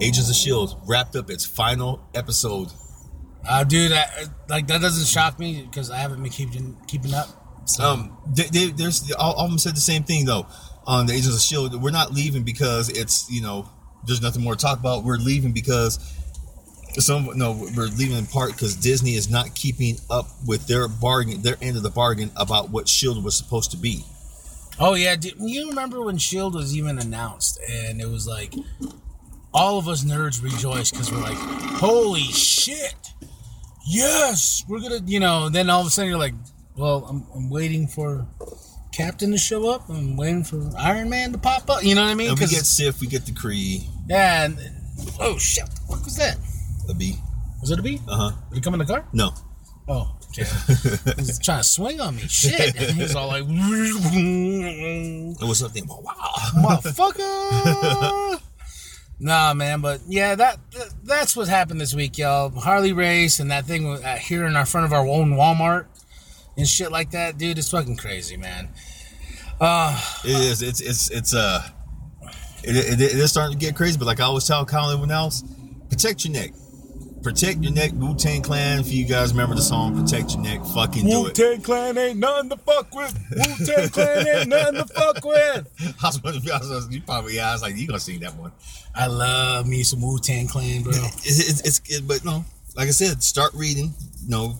Agents 0.00 0.30
of 0.30 0.36
Shield 0.36 0.80
wrapped 0.86 1.16
up 1.16 1.30
its 1.30 1.44
final 1.44 2.06
episode. 2.14 2.68
Uh, 3.48 3.64
dude, 3.64 3.92
I, 3.92 4.06
like 4.48 4.66
that 4.68 4.80
doesn't 4.80 5.06
shock 5.06 5.38
me 5.38 5.62
because 5.62 5.90
I 5.90 5.98
haven't 5.98 6.22
been 6.22 6.30
keeping 6.30 6.76
keeping 6.86 7.14
up. 7.14 7.28
So, 7.64 7.84
Um, 7.84 8.16
they, 8.32 8.44
they, 8.44 8.66
there's 8.70 9.10
all, 9.12 9.32
all 9.34 9.44
of 9.46 9.50
them 9.50 9.58
said 9.58 9.74
the 9.74 9.80
same 9.80 10.04
thing 10.04 10.24
though. 10.24 10.46
On 10.86 11.06
the 11.06 11.12
Agents 11.12 11.34
of 11.34 11.40
Shield, 11.42 11.82
we're 11.82 11.90
not 11.90 12.12
leaving 12.12 12.44
because 12.44 12.88
it's 12.90 13.28
you 13.28 13.42
know 13.42 13.68
there's 14.06 14.22
nothing 14.22 14.42
more 14.42 14.54
to 14.54 14.60
talk 14.60 14.78
about. 14.78 15.02
We're 15.02 15.16
leaving 15.16 15.50
because 15.52 15.98
some 16.98 17.30
no, 17.36 17.52
we're 17.76 17.86
leaving 17.86 18.16
in 18.16 18.26
part 18.26 18.52
because 18.52 18.74
Disney 18.74 19.14
is 19.14 19.28
not 19.30 19.54
keeping 19.54 19.98
up 20.10 20.28
with 20.46 20.66
their 20.66 20.88
bargain, 20.88 21.42
their 21.42 21.56
end 21.60 21.76
of 21.76 21.82
the 21.82 21.90
bargain 21.90 22.30
about 22.36 22.70
what 22.70 22.88
Shield 22.88 23.22
was 23.22 23.36
supposed 23.36 23.70
to 23.72 23.76
be. 23.76 24.04
oh 24.78 24.94
yeah, 24.94 25.16
you 25.38 25.68
remember 25.68 26.02
when 26.02 26.18
Shield 26.18 26.54
was 26.54 26.76
even 26.76 26.98
announced 26.98 27.60
and 27.68 28.00
it 28.00 28.08
was 28.08 28.26
like 28.26 28.54
all 29.52 29.78
of 29.78 29.88
us 29.88 30.04
nerds 30.04 30.42
rejoiced 30.42 30.92
because 30.92 31.10
we're 31.10 31.20
like, 31.20 31.38
holy 31.38 32.20
shit, 32.20 33.12
yes, 33.86 34.64
we're 34.68 34.80
gonna, 34.80 35.00
you 35.06 35.18
know. 35.18 35.48
Then 35.48 35.70
all 35.70 35.80
of 35.80 35.86
a 35.86 35.90
sudden 35.90 36.10
you're 36.10 36.18
like, 36.18 36.34
well, 36.76 37.06
I'm, 37.08 37.26
I'm 37.34 37.48
waiting 37.48 37.86
for 37.86 38.26
Captain 38.92 39.30
to 39.30 39.38
show 39.38 39.70
up. 39.70 39.88
I'm 39.88 40.16
waiting 40.16 40.44
for 40.44 40.70
Iron 40.78 41.08
Man 41.08 41.32
to 41.32 41.38
pop 41.38 41.70
up. 41.70 41.82
You 41.82 41.94
know 41.94 42.02
what 42.02 42.10
I 42.10 42.14
mean? 42.14 42.30
And 42.30 42.38
we 42.38 42.46
get 42.46 42.66
Sif, 42.66 43.00
we 43.00 43.06
get 43.06 43.24
the 43.24 43.32
Kree, 43.32 43.86
yeah, 44.08 44.44
and, 44.44 44.58
oh 45.20 45.38
shit, 45.38 45.68
what 45.86 46.04
was 46.04 46.16
that? 46.16 46.36
A 46.88 46.94
B. 46.94 47.16
Was 47.60 47.70
it 47.70 47.78
a 47.78 47.82
bee? 47.82 48.00
Uh 48.08 48.16
huh. 48.16 48.36
Did 48.50 48.58
it 48.58 48.64
come 48.64 48.74
in 48.74 48.78
the 48.80 48.84
car? 48.86 49.06
No. 49.12 49.32
Oh, 49.88 50.16
okay. 50.30 50.42
He's 51.16 51.38
trying 51.38 51.58
to 51.62 51.64
swing 51.64 52.00
on 52.00 52.16
me. 52.16 52.22
Shit. 52.22 52.74
And 52.76 52.96
he's 52.96 53.14
all 53.14 53.28
like, 53.28 53.44
And 53.48 55.36
what's 55.40 55.62
up 55.62 55.72
there? 55.72 55.84
Wow. 55.86 56.12
motherfucker. 56.56 58.40
nah, 59.20 59.54
man, 59.54 59.80
but 59.80 60.00
yeah, 60.08 60.34
that, 60.34 60.58
that 60.72 60.88
that's 61.04 61.36
what 61.36 61.46
happened 61.48 61.80
this 61.80 61.94
week, 61.94 62.18
y'all. 62.18 62.50
Harley 62.50 62.92
Race 62.92 63.38
and 63.38 63.50
that 63.52 63.64
thing 63.66 63.86
uh, 63.86 64.16
here 64.16 64.44
in 64.44 64.56
our 64.56 64.66
front 64.66 64.86
of 64.86 64.92
our 64.92 65.06
own 65.06 65.34
Walmart 65.34 65.86
and 66.56 66.66
shit 66.66 66.90
like 66.90 67.12
that, 67.12 67.38
dude. 67.38 67.56
It's 67.58 67.70
fucking 67.70 67.96
crazy, 67.96 68.36
man. 68.36 68.68
Uh, 69.60 69.98
It 70.24 70.30
is. 70.30 70.62
It's 70.62 70.80
it's 70.80 71.10
it's 71.10 71.32
uh, 71.34 71.62
it, 72.64 72.76
it, 72.76 73.00
it 73.00 73.12
is 73.12 73.30
starting 73.30 73.56
to 73.56 73.64
get 73.64 73.76
crazy. 73.76 73.98
But 73.98 74.06
like 74.06 74.18
I 74.18 74.24
always 74.24 74.46
tell 74.46 74.66
Colin, 74.66 74.94
everyone 74.94 75.12
else, 75.12 75.44
protect 75.88 76.24
your 76.24 76.32
neck. 76.34 76.50
Protect 77.26 77.60
your 77.60 77.72
neck, 77.72 77.90
Wu 77.96 78.14
Tang 78.14 78.40
Clan. 78.40 78.78
If 78.78 78.92
you 78.92 79.04
guys 79.04 79.32
remember 79.32 79.56
the 79.56 79.60
song, 79.60 80.00
protect 80.00 80.34
your 80.34 80.42
neck. 80.42 80.64
Fucking 80.64 81.06
do 81.06 81.26
it. 81.26 81.36
Wu 81.36 81.54
Tang 81.54 81.60
Clan 81.60 81.98
ain't 81.98 82.20
nothing 82.20 82.50
to 82.50 82.56
fuck 82.56 82.94
with. 82.94 83.18
Wu 83.32 83.66
Tang 83.66 83.88
Clan 83.90 84.28
ain't 84.28 84.48
nothing 84.48 84.74
to 84.76 84.84
fuck 84.84 85.24
with. 85.24 85.68
I 86.04 86.06
was 86.06 86.22
wondering 86.22 86.44
if 86.44 86.52
I 86.52 86.58
was, 86.58 86.88
you 86.88 87.02
probably 87.02 87.34
yeah. 87.34 87.48
I 87.50 87.52
was 87.54 87.62
like, 87.62 87.76
you 87.76 87.88
gonna 87.88 87.98
sing 87.98 88.20
that 88.20 88.36
one? 88.36 88.52
I 88.94 89.08
love 89.08 89.66
me 89.66 89.82
some 89.82 90.02
Wu 90.02 90.20
Tang 90.20 90.46
Clan, 90.46 90.84
bro. 90.84 90.92
It's, 91.24 91.50
it's, 91.50 91.60
it's 91.62 91.96
it, 91.96 92.06
but 92.06 92.24
no, 92.24 92.44
like 92.76 92.86
I 92.86 92.92
said, 92.92 93.20
start 93.24 93.52
reading. 93.54 93.92
No, 94.28 94.54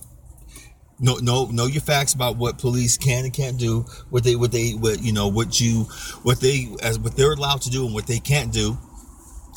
know 0.98 1.18
know 1.18 1.44
know 1.44 1.66
your 1.66 1.82
facts 1.82 2.14
about 2.14 2.36
what 2.36 2.58
police 2.58 2.98
can 2.98 3.26
and 3.26 3.32
can't 3.32 3.58
do, 3.58 3.82
what 4.10 4.24
they 4.24 4.34
what 4.34 4.50
they 4.50 4.72
what 4.72 5.00
you 5.00 5.12
know 5.12 5.28
what 5.28 5.60
you 5.60 5.84
what 6.24 6.40
they 6.40 6.66
as 6.82 6.98
what 6.98 7.16
they're 7.16 7.30
allowed 7.30 7.62
to 7.62 7.70
do 7.70 7.86
and 7.86 7.94
what 7.94 8.08
they 8.08 8.18
can't 8.18 8.52
do. 8.52 8.76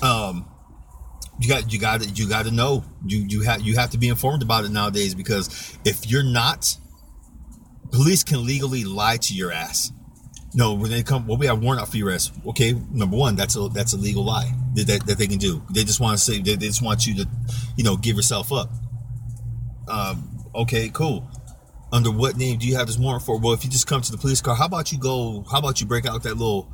Um, 0.03 0.45
you 1.39 1.47
got 1.47 1.71
you 1.71 1.79
got 1.79 2.01
to 2.01 2.09
you 2.09 2.27
got 2.27 2.45
to 2.45 2.51
know 2.51 2.83
you 3.05 3.25
you 3.27 3.41
have 3.41 3.61
you 3.61 3.75
have 3.75 3.91
to 3.91 3.97
be 3.97 4.09
informed 4.09 4.43
about 4.43 4.65
it 4.65 4.71
nowadays 4.71 5.15
because 5.15 5.77
if 5.85 6.09
you're 6.09 6.23
not, 6.23 6.75
police 7.91 8.23
can 8.23 8.45
legally 8.45 8.83
lie 8.83 9.17
to 9.17 9.33
your 9.33 9.51
ass. 9.51 9.91
No, 10.55 10.73
when 10.73 10.89
they 10.89 11.03
come, 11.03 11.27
well, 11.27 11.37
we 11.37 11.45
have 11.45 11.61
warrant 11.61 11.81
out 11.81 11.89
for 11.89 11.97
your 11.97 12.09
ass 12.09 12.31
Okay, 12.47 12.73
number 12.91 13.15
one, 13.15 13.35
that's 13.35 13.55
a 13.55 13.69
that's 13.69 13.93
a 13.93 13.97
legal 13.97 14.25
lie 14.25 14.51
that, 14.73 14.87
that, 14.87 15.05
that 15.05 15.17
they 15.17 15.27
can 15.27 15.37
do. 15.37 15.63
They 15.71 15.83
just 15.83 15.99
want 15.99 16.17
to 16.17 16.23
say 16.23 16.39
they, 16.41 16.55
they 16.55 16.67
just 16.67 16.81
want 16.81 17.05
you 17.05 17.15
to, 17.23 17.29
you 17.77 17.83
know, 17.83 17.95
give 17.95 18.15
yourself 18.15 18.51
up. 18.51 18.69
Um, 19.87 20.45
okay, 20.53 20.89
cool. 20.89 21.29
Under 21.91 22.11
what 22.11 22.35
name 22.35 22.57
do 22.59 22.67
you 22.67 22.75
have 22.75 22.87
this 22.87 22.97
warrant 22.97 23.23
for? 23.23 23.39
Well, 23.39 23.53
if 23.53 23.63
you 23.63 23.69
just 23.69 23.87
come 23.87 24.01
to 24.01 24.11
the 24.11 24.17
police 24.17 24.41
car, 24.41 24.55
how 24.55 24.65
about 24.65 24.91
you 24.91 24.99
go? 24.99 25.45
How 25.51 25.59
about 25.59 25.81
you 25.81 25.87
break 25.87 26.05
out 26.05 26.23
that 26.23 26.35
little 26.35 26.73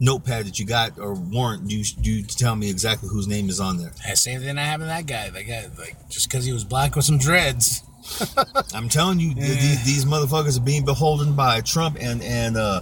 notepad 0.00 0.46
that 0.46 0.58
you 0.58 0.66
got 0.66 0.98
or 0.98 1.14
warrant? 1.14 1.70
You 1.70 1.84
you 2.00 2.22
tell 2.24 2.54
me 2.56 2.68
exactly 2.70 3.08
whose 3.08 3.26
name 3.28 3.48
is 3.48 3.60
on 3.60 3.78
there. 3.78 3.92
Same 4.14 4.40
thing 4.40 4.54
that 4.56 4.62
happened 4.62 4.84
to 4.84 4.86
that 4.88 5.06
guy. 5.06 5.30
That 5.30 5.42
guy, 5.44 5.68
like, 5.78 6.08
just 6.08 6.28
because 6.30 6.44
he 6.44 6.52
was 6.52 6.64
black 6.64 6.96
with 6.96 7.04
some 7.04 7.18
dreads. 7.18 7.82
I'm 8.74 8.88
telling 8.88 9.18
you, 9.18 9.34
th- 9.34 9.46
these, 9.46 9.84
these 9.84 10.04
motherfuckers 10.04 10.56
are 10.58 10.62
being 10.62 10.84
beholden 10.84 11.34
by 11.34 11.60
Trump 11.60 11.96
and 12.00 12.22
and 12.22 12.56
uh 12.56 12.80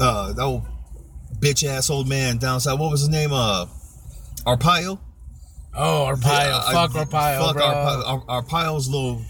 uh 0.00 0.32
that 0.32 0.42
old 0.42 0.62
bitch 1.38 1.64
ass 1.66 1.90
old 1.90 2.08
man 2.08 2.38
down 2.38 2.60
south. 2.60 2.78
What 2.80 2.90
was 2.90 3.00
his 3.00 3.08
name? 3.08 3.30
Uh, 3.32 3.66
Arpaio. 4.46 4.98
Oh, 5.74 6.12
Arpaio. 6.12 6.44
Yeah, 6.44 6.72
fuck 6.72 6.96
I- 6.96 7.04
Arpaio, 7.04 7.38
Fuck 7.46 7.54
bro. 7.56 7.64
Arpaio. 7.64 8.26
Arpaio's 8.26 8.88
little 8.88 9.22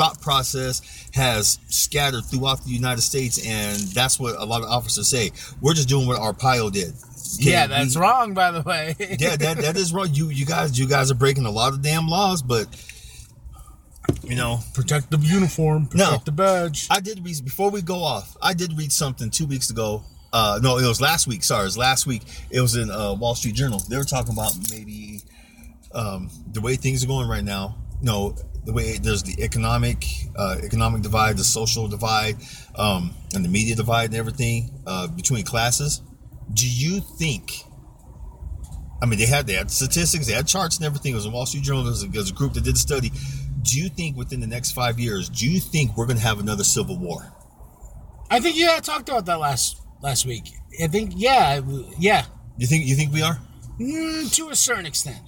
thought 0.00 0.20
process 0.22 0.80
has 1.12 1.58
scattered 1.68 2.24
throughout 2.24 2.64
the 2.64 2.70
United 2.70 3.02
States, 3.02 3.44
and 3.46 3.76
that's 3.92 4.18
what 4.18 4.34
a 4.36 4.44
lot 4.44 4.62
of 4.62 4.68
officers 4.70 5.08
say. 5.08 5.30
We're 5.60 5.74
just 5.74 5.88
doing 5.90 6.06
what 6.06 6.18
our 6.18 6.32
Arpaio 6.32 6.72
did. 6.72 6.94
Okay, 7.38 7.50
yeah, 7.50 7.66
that's 7.66 7.96
we- 7.96 8.00
wrong, 8.02 8.32
by 8.32 8.50
the 8.50 8.62
way. 8.62 8.94
yeah, 9.18 9.36
that 9.36 9.58
that 9.58 9.76
is 9.76 9.92
wrong. 9.92 10.08
You 10.12 10.30
you 10.30 10.46
guys 10.46 10.78
you 10.78 10.88
guys 10.88 11.10
are 11.10 11.14
breaking 11.14 11.44
a 11.44 11.50
lot 11.50 11.74
of 11.74 11.82
damn 11.82 12.08
laws, 12.08 12.40
but 12.40 12.66
you 14.24 14.36
know 14.36 14.60
Protect 14.74 15.10
the 15.10 15.18
uniform. 15.18 15.86
Protect 15.86 16.10
No. 16.10 16.22
the 16.24 16.32
badge. 16.32 16.86
I 16.90 17.00
did 17.00 17.22
read 17.24 17.44
before 17.44 17.70
we 17.70 17.82
go 17.82 18.02
off. 18.02 18.36
I 18.40 18.54
did 18.54 18.72
read 18.78 18.92
something 18.92 19.30
two 19.30 19.46
weeks 19.46 19.68
ago. 19.70 20.02
Uh, 20.32 20.60
no, 20.62 20.78
it 20.78 20.86
was 20.86 21.00
last 21.00 21.26
week. 21.26 21.42
Sorry, 21.42 21.62
it 21.62 21.64
was 21.64 21.76
last 21.78 22.06
week. 22.06 22.22
It 22.50 22.60
was 22.60 22.76
in 22.76 22.90
uh, 22.90 23.14
Wall 23.14 23.34
Street 23.34 23.54
Journal. 23.54 23.80
They 23.88 23.96
were 23.98 24.04
talking 24.04 24.32
about 24.32 24.52
maybe 24.70 25.20
um, 25.92 26.30
the 26.52 26.60
way 26.60 26.76
things 26.76 27.02
are 27.04 27.08
going 27.08 27.28
right 27.28 27.44
now. 27.44 27.76
No, 28.02 28.34
the 28.64 28.72
way 28.72 28.98
there's 28.98 29.22
the 29.22 29.42
economic 29.42 30.04
uh, 30.36 30.56
economic 30.62 31.02
divide, 31.02 31.36
the 31.36 31.44
social 31.44 31.88
divide, 31.88 32.36
um, 32.76 33.14
and 33.34 33.44
the 33.44 33.48
media 33.48 33.74
divide, 33.74 34.06
and 34.10 34.14
everything 34.16 34.70
uh, 34.86 35.06
between 35.08 35.44
classes. 35.44 36.02
Do 36.52 36.68
you 36.68 37.00
think? 37.00 37.64
I 39.02 39.06
mean, 39.06 39.18
they 39.18 39.26
had 39.26 39.46
they 39.46 39.54
had 39.54 39.70
statistics, 39.70 40.26
they 40.26 40.32
had 40.34 40.46
charts 40.46 40.76
and 40.76 40.84
everything. 40.86 41.12
It 41.12 41.16
was 41.16 41.26
in 41.26 41.32
Wall 41.32 41.46
Street 41.46 41.62
Journal. 41.64 41.84
There 41.84 41.90
was 41.92 42.02
a, 42.30 42.32
a 42.34 42.36
group 42.36 42.52
that 42.54 42.64
did 42.64 42.74
the 42.74 42.78
study. 42.78 43.10
do 43.62 43.80
you 43.80 43.88
think 43.88 44.16
within 44.16 44.40
the 44.40 44.46
next 44.46 44.72
five 44.72 44.98
years, 44.98 45.28
do 45.28 45.50
you 45.50 45.58
think 45.60 45.96
we're 45.96 46.06
going 46.06 46.18
to 46.18 46.22
have 46.22 46.38
another 46.40 46.64
civil 46.64 46.98
war? 46.98 47.32
I 48.30 48.40
think 48.40 48.56
yeah, 48.56 48.74
I 48.76 48.80
talked 48.80 49.08
about 49.08 49.26
that 49.26 49.38
last 49.40 49.80
last 50.02 50.26
week. 50.26 50.52
I 50.82 50.86
think 50.86 51.12
yeah, 51.16 51.60
yeah, 51.98 52.24
You 52.58 52.66
think 52.66 52.86
you 52.86 52.94
think 52.94 53.12
we 53.12 53.22
are? 53.22 53.38
mm, 53.78 54.32
to 54.34 54.50
a 54.50 54.56
certain 54.56 54.86
extent. 54.86 55.20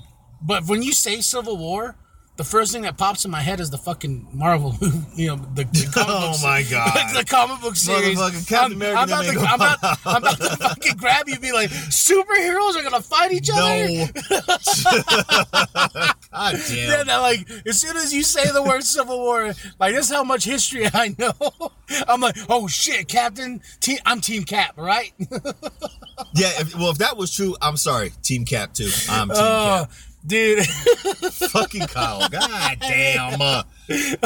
But 0.43 0.67
when 0.67 0.83
you 0.83 0.93
say 0.93 1.21
Civil 1.21 1.57
War, 1.57 1.97
the 2.37 2.45
first 2.45 2.73
thing 2.73 2.83
that 2.83 2.97
pops 2.97 3.25
in 3.27 3.31
my 3.31 3.41
head 3.43 3.61
is 3.61 3.69
the 3.71 3.77
fucking 3.79 4.27
Marvel, 4.33 4.75
you 5.15 5.29
know, 5.29 5.37
the, 5.37 5.65
the 5.65 5.91
comic 5.93 6.09
Oh 6.09 6.33
book, 6.33 6.43
my 6.43 6.63
God. 6.71 6.95
the 7.15 7.25
comic 7.25 7.61
book 7.61 7.77
series. 7.77 8.19
Captain 8.49 8.73
America 8.73 8.99
I'm, 9.01 9.09
about 9.09 9.25
to, 9.25 9.41
I'm, 9.41 9.55
about, 9.55 9.79
I'm 10.07 10.17
about 10.23 10.37
to 10.39 10.57
fucking 10.57 10.97
grab 10.97 11.29
you, 11.29 11.35
and 11.35 11.43
be 11.43 11.53
like, 11.53 11.71
superheroes 11.71 12.77
are 12.77 12.83
gonna 12.83 13.03
fight 13.03 13.33
each 13.33 13.51
other. 13.53 13.87
No. 13.87 14.07
God 16.33 16.57
damn. 16.67 16.77
Yeah, 16.91 17.05
they're 17.05 17.19
like 17.21 17.47
as 17.67 17.81
soon 17.81 17.97
as 17.97 18.13
you 18.15 18.23
say 18.23 18.51
the 18.51 18.63
word 18.63 18.83
Civil 18.83 19.19
War, 19.19 19.53
like 19.79 19.95
this 19.95 20.09
is 20.09 20.15
how 20.15 20.25
much 20.25 20.45
history 20.45 20.87
I 20.93 21.15
know. 21.19 21.33
I'm 22.09 22.21
like, 22.21 22.37
oh 22.49 22.67
shit, 22.67 23.09
Captain. 23.09 23.61
Team, 23.81 23.99
I'm 24.07 24.21
Team 24.21 24.45
Cap, 24.45 24.79
right? 24.79 25.13
Yeah. 26.35 26.51
If, 26.61 26.75
well, 26.77 26.91
if 26.91 26.99
that 26.99 27.17
was 27.17 27.35
true, 27.35 27.57
I'm 27.61 27.77
sorry, 27.77 28.11
Team 28.23 28.45
Cap 28.47 28.73
too. 28.73 28.89
I'm 29.11 29.29
Team 29.29 29.37
Oh, 29.39 29.87
dude, 30.27 30.65
Fucking 30.67 31.87
Kyle. 31.87 32.29
God 32.29 32.77
damn. 32.81 33.41
Uh, 33.41 33.63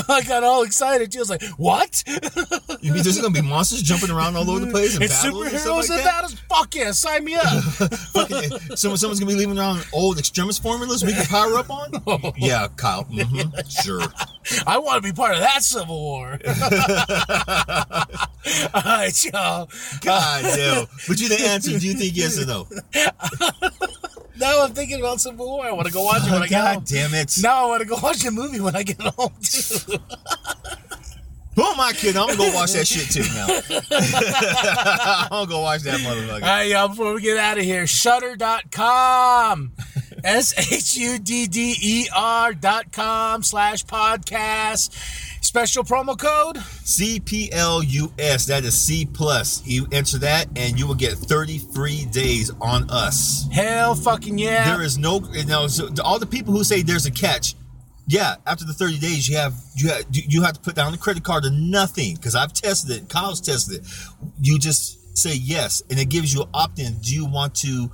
I 0.09 0.23
got 0.23 0.45
all 0.45 0.63
excited. 0.63 1.13
She 1.13 1.19
was 1.19 1.31
like, 1.31 1.43
"What? 1.57 2.03
you 2.81 2.93
mean 2.93 3.03
there's 3.03 3.19
gonna 3.21 3.31
be 3.33 3.41
monsters 3.41 3.83
jumping 3.83 4.11
around 4.11 4.37
all 4.37 4.49
over 4.51 4.61
the 4.65 4.71
place 4.71 4.97
and 4.97 5.09
battles 5.09 5.47
and 5.47 5.55
superheroes 5.57 5.89
like 5.89 5.99
and 5.99 6.07
that? 6.07 6.25
is 6.25 6.35
fuck 6.49 6.75
yeah, 6.75 6.91
sign 6.93 7.25
me 7.25 7.35
up." 7.35 7.47
Fucking, 8.13 8.51
someone, 8.77 8.99
someone's 8.99 9.19
gonna 9.21 9.33
be 9.33 9.39
leaving 9.39 9.59
around 9.59 9.85
old 9.93 10.19
extremist 10.19 10.63
formulas 10.63 11.03
we 11.05 11.13
can 11.15 11.25
power 11.27 11.55
up 11.59 11.71
on. 11.71 12.33
Yeah, 12.37 12.69
Kyle. 12.77 13.05
hmm 13.05 13.49
Sure. 13.83 14.03
I 14.67 14.79
want 14.79 15.03
to 15.03 15.09
be 15.09 15.15
part 15.15 15.35
of 15.35 15.41
that 15.41 15.63
Civil 15.63 15.99
War. 15.99 16.39
all 18.75 18.83
right, 18.85 19.25
y'all. 19.25 19.69
God 20.03 20.43
damn. 20.43 20.87
But 21.09 21.21
you 21.21 21.29
didn't 21.29 21.47
answer. 21.47 21.79
Do 21.79 21.87
you 21.87 21.95
think 21.95 22.15
yes 22.17 22.39
or 22.41 22.47
no? 22.47 22.67
Now 24.39 24.65
I'm 24.65 24.73
thinking 24.73 25.01
about 25.01 25.21
Civil 25.21 25.47
War. 25.47 25.67
I 25.67 25.73
want 25.73 25.87
to 25.87 25.93
go 25.93 26.03
watch 26.05 26.27
it 26.27 26.31
when 26.31 26.43
I 26.43 26.47
get 26.47 26.65
home. 26.65 26.75
God 26.77 26.85
damn 26.85 27.15
it. 27.15 27.35
Now 27.43 27.65
I 27.65 27.69
want 27.69 27.83
to 27.83 27.89
go 27.89 27.97
watch 28.03 28.19
the 28.19 28.31
movie 28.31 28.61
when 28.61 28.77
I 28.77 28.83
get 28.83 29.01
home 29.01 29.33
too. 29.43 29.99
Who 31.57 31.63
am 31.63 31.81
I 31.81 31.93
kidding? 31.95 32.21
I'm 32.21 32.27
gonna 32.27 32.39
go 32.39 32.55
watch 32.55 32.73
that 32.73 32.87
shit 32.87 33.11
too 33.11 33.23
now. 33.35 33.47
I'm 35.23 35.29
gonna 35.31 35.47
go 35.49 35.61
watch 35.61 35.81
that 35.83 36.01
motherfucker. 36.01 36.35
All 36.35 36.41
right, 36.41 36.69
y'all, 36.69 36.89
before 36.89 37.15
we 37.15 37.23
get 37.23 37.39
out 37.39 37.57
of 37.57 37.65
here, 37.65 37.87
shudder.com. 37.87 39.73
S 40.23 40.73
H 40.73 40.97
U 40.97 41.19
D 41.19 41.47
D 41.47 41.75
E 41.81 42.09
R 42.15 42.53
dot 42.53 42.93
com 42.93 43.43
slash 43.43 43.87
podcast. 43.87 44.95
Special 45.47 45.85
promo 45.85 46.19
code. 46.19 46.57
CPLUS, 46.57 48.47
that 48.49 48.65
is 48.65 48.77
C 48.77 49.07
plus. 49.07 49.65
You 49.65 49.87
enter 49.93 50.19
that 50.19 50.49
and 50.57 50.77
you 50.77 50.89
will 50.89 50.97
get 50.97 51.13
30 51.13 51.61
free 51.73 52.05
days 52.07 52.51
on 52.61 52.91
us. 52.91 53.47
Hell 53.53 53.95
fucking 53.95 54.39
yeah. 54.39 54.75
There 54.75 54.85
is 54.85 54.99
no 54.99 55.21
you 55.33 55.47
know 55.47 55.69
so 55.69 55.89
to 55.89 56.03
all 56.03 56.19
the 56.19 56.27
people 56.27 56.53
who 56.53 56.65
say 56.65 56.83
there's 56.83 57.07
a 57.07 57.13
catch. 57.13 57.55
Yeah, 58.09 58.35
after 58.45 58.65
the 58.65 58.73
30 58.73 58.99
days, 58.99 59.29
you 59.29 59.37
have 59.37 59.55
you 59.77 59.89
have 59.91 60.05
you 60.11 60.43
have 60.43 60.55
to 60.55 60.61
put 60.61 60.75
down 60.75 60.91
the 60.91 60.99
credit 60.99 61.23
card 61.23 61.45
or 61.45 61.51
nothing 61.53 62.17
because 62.17 62.35
I've 62.35 62.53
tested 62.53 63.05
it. 63.05 63.09
Kyle's 63.09 63.41
tested 63.41 63.83
it. 63.83 63.87
You 64.41 64.59
just 64.59 65.17
say 65.17 65.37
yes, 65.37 65.81
and 65.89 66.01
it 66.01 66.09
gives 66.09 66.35
you 66.35 66.43
an 66.43 66.49
opt-in. 66.55 66.99
Do 66.99 67.15
you 67.15 67.25
want 67.25 67.55
to 67.57 67.89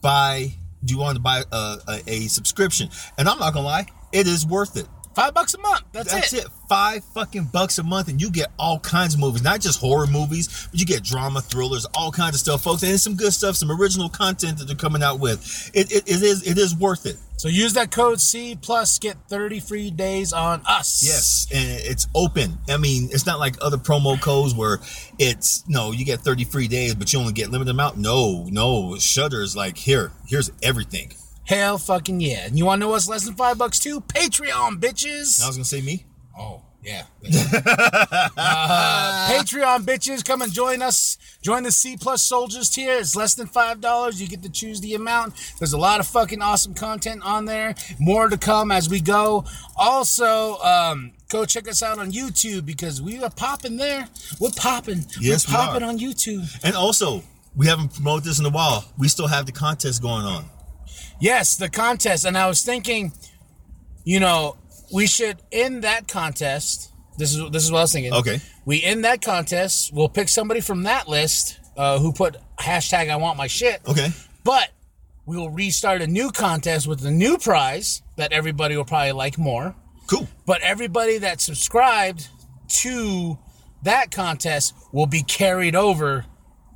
buy? 0.00 0.54
Do 0.82 0.94
you 0.94 0.98
want 0.98 1.16
to 1.16 1.22
buy 1.22 1.42
a, 1.52 1.56
a, 1.86 2.02
a 2.06 2.20
subscription? 2.28 2.88
And 3.18 3.28
I'm 3.28 3.38
not 3.38 3.52
gonna 3.52 3.66
lie, 3.66 3.86
it 4.10 4.26
is 4.26 4.46
worth 4.46 4.78
it. 4.78 4.88
Five 5.14 5.34
bucks 5.34 5.54
a 5.54 5.58
month. 5.58 5.82
That's, 5.92 6.12
That's 6.12 6.32
it. 6.32 6.44
it. 6.44 6.48
Five 6.68 7.04
fucking 7.04 7.44
bucks 7.52 7.78
a 7.78 7.82
month, 7.82 8.08
and 8.08 8.20
you 8.20 8.30
get 8.30 8.50
all 8.58 8.78
kinds 8.78 9.14
of 9.14 9.20
movies, 9.20 9.42
not 9.42 9.60
just 9.60 9.80
horror 9.80 10.06
movies, 10.06 10.68
but 10.70 10.80
you 10.80 10.86
get 10.86 11.02
drama, 11.02 11.40
thrillers, 11.42 11.86
all 11.94 12.10
kinds 12.10 12.34
of 12.34 12.40
stuff, 12.40 12.62
folks. 12.62 12.82
And 12.82 12.98
some 12.98 13.14
good 13.14 13.32
stuff, 13.32 13.56
some 13.56 13.70
original 13.70 14.08
content 14.08 14.58
that 14.58 14.64
they're 14.66 14.76
coming 14.76 15.02
out 15.02 15.20
with. 15.20 15.70
It, 15.74 15.92
it, 15.92 16.08
it 16.08 16.22
is 16.22 16.46
it 16.46 16.56
is 16.56 16.74
worth 16.74 17.04
it. 17.04 17.16
So 17.36 17.48
use 17.48 17.72
that 17.72 17.90
code 17.90 18.20
C 18.20 18.56
plus 18.60 19.00
get 19.00 19.16
30 19.28 19.58
free 19.60 19.90
days 19.90 20.32
on 20.32 20.62
us. 20.64 21.02
Yes, 21.04 21.48
and 21.52 21.80
it's 21.82 22.06
open. 22.14 22.58
I 22.68 22.76
mean, 22.76 23.08
it's 23.10 23.26
not 23.26 23.40
like 23.40 23.56
other 23.60 23.78
promo 23.78 24.18
codes 24.20 24.54
where 24.54 24.78
it's 25.18 25.68
no, 25.68 25.90
you 25.90 26.04
get 26.04 26.20
30 26.20 26.44
free 26.44 26.68
days, 26.68 26.94
but 26.94 27.12
you 27.12 27.18
only 27.18 27.32
get 27.32 27.50
limited 27.50 27.72
amount. 27.72 27.98
No, 27.98 28.46
no, 28.48 28.96
Shudder's 28.96 29.56
like 29.56 29.76
here, 29.76 30.12
here's 30.26 30.52
everything. 30.62 31.12
Hell 31.44 31.78
fucking 31.78 32.20
yeah. 32.20 32.46
And 32.46 32.58
you 32.58 32.64
want 32.64 32.80
to 32.80 32.86
know 32.86 32.90
what's 32.90 33.08
less 33.08 33.24
than 33.24 33.34
five 33.34 33.58
bucks 33.58 33.78
too? 33.78 34.00
Patreon, 34.00 34.80
bitches. 34.80 35.42
I 35.42 35.46
was 35.48 35.56
gonna 35.56 35.64
say 35.64 35.82
me. 35.82 36.06
Oh, 36.38 36.62
yeah. 36.82 37.02
uh, 37.24 37.28
Patreon 39.30 39.80
bitches, 39.84 40.24
come 40.24 40.42
and 40.42 40.52
join 40.52 40.82
us. 40.82 41.18
Join 41.42 41.62
the 41.64 41.72
C 41.72 41.96
plus 41.96 42.22
soldiers 42.22 42.70
tier. 42.70 42.96
It's 42.98 43.16
less 43.16 43.34
than 43.34 43.46
five 43.46 43.80
dollars. 43.80 44.20
You 44.20 44.28
get 44.28 44.42
to 44.42 44.50
choose 44.50 44.80
the 44.80 44.94
amount. 44.94 45.34
There's 45.58 45.72
a 45.72 45.78
lot 45.78 46.00
of 46.00 46.06
fucking 46.06 46.42
awesome 46.42 46.74
content 46.74 47.22
on 47.24 47.44
there. 47.44 47.74
More 47.98 48.28
to 48.28 48.38
come 48.38 48.70
as 48.72 48.88
we 48.88 49.00
go. 49.00 49.44
Also, 49.76 50.58
um, 50.58 51.12
go 51.28 51.44
check 51.44 51.68
us 51.68 51.82
out 51.82 51.98
on 51.98 52.12
YouTube 52.12 52.64
because 52.64 53.02
we 53.02 53.22
are 53.22 53.30
popping 53.30 53.76
there. 53.76 54.08
We're 54.40 54.50
popping. 54.56 55.04
Yes, 55.20 55.46
we 55.48 55.54
We're 55.54 55.60
popping 55.60 55.82
are. 55.82 55.88
on 55.88 55.98
YouTube. 55.98 56.48
And 56.64 56.74
also, 56.74 57.22
we 57.56 57.66
haven't 57.66 57.94
promoted 57.94 58.24
this 58.24 58.38
in 58.38 58.46
a 58.46 58.50
while. 58.50 58.84
We 58.98 59.08
still 59.08 59.28
have 59.28 59.46
the 59.46 59.52
contest 59.52 60.02
going 60.02 60.24
on. 60.24 60.44
Yes, 61.22 61.54
the 61.54 61.70
contest. 61.70 62.24
And 62.24 62.36
I 62.36 62.48
was 62.48 62.62
thinking, 62.62 63.12
you 64.02 64.18
know, 64.18 64.56
we 64.92 65.06
should 65.06 65.40
end 65.52 65.84
that 65.84 66.08
contest. 66.08 66.90
This 67.16 67.32
is 67.36 67.48
this 67.52 67.62
is 67.62 67.70
what 67.70 67.78
I 67.78 67.82
was 67.82 67.92
thinking. 67.92 68.12
Okay. 68.12 68.40
We 68.64 68.82
end 68.82 69.04
that 69.04 69.22
contest. 69.22 69.92
We'll 69.94 70.08
pick 70.08 70.28
somebody 70.28 70.60
from 70.60 70.82
that 70.82 71.06
list 71.06 71.60
uh, 71.76 72.00
who 72.00 72.12
put 72.12 72.38
hashtag 72.58 73.08
I 73.08 73.16
want 73.16 73.38
my 73.38 73.46
shit. 73.46 73.80
Okay. 73.86 74.08
But 74.42 74.70
we 75.24 75.36
will 75.36 75.50
restart 75.50 76.02
a 76.02 76.08
new 76.08 76.32
contest 76.32 76.88
with 76.88 77.04
a 77.04 77.10
new 77.12 77.38
prize 77.38 78.02
that 78.16 78.32
everybody 78.32 78.76
will 78.76 78.84
probably 78.84 79.12
like 79.12 79.38
more. 79.38 79.76
Cool. 80.10 80.26
But 80.44 80.60
everybody 80.62 81.18
that 81.18 81.40
subscribed 81.40 82.26
to 82.80 83.38
that 83.84 84.10
contest 84.10 84.74
will 84.90 85.06
be 85.06 85.22
carried 85.22 85.76
over 85.76 86.26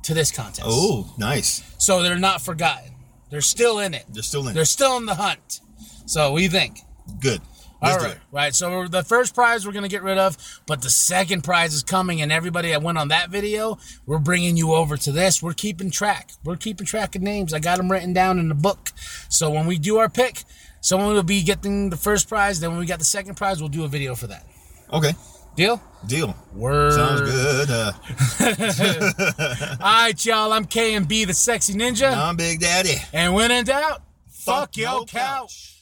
to 0.03 0.13
this 0.13 0.31
contest. 0.31 0.63
Oh, 0.63 1.13
nice. 1.17 1.63
So 1.79 2.01
they're 2.01 2.17
not 2.17 2.39
forgotten. 2.39 2.93
They're 3.29 3.41
still 3.41 3.79
in 3.79 3.93
it. 3.93 4.05
They're 4.09 4.23
still 4.23 4.47
in. 4.47 4.55
They're 4.55 4.65
still 4.65 4.97
in 4.97 5.05
the 5.05 5.15
hunt. 5.15 5.61
So 6.05 6.31
what 6.31 6.37
do 6.37 6.43
you 6.43 6.49
think? 6.49 6.79
Good. 7.19 7.41
All 7.79 7.89
Let's 7.91 8.03
do 8.03 8.09
right, 8.09 8.15
it. 8.15 8.21
right. 8.31 8.55
So 8.55 8.87
the 8.87 9.03
first 9.03 9.35
prize 9.35 9.65
we're 9.65 9.71
gonna 9.73 9.87
get 9.87 10.01
rid 10.01 10.17
of, 10.17 10.35
but 10.65 10.81
the 10.81 10.89
second 10.89 11.43
prize 11.43 11.75
is 11.75 11.83
coming, 11.83 12.21
and 12.21 12.31
everybody 12.31 12.69
that 12.69 12.81
went 12.81 12.97
on 12.97 13.09
that 13.09 13.29
video, 13.29 13.77
we're 14.07 14.17
bringing 14.17 14.57
you 14.57 14.73
over 14.73 14.97
to 14.97 15.11
this. 15.11 15.43
We're 15.43 15.53
keeping 15.53 15.91
track. 15.91 16.31
We're 16.43 16.55
keeping 16.55 16.87
track 16.87 17.15
of 17.15 17.21
names. 17.21 17.53
I 17.53 17.59
got 17.59 17.77
them 17.77 17.91
written 17.91 18.13
down 18.13 18.39
in 18.39 18.49
the 18.49 18.55
book. 18.55 18.91
So 19.29 19.51
when 19.51 19.67
we 19.67 19.77
do 19.77 19.97
our 19.97 20.09
pick, 20.09 20.43
someone 20.81 21.13
will 21.13 21.21
be 21.21 21.43
getting 21.43 21.91
the 21.91 21.97
first 21.97 22.27
prize. 22.27 22.59
Then 22.59 22.71
when 22.71 22.79
we 22.79 22.87
got 22.87 22.97
the 22.97 23.05
second 23.05 23.35
prize, 23.35 23.59
we'll 23.59 23.69
do 23.69 23.83
a 23.83 23.87
video 23.87 24.15
for 24.15 24.25
that. 24.25 24.45
Okay. 24.91 25.11
Deal? 25.57 25.81
Deal. 26.05 26.35
Word. 26.53 26.93
Sounds 26.93 27.21
good. 27.21 27.69
Uh, 27.71 27.91
All 29.81 30.03
right, 30.03 30.25
y'all. 30.25 30.53
I'm 30.53 30.65
K 30.65 30.93
and 30.93 31.07
B, 31.07 31.25
the 31.25 31.33
sexy 31.33 31.73
ninja, 31.73 32.15
I'm 32.15 32.35
Big 32.37 32.59
Daddy. 32.59 32.93
and 33.11 33.33
when 33.33 33.49
in 33.49 33.65
doubt, 33.65 34.01
fuck, 34.29 34.55
Fuck 34.69 34.77
your 34.77 34.91
your 34.91 35.05
couch. 35.05 35.11
couch. 35.11 35.76